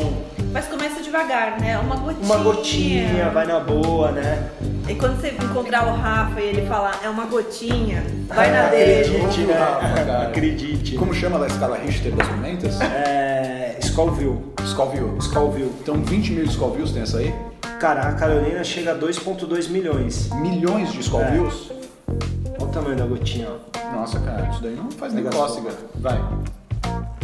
Mas 0.51 0.67
começa 0.67 1.01
devagar, 1.01 1.59
né? 1.59 1.77
Uma 1.77 1.95
gotinha. 1.95 2.25
uma 2.25 2.37
gotinha, 2.37 3.29
vai 3.29 3.45
na 3.45 3.59
boa, 3.59 4.11
né? 4.11 4.49
E 4.87 4.95
quando 4.95 5.21
você 5.21 5.29
encontrar 5.29 5.87
o 5.87 5.95
Rafa 5.95 6.41
e 6.41 6.45
ele 6.45 6.67
falar 6.67 6.99
é 7.03 7.09
uma 7.09 7.25
gotinha, 7.25 8.03
vai 8.27 8.51
na 8.51 8.67
dele. 8.69 9.17
Acredite, 9.17 9.41
né? 9.41 9.53
Rafa, 9.53 9.93
cara. 10.05 10.23
Acredite. 10.27 10.95
Como 10.95 11.13
chama 11.13 11.43
a 11.43 11.47
escala 11.47 11.77
Richter 11.77 12.11
das 12.15 12.27
pimentas? 12.27 12.81
É. 12.81 13.77
Scoville. 13.83 14.39
Scoville. 14.65 15.21
Scoville. 15.21 15.71
Então 15.81 16.01
20 16.01 16.31
mil 16.31 16.49
Scovilles 16.49 16.91
tem 16.91 17.03
essa 17.03 17.19
aí? 17.19 17.33
Cara, 17.79 18.01
a 18.09 18.13
Carolina 18.13 18.63
chega 18.63 18.93
a 18.93 18.95
2,2 18.95 19.69
milhões. 19.69 20.29
Milhões 20.33 20.91
de 20.91 21.03
Scovilles? 21.03 21.69
Olha 22.07 22.63
o 22.63 22.67
tamanho 22.67 22.95
da 22.97 23.05
gotinha, 23.05 23.49
ó. 23.49 23.95
Nossa, 23.95 24.19
cara, 24.19 24.49
isso 24.51 24.61
daí 24.63 24.75
não 24.75 24.89
faz 24.91 25.13
nem 25.13 25.23
Negócio. 25.23 25.61
cócega. 25.63 25.71
Vai. 25.95 26.19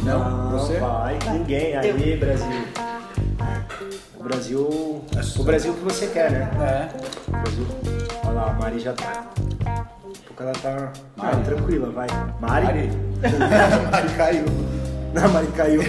Não? 0.04 0.52
Você? 0.52 0.78
vai. 0.78 1.18
Ninguém. 1.32 1.76
Aí, 1.76 2.16
Brasil. 2.18 2.95
O 4.20 4.24
Brasil. 4.24 4.68
O 5.38 5.44
Brasil 5.44 5.74
que 5.74 5.84
você 5.84 6.08
quer, 6.08 6.32
né? 6.32 6.50
É. 6.60 7.30
O 7.30 7.32
Brasil. 7.32 7.68
Olha 8.24 8.34
lá, 8.34 8.50
a 8.50 8.54
Mari 8.54 8.80
já 8.80 8.94
tá. 8.94 9.26
Porque 10.28 10.44
ela 10.44 10.54
tá. 10.54 10.92
Ah, 11.18 11.24
Mari. 11.26 11.44
tranquila, 11.44 11.90
vai. 11.92 12.08
Mari? 12.40 12.66
Mari. 12.66 12.90
Mari 13.92 14.10
caiu. 14.18 14.46
Não, 15.14 15.24
a 15.24 15.28
Mari 15.28 15.48
caiu. 15.48 15.82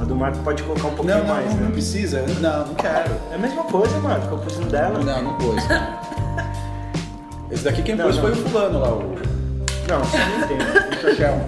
a 0.00 0.04
do 0.04 0.14
Marco 0.16 0.38
pode 0.38 0.62
colocar 0.62 0.88
um 0.88 0.94
pouquinho 0.94 1.18
Não, 1.18 1.24
não, 1.26 1.34
mais, 1.34 1.46
não, 1.50 1.54
né? 1.56 1.62
não 1.64 1.70
precisa. 1.72 2.22
Não, 2.40 2.66
não 2.66 2.74
quero. 2.74 3.10
É 3.30 3.34
a 3.34 3.38
mesma 3.38 3.62
coisa, 3.64 3.98
Marco, 4.00 4.34
eu 4.34 4.38
pus 4.38 4.58
no 4.58 4.66
dela. 4.66 4.98
Não, 5.02 5.22
não 5.22 5.34
pôs. 5.38 5.62
Esse 7.50 7.62
daqui 7.64 7.82
quem 7.82 7.94
Não, 7.94 8.06
pôs 8.06 8.16
foi 8.18 8.32
o 8.32 8.36
fulano 8.36 8.80
lá, 8.80 8.88
o, 8.92 9.14
Não, 9.88 10.00
você 10.04 10.18
não 10.18 10.38
entende. 10.44 10.64
o 10.96 11.00
Chechel. 11.00 11.40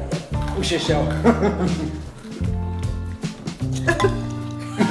O 0.59 0.63
Chechel. 0.63 1.03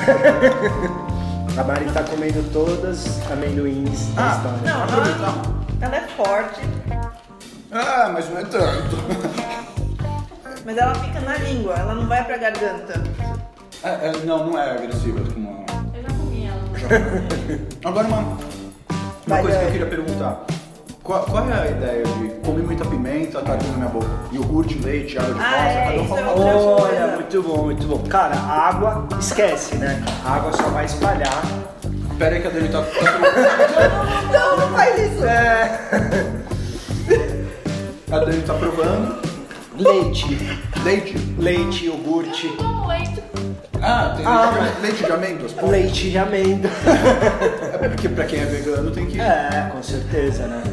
a 1.59 1.63
Mari 1.63 1.85
tá 1.91 2.03
comendo 2.03 2.43
todas 2.51 3.19
amendoins 3.31 4.07
da 4.13 4.23
Ah, 4.31 4.35
história. 4.35 4.59
Não, 4.63 4.83
ela, 4.83 5.41
ela 5.81 5.95
é 5.97 6.07
forte, 6.15 6.61
Ah, 7.71 8.09
mas 8.13 8.29
não 8.29 8.39
é 8.39 8.43
tanto. 8.45 8.97
mas 10.65 10.77
ela 10.77 10.95
fica 10.95 11.19
na 11.21 11.37
língua, 11.37 11.73
ela 11.75 11.93
não 11.95 12.07
vai 12.07 12.23
pra 12.23 12.37
garganta. 12.37 13.03
É, 13.83 14.07
é, 14.07 14.11
não, 14.25 14.47
não 14.47 14.57
é 14.59 14.71
agressiva 14.71 15.19
como. 15.33 15.65
Eu 15.93 16.01
já 16.01 16.07
comi 16.09 16.47
ela. 16.47 16.59
Agora 17.85 18.07
uma, 18.07 18.17
uma 18.19 18.37
Vai, 19.27 19.41
coisa 19.41 19.57
que 19.59 19.65
eu 19.65 19.71
queria 19.71 19.87
perguntar. 19.87 20.43
Qual, 21.05 21.23
qual 21.25 21.47
é 21.47 21.53
a 21.53 21.67
ideia 21.69 22.03
de 22.03 22.29
comer 22.43 22.63
muita 22.63 22.83
pimenta, 22.83 23.39
tá 23.41 23.53
aqui 23.53 23.67
na 23.67 23.77
minha 23.77 23.89
boca? 23.89 24.07
Iogurte, 24.31 24.73
leite, 24.79 25.19
água 25.19 25.35
de 25.35 25.39
Ah, 25.39 25.45
rosa, 25.51 25.69
é, 25.69 25.85
cada 25.85 26.01
um 26.01 26.07
fala 26.07 26.21
é 26.21 26.23
uma 26.23 26.33
coisa. 26.33 26.57
Olha, 26.67 27.07
muito 27.15 27.43
bom, 27.43 27.63
muito 27.65 27.87
bom. 27.87 27.99
Cara, 28.09 28.35
a 28.35 28.69
água, 28.69 29.07
esquece, 29.19 29.75
né? 29.75 30.03
A 30.25 30.33
água 30.35 30.51
só 30.53 30.63
vai 30.69 30.85
espalhar. 30.85 31.43
Pera 32.17 32.35
aí 32.35 32.41
que 32.41 32.47
a 32.47 32.49
Dani 32.49 32.69
tá. 32.69 32.81
tá 32.81 32.89
Não, 34.33 34.57
não 34.57 34.69
faz 34.75 34.99
isso. 34.99 35.23
a 38.11 38.17
Dani 38.19 38.41
tá 38.41 38.53
provando. 38.55 39.15
Leite, 39.77 40.59
Leite. 40.83 41.17
leite, 41.37 41.85
iogurte, 41.85 42.47
leite? 42.87 43.23
Ah, 43.81 44.13
tem 44.17 44.25
Ah, 44.25 44.71
leite 44.81 45.03
de 45.03 45.11
amêndoas. 45.11 45.51
pô. 45.51 45.67
leite 45.67 46.09
de 46.09 46.17
amêndoa. 46.17 46.71
É 47.81 47.89
porque 47.89 48.07
pra 48.09 48.23
quem 48.25 48.39
é 48.39 48.45
vegano 48.45 48.89
tem 48.89 49.05
que. 49.05 49.19
É, 49.19 49.69
com 49.71 49.83
certeza, 49.83 50.47
né? 50.47 50.63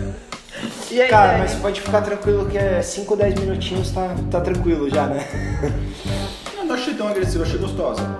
E 0.92 1.00
aí, 1.00 1.08
Cara, 1.08 1.28
Dani? 1.32 1.38
mas 1.40 1.54
pode 1.54 1.80
ficar 1.80 2.02
tranquilo 2.02 2.44
que 2.46 2.58
é 2.58 2.82
5, 2.82 3.16
10 3.16 3.34
minutinhos 3.40 3.90
tá, 3.90 4.14
tá 4.30 4.40
tranquilo 4.42 4.90
já, 4.90 5.06
né? 5.06 5.26
Não, 6.54 6.66
não 6.68 6.74
achei 6.76 6.94
tão 6.94 7.08
agressiva, 7.08 7.42
achei 7.44 7.58
gostosa. 7.58 8.18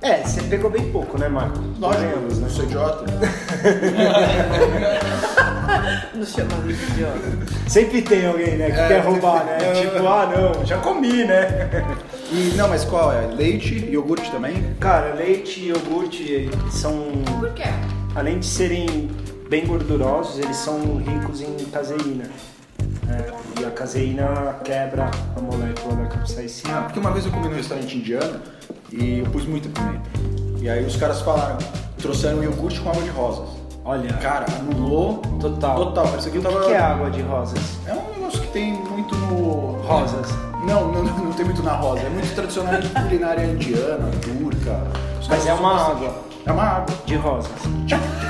É, 0.00 0.22
você 0.22 0.40
pegou 0.42 0.70
bem 0.70 0.90
pouco, 0.90 1.18
né, 1.18 1.28
Marco? 1.28 1.58
Lógico, 1.78 2.02
Convenhamos, 2.04 2.38
não 2.40 2.48
sou 2.48 2.64
idiota. 2.64 3.04
Nos 6.14 6.32
chamando 6.32 6.66
de 6.66 6.72
idiota. 6.92 7.20
Sempre 7.68 8.02
tem 8.02 8.26
alguém, 8.26 8.56
né, 8.56 8.70
que 8.70 8.80
É, 8.80 8.88
quer 8.88 9.00
roubar, 9.00 9.44
né? 9.44 9.58
é. 9.62 9.72
tipo, 9.72 10.06
ah, 10.06 10.30
não, 10.34 10.64
já 10.64 10.78
comi, 10.78 11.24
né? 11.24 11.70
E, 12.30 12.54
não, 12.56 12.68
mas 12.68 12.84
qual 12.84 13.12
é? 13.12 13.26
Leite, 13.26 13.74
iogurte 13.90 14.30
também? 14.30 14.74
Cara, 14.80 15.14
leite 15.14 15.60
e 15.60 15.68
iogurte 15.68 16.50
são, 16.70 17.22
Por 17.38 17.50
quê? 17.50 17.64
além 18.14 18.38
de 18.38 18.46
serem 18.46 19.10
bem 19.52 19.66
gordurosos, 19.66 20.38
eles 20.38 20.56
são 20.56 20.96
ricos 20.96 21.42
em 21.42 21.54
caseína. 21.66 22.24
É, 23.06 23.60
e 23.60 23.64
a 23.66 23.70
caseína 23.70 24.58
quebra 24.64 25.10
a 25.36 25.40
molécula 25.42 25.94
da 25.94 26.02
Ah, 26.04 26.06
capsaicina. 26.06 26.82
porque 26.84 26.98
uma 26.98 27.10
vez 27.10 27.26
eu 27.26 27.32
comi 27.32 27.48
num 27.48 27.56
restaurante 27.56 27.98
indiano 27.98 28.40
e 28.90 29.18
eu 29.18 29.26
pus 29.26 29.44
muita 29.44 29.68
pimenta. 29.68 30.08
E 30.58 30.70
aí 30.70 30.82
os 30.86 30.96
caras 30.96 31.20
falaram, 31.20 31.58
trouxeram 31.98 32.42
iogurte 32.42 32.80
com 32.80 32.88
água 32.88 33.02
de 33.02 33.10
rosas. 33.10 33.50
Olha, 33.84 34.12
Cara, 34.14 34.46
anulou 34.60 35.18
total. 35.40 35.74
total. 35.76 36.04
Parece 36.08 36.30
que 36.30 36.36
eu 36.36 36.40
o 36.40 36.44
tava. 36.44 36.60
que 36.60 36.66
que 36.66 36.72
é 36.72 36.78
água 36.78 37.10
de 37.10 37.20
rosas? 37.22 37.58
É 37.86 37.92
um 37.92 38.14
negócio 38.16 38.40
que 38.40 38.46
tem 38.48 38.74
muito 38.74 39.14
no. 39.16 39.78
Rosas. 39.82 40.28
Não, 40.66 40.92
não, 40.92 41.02
não 41.02 41.32
tem 41.32 41.44
muito 41.44 41.62
na 41.64 41.72
rosa. 41.72 42.02
É 42.02 42.08
muito 42.08 42.32
tradicional 42.34 42.80
de 42.80 42.88
culinária 42.88 43.44
indiana, 43.44 44.08
turca. 44.22 44.78
Mas 45.28 45.46
é 45.46 45.52
uma 45.54 45.74
bastante. 45.74 46.04
água 46.06 46.14
É 46.46 46.52
uma 46.52 46.62
água. 46.62 46.94
de 47.04 47.16
rosas. 47.16 47.50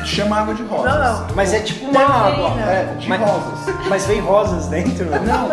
Chama 0.06 0.38
água 0.40 0.54
de 0.54 0.62
rosas. 0.62 0.90
Não, 0.94 0.98
não. 1.26 1.34
Mas 1.34 1.52
é 1.52 1.60
tipo 1.60 1.84
uma 1.90 2.00
água. 2.00 2.50
É, 2.62 2.94
de 2.98 3.08
mas, 3.08 3.20
rosas. 3.20 3.74
Mas 3.90 4.06
vem 4.06 4.20
rosas 4.20 4.66
dentro? 4.68 5.04
né? 5.04 5.20
Não, 5.26 5.52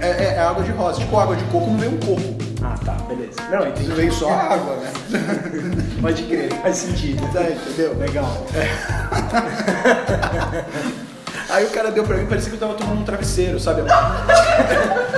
é, 0.00 0.08
é- 0.10 0.34
é 0.36 0.40
água 0.40 0.64
de 0.64 0.72
rosa. 0.72 1.00
Tipo 1.00 1.18
água 1.18 1.36
de 1.36 1.44
coco 1.44 1.66
não 1.70 1.76
vem 1.78 1.90
um 1.90 1.98
coco. 2.00 2.47
Ah, 2.62 2.74
tá, 2.84 2.92
beleza. 3.08 3.40
Não, 3.50 3.66
entendi. 3.68 3.92
Veio 3.92 4.12
só 4.12 4.30
a 4.30 4.54
água, 4.54 4.76
né? 4.76 4.90
Pode 6.00 6.22
crer, 6.24 6.52
faz 6.60 6.76
sentido. 6.76 7.22
Tá, 7.32 7.42
entendeu? 7.42 7.96
Legal. 7.98 8.46
Aí 11.48 11.64
o 11.64 11.70
cara 11.70 11.90
deu 11.90 12.04
pra 12.04 12.16
mim, 12.18 12.26
parecia 12.26 12.50
que 12.50 12.56
eu 12.56 12.60
tava 12.60 12.74
tomando 12.74 13.00
um 13.00 13.04
travesseiro, 13.04 13.58
sabe? 13.58 13.80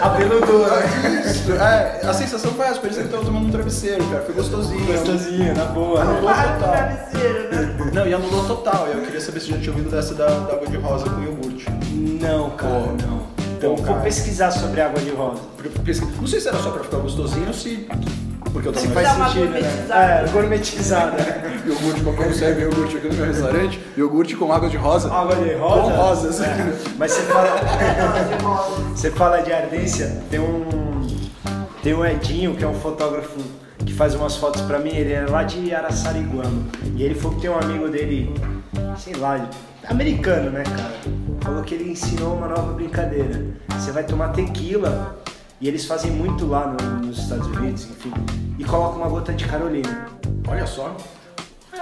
Abeludura. 0.00 0.78
Isso, 1.24 1.52
é, 1.52 2.00
a 2.06 2.14
sensação 2.14 2.52
foi 2.52 2.66
essa, 2.66 2.78
parecia 2.80 3.02
que 3.02 3.08
eu 3.08 3.12
tava 3.12 3.24
tomando 3.24 3.48
um 3.48 3.50
travesseiro, 3.50 4.04
cara. 4.06 4.22
Foi 4.22 4.34
gostosinho. 4.34 4.86
Gostosinho, 4.86 5.54
na 5.56 5.64
boa. 5.64 6.02
Anulou 6.02 6.30
o 6.30 6.34
total. 6.34 6.58
travesseiro, 6.70 7.50
né? 7.50 7.76
Não, 7.92 8.06
e 8.06 8.14
anulou 8.14 8.44
total. 8.46 8.86
Eu 8.86 9.02
queria 9.02 9.20
saber 9.20 9.40
se 9.40 9.50
já 9.50 9.58
tinha 9.58 9.72
ouvido 9.72 9.90
dessa 9.90 10.14
da, 10.14 10.26
da 10.26 10.52
água 10.54 10.68
de 10.68 10.76
rosa 10.76 11.10
com 11.10 11.20
iogurte. 11.20 11.66
Não, 11.92 12.50
cara, 12.50 12.74
Pô. 12.74 12.92
não. 13.06 13.29
Então 13.60 13.76
vou 13.76 13.84
cara. 13.84 14.00
pesquisar 14.00 14.50
sobre 14.50 14.80
água 14.80 14.98
de 15.02 15.10
rosa. 15.10 15.42
Não 16.18 16.26
sei 16.26 16.40
se 16.40 16.48
era 16.48 16.56
só 16.56 16.70
pra 16.70 16.82
ficar 16.82 16.96
gostosinho 16.96 17.48
ou 17.48 17.52
se. 17.52 17.86
Porque 18.54 18.68
eu 18.68 18.72
tava 18.72 18.86
Se 18.86 18.92
faz 18.92 19.08
sentido, 19.08 19.50
né? 19.50 19.60
É, 19.90 20.28
gourmetizada. 20.30 21.18
Iogurte, 21.66 22.02
como 22.02 22.34
serve 22.34 22.62
iogurte 22.62 22.96
aqui 22.96 23.08
no 23.08 23.14
meu 23.14 23.26
restaurante? 23.26 23.80
Iogurte 23.98 24.34
com 24.34 24.50
água 24.50 24.66
de 24.70 24.78
rosa. 24.78 25.12
Água 25.12 25.36
de 25.36 25.52
rosa? 25.52 25.82
Com 25.82 25.88
rosas. 25.90 26.40
É. 26.40 26.72
Mas 26.96 27.12
você 27.12 27.22
fala. 27.24 27.50
Você 28.96 29.10
fala 29.10 29.42
de 29.42 29.52
ardência, 29.52 30.22
tem 30.30 30.40
um. 30.40 30.64
Tem 31.82 31.92
um 31.94 32.04
Edinho, 32.04 32.54
que 32.56 32.64
é 32.64 32.66
um 32.66 32.74
fotógrafo 32.74 33.38
que 33.84 33.92
faz 33.92 34.14
umas 34.14 34.36
fotos 34.36 34.62
pra 34.62 34.78
mim, 34.78 34.90
ele 34.90 35.12
é 35.12 35.26
lá 35.26 35.42
de 35.42 35.74
Araçariguama. 35.74 36.62
E 36.96 37.02
ele 37.02 37.14
falou 37.14 37.36
que 37.36 37.42
tem 37.42 37.50
um 37.50 37.58
amigo 37.58 37.88
dele, 37.88 38.34
sei 38.98 39.14
lá, 39.16 39.38
americano, 39.90 40.50
né, 40.50 40.62
cara? 40.64 40.92
Falou 41.42 41.62
que 41.62 41.74
ele 41.74 41.90
ensinou 41.92 42.34
uma 42.36 42.48
nova 42.48 42.72
brincadeira. 42.72 43.44
Você 43.70 43.92
vai 43.92 44.04
tomar 44.04 44.28
tequila, 44.28 45.18
e 45.60 45.68
eles 45.68 45.84
fazem 45.86 46.10
muito 46.10 46.46
lá 46.46 46.66
no- 46.66 47.06
nos 47.06 47.18
Estados 47.18 47.46
Unidos, 47.46 47.84
enfim, 47.90 48.12
e 48.58 48.64
coloca 48.64 48.96
uma 48.96 49.08
gota 49.08 49.32
de 49.32 49.44
Carolina. 49.46 50.06
Olha 50.48 50.66
só. 50.66 50.96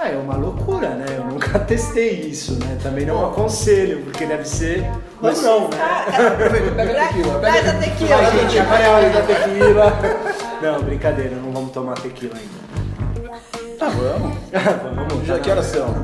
Ah, 0.01 0.07
é 0.07 0.15
uma 0.17 0.35
loucura, 0.37 0.89
né? 0.91 1.05
Eu 1.17 1.25
nunca 1.25 1.59
testei 1.59 2.21
isso, 2.21 2.53
né? 2.53 2.77
Também 2.81 3.05
não 3.05 3.25
aconselho, 3.25 4.01
porque 4.03 4.25
deve 4.25 4.45
ser 4.47 4.85
loucão, 5.21 5.67
né? 5.69 6.27
Aproveita, 6.27 6.71
pega 6.71 7.01
a 7.03 7.07
tequila. 7.07 7.39
Pega 7.39 7.71
a 7.71 7.73
tequila. 7.73 8.15
Ai, 8.15 8.39
gente, 8.39 8.59
agora 8.59 8.81
é 8.81 8.85
a 8.85 8.91
hora 8.91 9.09
da 9.09 9.21
tequila. 9.23 9.93
Não, 10.61 10.83
brincadeira, 10.83 11.35
não 11.37 11.53
vamos 11.53 11.71
tomar 11.71 11.93
tequila 11.95 12.33
ainda. 12.35 13.29
Tá, 13.77 13.87
vamos. 13.87 14.37
vamos, 15.09 15.25
Já 15.25 15.35
tá 15.35 15.39
que 15.39 15.49
horas 15.51 15.65
são? 15.67 15.95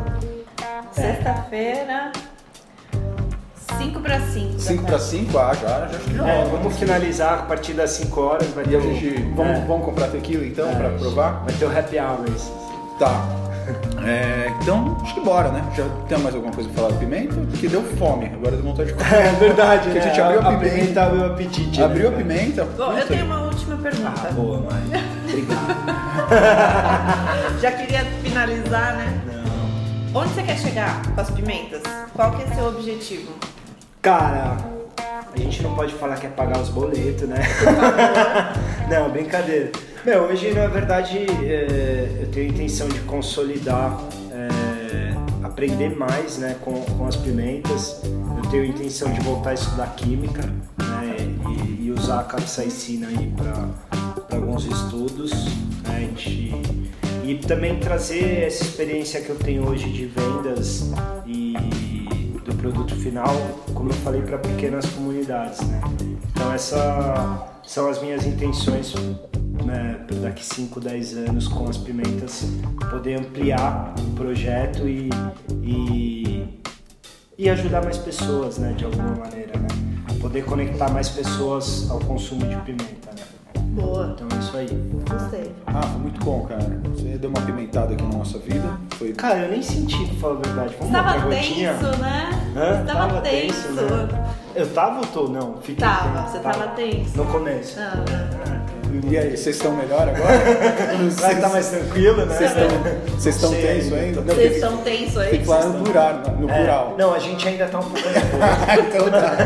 Sexta-feira, 0.96 2.12
5 3.78 4.00
para 4.00 4.20
5. 4.22 4.60
5 4.60 4.84
para 4.86 4.98
5? 5.00 5.38
Ah, 5.38 5.54
já, 5.54 5.68
já 5.68 5.86
acho 5.88 6.00
que 6.00 6.16
já 6.16 6.28
É, 6.28 6.46
vamos 6.46 6.78
finalizar 6.78 7.34
a 7.40 7.42
partir 7.44 7.74
das 7.74 7.90
5 7.92 8.22
horas. 8.22 8.48
Vai 8.50 8.64
ter 8.64 8.78
a 8.78 8.80
gente. 8.80 9.22
Vamos, 9.36 9.58
é, 9.58 9.66
vamos 9.68 9.86
comprar 9.86 10.08
tequila 10.08 10.46
então 10.46 10.70
é, 10.70 10.74
pra 10.76 10.90
provar? 10.92 11.44
Vai 11.46 11.54
ter 11.56 11.66
o 11.66 11.78
happy 11.78 12.00
hour. 12.00 12.24
esse. 12.34 12.50
Tá. 12.98 13.26
É, 14.06 14.54
então, 14.62 14.96
acho 15.02 15.16
que 15.16 15.20
bora, 15.22 15.50
né? 15.50 15.62
Já 15.76 15.84
tem 16.08 16.18
mais 16.20 16.34
alguma 16.34 16.54
coisa 16.54 16.70
pra 16.70 16.84
falar 16.84 16.94
do 16.94 17.00
pimenta? 17.00 17.34
Porque 17.34 17.68
deu 17.68 17.84
fome, 17.98 18.28
agora 18.28 18.52
deu 18.56 18.64
vontade 18.64 18.94
de 18.94 18.96
comer. 18.96 19.12
É 19.26 19.32
verdade, 19.34 19.84
Porque 19.90 20.00
né? 20.00 20.06
a 20.06 20.08
gente 20.08 20.22
abriu 20.22 20.40
a 20.40 20.44
pimenta. 20.46 20.70
pimenta, 20.70 21.04
abriu 21.04 21.22
o 21.22 21.26
apetite. 21.26 21.84
Abriu 21.84 22.08
a 22.08 22.12
né, 22.12 22.18
cara? 22.18 22.28
pimenta. 22.40 22.64
Bom, 22.78 22.94
eu 22.94 23.08
tenho 23.08 23.26
uma 23.26 23.42
última 23.42 23.76
pergunta. 23.78 24.14
Ah, 24.16 24.32
boa, 24.32 24.60
mãe. 24.60 25.02
Obrigado. 25.28 25.76
Já 27.60 27.72
queria 27.72 28.06
finalizar, 28.24 28.96
né? 28.96 29.22
Onde 30.18 30.30
você 30.30 30.44
quer 30.44 30.58
chegar 30.58 31.14
com 31.14 31.20
as 31.20 31.30
pimentas? 31.30 31.82
Qual 32.14 32.32
que 32.32 32.44
é 32.44 32.48
seu 32.56 32.68
objetivo? 32.68 33.34
Cara, 34.02 34.56
a 34.98 35.38
gente 35.38 35.62
não 35.62 35.76
pode 35.76 35.94
falar 35.96 36.16
que 36.16 36.26
é 36.26 36.30
pagar 36.30 36.58
os 36.62 36.70
boletos, 36.70 37.28
né? 37.28 37.42
não, 38.90 39.10
brincadeira. 39.10 39.74
Meu, 40.06 40.22
hoje 40.22 40.54
na 40.54 40.68
verdade 40.68 41.18
é, 41.44 42.20
eu 42.22 42.32
tenho 42.32 42.50
a 42.50 42.54
intenção 42.54 42.88
de 42.88 43.02
consolidar, 43.02 44.00
é, 44.32 45.46
aprender 45.46 45.94
mais 45.94 46.38
né, 46.38 46.56
com, 46.62 46.82
com 46.82 47.06
as 47.06 47.18
pimentas. 47.18 48.00
Eu 48.06 48.50
tenho 48.50 48.64
a 48.64 48.68
intenção 48.68 49.12
de 49.12 49.20
voltar 49.20 49.50
a 49.50 49.54
estudar 49.56 49.96
química 49.98 50.44
né, 50.44 51.18
e, 51.50 51.88
e 51.88 51.92
usar 51.92 52.22
a 52.22 52.24
capsaicina 52.24 53.08
aí 53.08 53.34
para 53.36 54.38
alguns 54.38 54.64
estudos. 54.64 55.75
E 57.26 57.34
também 57.40 57.80
trazer 57.80 58.44
essa 58.44 58.64
experiência 58.64 59.20
que 59.20 59.32
eu 59.32 59.36
tenho 59.36 59.68
hoje 59.68 59.90
de 59.90 60.06
vendas 60.06 60.92
e 61.26 61.54
do 62.46 62.54
produto 62.54 62.96
final, 62.96 63.36
como 63.74 63.90
eu 63.90 63.96
falei, 63.96 64.22
para 64.22 64.38
pequenas 64.38 64.86
comunidades. 64.86 65.60
Né? 65.62 65.82
Então 66.30 66.54
essas 66.54 66.80
são 67.66 67.90
as 67.90 68.00
minhas 68.00 68.28
intenções 68.28 68.94
né, 69.66 70.04
para 70.06 70.18
daqui 70.18 70.46
5, 70.46 70.80
10 70.80 71.18
anos 71.18 71.48
com 71.48 71.68
as 71.68 71.78
pimentas, 71.78 72.46
poder 72.92 73.20
ampliar 73.20 73.96
o 73.98 74.12
projeto 74.16 74.88
e, 74.88 75.10
e, 75.64 76.48
e 77.40 77.50
ajudar 77.50 77.84
mais 77.84 77.98
pessoas 77.98 78.60
né, 78.60 78.74
de 78.74 78.86
alguma 78.86 79.16
maneira. 79.16 79.60
Né? 79.60 79.68
Poder 80.22 80.46
conectar 80.46 80.92
mais 80.92 81.10
pessoas 81.10 81.90
ao 81.90 82.00
consumo 82.02 82.46
de 82.46 82.56
pimenta. 82.58 83.10
Né? 83.16 83.24
Boa, 83.76 84.14
Então 84.16 84.28
é 84.32 84.40
isso 84.40 84.56
aí. 84.56 84.68
Gostei. 85.10 85.56
Ah, 85.68 85.82
foi 85.82 86.02
muito 86.02 86.24
bom, 86.24 86.46
cara. 86.46 86.82
Você 86.94 87.18
deu 87.18 87.30
uma 87.30 87.42
pimentada 87.42 87.94
aqui 87.94 88.04
na 88.04 88.18
nossa 88.18 88.38
vida. 88.40 88.68
Foi. 88.96 89.14
Cara, 89.14 89.40
eu 89.40 89.52
nem 89.52 89.62
senti, 89.62 89.98
pra 90.08 90.16
falar 90.20 90.34
a 90.34 90.38
verdade. 90.42 90.76
Vamos 90.80 90.96
Estava 90.96 91.20
gotinha? 91.20 91.74
tenso, 91.74 92.02
né? 92.02 92.30
Hã? 92.56 92.82
Estava 92.82 93.22
tenso. 93.22 93.72
né? 93.72 94.32
Eu 94.56 94.74
tava 94.74 95.00
ou 95.00 95.06
tô? 95.08 95.28
Não, 95.28 95.58
fiquei 95.58 95.76
Tava, 95.76 96.20
tenso. 96.22 96.32
você 96.32 96.40
tava 96.40 96.68
tenso. 96.70 97.18
No 97.18 97.26
começo. 97.26 97.80
Não, 97.80 97.96
não. 97.98 98.85
E 99.10 99.18
aí, 99.18 99.36
vocês 99.38 99.56
estão 99.56 99.72
melhor 99.76 100.08
agora? 100.08 100.40
Vai 101.20 101.34
estar 101.34 101.50
mais 101.50 101.68
tranquilo, 101.70 102.26
né? 102.26 102.36
Vocês 102.36 103.36
estão, 103.36 103.52
tensos 103.52 103.94
ainda. 103.94 104.20
ainda? 104.22 104.34
Vocês 104.34 104.56
estão 104.56 104.78
aí? 104.86 105.30
Tem 105.32 105.40
que 105.40 105.46
falar 105.46 105.66
no 105.68 105.84
plural. 105.84 106.14
No 106.40 106.50
É, 106.50 106.58
plural. 106.58 106.96
não, 106.98 107.14
a 107.14 107.20
gente 107.20 107.48
ainda 107.48 107.66
tá 107.68 107.80
um 107.80 107.84
pouco 107.84 107.98
nervoso. 108.10 108.88
então 108.88 109.10
tá. 109.10 109.38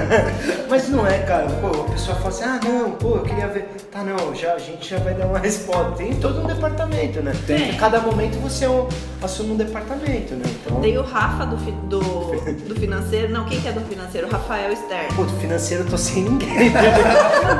Mas 0.69 0.89
não 0.89 1.05
é, 1.07 1.17
cara. 1.19 1.47
Pô, 1.61 1.81
a 1.81 1.91
pessoa 1.91 2.15
fala 2.17 2.29
assim, 2.29 2.43
ah, 2.43 2.59
não, 2.63 2.91
pô, 2.91 3.15
eu 3.15 3.21
queria 3.21 3.47
ver. 3.47 3.69
Tá, 3.91 4.03
não, 4.03 4.33
já, 4.35 4.53
a 4.53 4.59
gente 4.59 4.87
já 4.89 4.97
vai 4.99 5.13
dar 5.13 5.25
uma 5.27 5.39
resposta. 5.39 5.91
Tem 5.97 6.13
todo 6.15 6.41
um 6.41 6.47
departamento, 6.47 7.21
né? 7.21 7.33
Tem. 7.47 7.69
Em 7.71 7.77
cada 7.77 7.99
momento 7.99 8.39
você 8.39 8.65
é 8.65 8.69
um- 8.69 8.87
assume 9.21 9.51
um 9.51 9.55
departamento, 9.57 10.33
né? 10.35 10.43
Então, 10.45 10.79
Tem 10.79 10.97
o 10.97 11.01
Rafa 11.03 11.45
do, 11.45 11.57
fi- 11.57 11.71
do, 11.83 11.99
do 11.99 12.75
financeiro. 12.79 13.29
Não, 13.33 13.45
quem 13.45 13.59
que 13.59 13.67
é 13.67 13.71
do 13.71 13.81
financeiro? 13.81 14.27
O 14.27 14.29
Rafael 14.31 14.75
Stern. 14.75 15.13
Pô, 15.15 15.23
do 15.23 15.33
financeiro 15.39 15.83
eu 15.83 15.89
tô 15.89 15.97
sem 15.97 16.23
ninguém. 16.23 16.71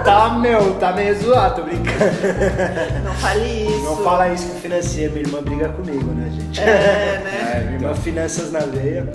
tá, 0.06 0.38
meu, 0.40 0.76
tá 0.76 0.92
meio 0.94 1.16
zoado, 1.22 1.56
tô 1.56 1.62
brincando. 1.64 1.79
Não 3.04 3.14
fale 3.22 3.68
isso. 3.68 3.84
Não 3.84 3.98
fala 3.98 4.30
isso 4.34 4.48
com 4.48 4.58
o 4.58 4.62
financeiro, 4.62 5.14
minha 5.14 5.26
irmã 5.26 5.42
briga 5.42 5.70
comigo, 5.70 6.12
né, 6.12 6.30
gente? 6.32 6.60
É, 6.60 7.22
né? 7.24 7.40
É, 7.56 7.60
minha 7.62 7.74
irmã 7.76 7.96
finanças 7.96 8.52
na 8.52 8.60
veia. 8.60 9.12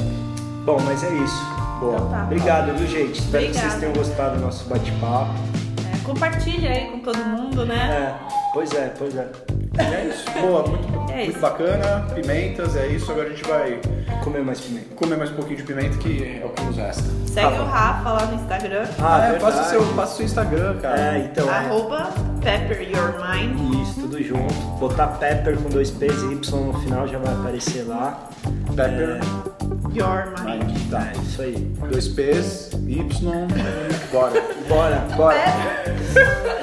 Bom, 0.64 0.78
mas 0.84 1.02
é 1.04 1.08
isso. 1.08 1.44
Boa. 1.80 1.94
Então 1.96 2.10
tá. 2.10 2.22
Obrigado, 2.24 2.76
viu, 2.76 2.86
gente? 2.86 3.20
Espero 3.20 3.46
que 3.46 3.52
vocês 3.52 3.74
Obrigada. 3.74 3.80
tenham 3.80 3.92
gostado 3.92 4.36
do 4.36 4.42
nosso 4.42 4.64
bate-papo. 4.68 5.34
É, 5.92 5.98
compartilha 6.04 6.70
aí 6.70 6.86
com 6.90 6.98
todo 7.00 7.18
mundo, 7.18 7.66
né? 7.66 7.76
É, 7.76 8.14
pois 8.52 8.72
é, 8.72 8.92
pois 8.98 9.16
é. 9.16 9.28
É 9.78 10.04
isso. 10.08 10.24
Boa, 10.40 10.66
muito, 10.66 11.10
É 11.10 11.16
muito 11.16 11.30
isso. 11.30 11.38
bacana. 11.40 12.06
Pimentas, 12.14 12.76
é 12.76 12.86
isso. 12.88 13.10
Agora 13.10 13.28
a 13.28 13.30
gente 13.30 13.44
vai 13.44 13.80
Comer 14.22 14.42
mais 14.42 14.60
pimenta. 14.60 14.94
comer 14.94 15.16
mais 15.18 15.30
um 15.30 15.34
pouquinho 15.34 15.56
de 15.58 15.62
pimenta, 15.64 15.98
que 15.98 16.40
é 16.42 16.44
o 16.46 16.48
que 16.50 16.62
nos 16.64 16.76
resta. 16.76 17.02
Segue 17.26 17.58
o 17.58 17.64
Rafa 17.64 18.10
lá 18.12 18.26
no 18.26 18.34
Instagram. 18.36 18.84
Ah, 18.98 19.18
é, 19.18 19.30
verdade. 19.32 19.44
passa 19.44 19.62
o 19.62 19.64
seu, 19.70 19.94
passa 19.94 20.12
o 20.12 20.16
seu 20.16 20.26
Instagram, 20.26 20.78
cara. 20.78 21.00
É, 21.00 21.18
então. 21.30 21.48
é. 21.50 21.54
Arroba 21.58 22.08
Pepper 22.42 22.82
Your 22.90 23.14
Mind. 23.20 23.82
Isso, 23.82 24.00
tudo 24.00 24.22
junto. 24.22 24.54
Botar 24.78 25.08
Pepper 25.08 25.56
com 25.58 25.68
dois 25.68 25.90
P's 25.90 26.22
e 26.22 26.32
Y 26.34 26.60
no 26.60 26.72
final 26.80 27.06
já 27.08 27.18
vai 27.18 27.34
aparecer 27.34 27.82
lá. 27.86 28.28
Pepper. 28.74 29.20
Your 29.94 30.32
Mind. 30.44 30.64
Mind. 30.64 30.90
Tá. 30.90 31.08
É 31.14 31.18
isso 31.20 31.42
aí. 31.42 31.54
Dois 31.90 32.08
P's, 32.08 32.70
Y, 32.86 33.08
bora. 34.14 34.42
Bora. 34.68 34.96
Bora. 35.16 35.36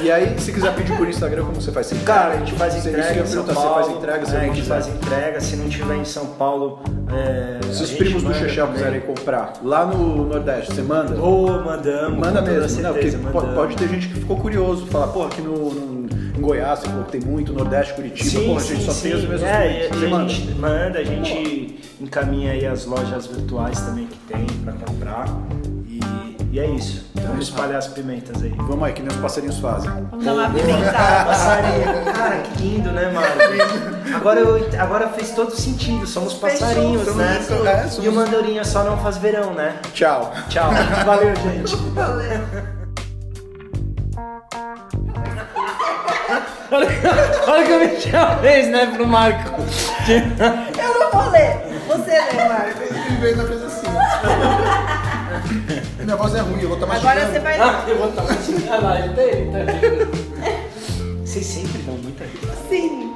E 0.01 0.09
aí, 0.11 0.39
se 0.39 0.51
quiser 0.51 0.73
pedir 0.73 0.95
por 0.97 1.07
Instagram, 1.07 1.43
como 1.45 1.61
você 1.61 1.71
faz? 1.71 1.87
Você 1.87 1.95
Cara, 2.03 2.33
a 2.33 2.37
gente 2.37 2.53
faz 2.53 2.73
Você- 2.73 2.89
entrega 2.89 3.21
isso 3.23 3.43
que 3.43 3.53
Paulo. 3.53 3.73
Você 3.83 3.83
faz 3.89 3.97
entrega, 3.97 4.25
você 4.25 4.31
é, 4.31 4.37
a 4.37 4.39
não 4.41 4.47
gente 4.47 4.61
quiser. 4.61 4.73
faz 4.73 4.87
entrega. 4.87 5.41
Se 5.41 5.55
não 5.57 5.69
tiver 5.69 5.95
em 5.97 6.05
São 6.05 6.25
Paulo, 6.27 6.79
é, 7.13 7.59
Se 7.71 7.83
os 7.83 7.91
primos 7.91 8.23
do 8.23 8.31
também. 8.65 8.73
quiserem 8.73 9.01
comprar 9.01 9.53
lá 9.63 9.85
no 9.85 10.25
Nordeste, 10.25 10.73
você 10.73 10.81
manda? 10.81 11.21
Ô, 11.21 11.47
mandamos. 11.63 12.17
Manda 12.19 12.41
mesmo, 12.41 12.81
não, 12.81 12.93
certeza, 12.93 13.17
po- 13.19 13.23
mandamos. 13.25 13.53
pode 13.55 13.75
ter 13.75 13.87
gente 13.89 14.07
que 14.07 14.15
ficou 14.15 14.37
curioso, 14.37 14.87
falar, 14.87 15.07
pô, 15.07 15.23
aqui 15.23 15.41
no, 15.41 15.71
no- 15.71 16.01
em 16.35 16.41
Goiás 16.41 16.79
você 16.79 16.87
falou 16.87 17.03
que 17.03 17.11
tem 17.11 17.21
muito, 17.21 17.53
Nordeste, 17.53 17.93
Curitiba, 17.93 18.29
Sim, 18.29 18.47
porra, 18.47 18.61
a 18.61 18.63
gente 18.63 18.83
só 18.83 18.91
sim. 18.91 19.09
tem 19.09 19.17
os 19.17 19.23
mesmos 19.25 19.43
é, 19.43 19.89
a 19.91 19.95
gente 20.27 20.51
manda, 20.55 20.97
a 20.99 21.03
gente 21.03 21.79
encaminha 21.99 22.53
aí 22.53 22.65
as 22.65 22.85
lojas 22.85 23.27
virtuais 23.27 23.79
também 23.81 24.07
que 24.07 24.17
tem 24.33 24.45
pra 24.63 24.73
comprar. 24.73 25.25
E 26.51 26.59
é 26.59 26.65
isso. 26.65 27.05
Vamos 27.15 27.47
espalhar 27.47 27.77
as 27.77 27.87
pimentas 27.87 28.43
aí. 28.43 28.53
Vamos 28.57 28.83
aí, 28.83 28.91
que 28.91 29.01
nem 29.01 29.09
os 29.09 29.15
passarinhos 29.21 29.57
fazem. 29.59 29.89
Vamos 30.09 30.25
dar 30.25 30.33
uma 30.33 30.49
pimentada. 30.49 31.25
Passarinho. 31.25 32.13
Cara, 32.13 32.37
que 32.39 32.61
lindo, 32.63 32.91
né, 32.91 33.09
Mário? 33.09 34.15
Agora, 34.15 34.39
eu, 34.41 34.69
agora 34.77 35.07
fez 35.09 35.31
todo 35.31 35.55
sentido. 35.55 36.05
Somos 36.05 36.33
passarinhos, 36.33 37.03
Fechou, 37.03 37.15
né? 37.15 37.41
somos- 37.47 37.65
é, 37.67 37.87
somos- 37.87 38.05
E 38.05 38.09
o 38.09 38.11
mandorinha 38.11 38.65
só 38.65 38.83
não 38.83 38.97
faz 38.97 39.17
verão, 39.17 39.53
né? 39.53 39.77
Tchau. 39.93 40.33
Tchau. 40.49 40.71
Valeu, 41.05 41.33
gente. 41.37 41.73
Olha 47.47 47.65
que 47.65 47.71
eu 47.71 47.79
meti 47.79 48.15
a 48.15 48.35
vez, 48.35 48.67
né, 48.69 48.85
pro 48.87 49.05
Marco. 49.07 49.61
Eu 50.09 50.99
não 50.99 51.11
vou 51.11 51.29
ler. 51.31 51.57
Você 51.87 52.11
lê, 52.11 52.47
Marcos. 52.47 52.81
Ele 52.91 53.17
veio 53.19 53.37
na 53.37 53.43
vez 53.43 53.63
assim. 53.63 53.87
Minha 56.03 56.15
voz 56.15 56.35
é 56.35 56.39
ruim, 56.39 56.61
eu 56.61 56.69
vou 56.69 56.77
estar 56.77 56.87
mais 56.87 56.99
Agora 56.99 57.27
você 57.27 57.39
vai. 57.39 57.59
Ah, 57.59 57.85
eu 57.87 57.97
vou 57.97 58.09
estar 58.09 58.23
mais. 58.23 58.69
Ah, 58.69 58.77
lá, 58.77 58.99
ele 58.99 59.13
tá, 59.13 59.21
ele 59.21 59.51
tá. 59.51 60.17
Vocês 61.25 61.45
sempre 61.45 61.81
dão 61.83 61.95
muita 61.95 62.25
risada. 62.25 62.57
Sim. 62.69 63.10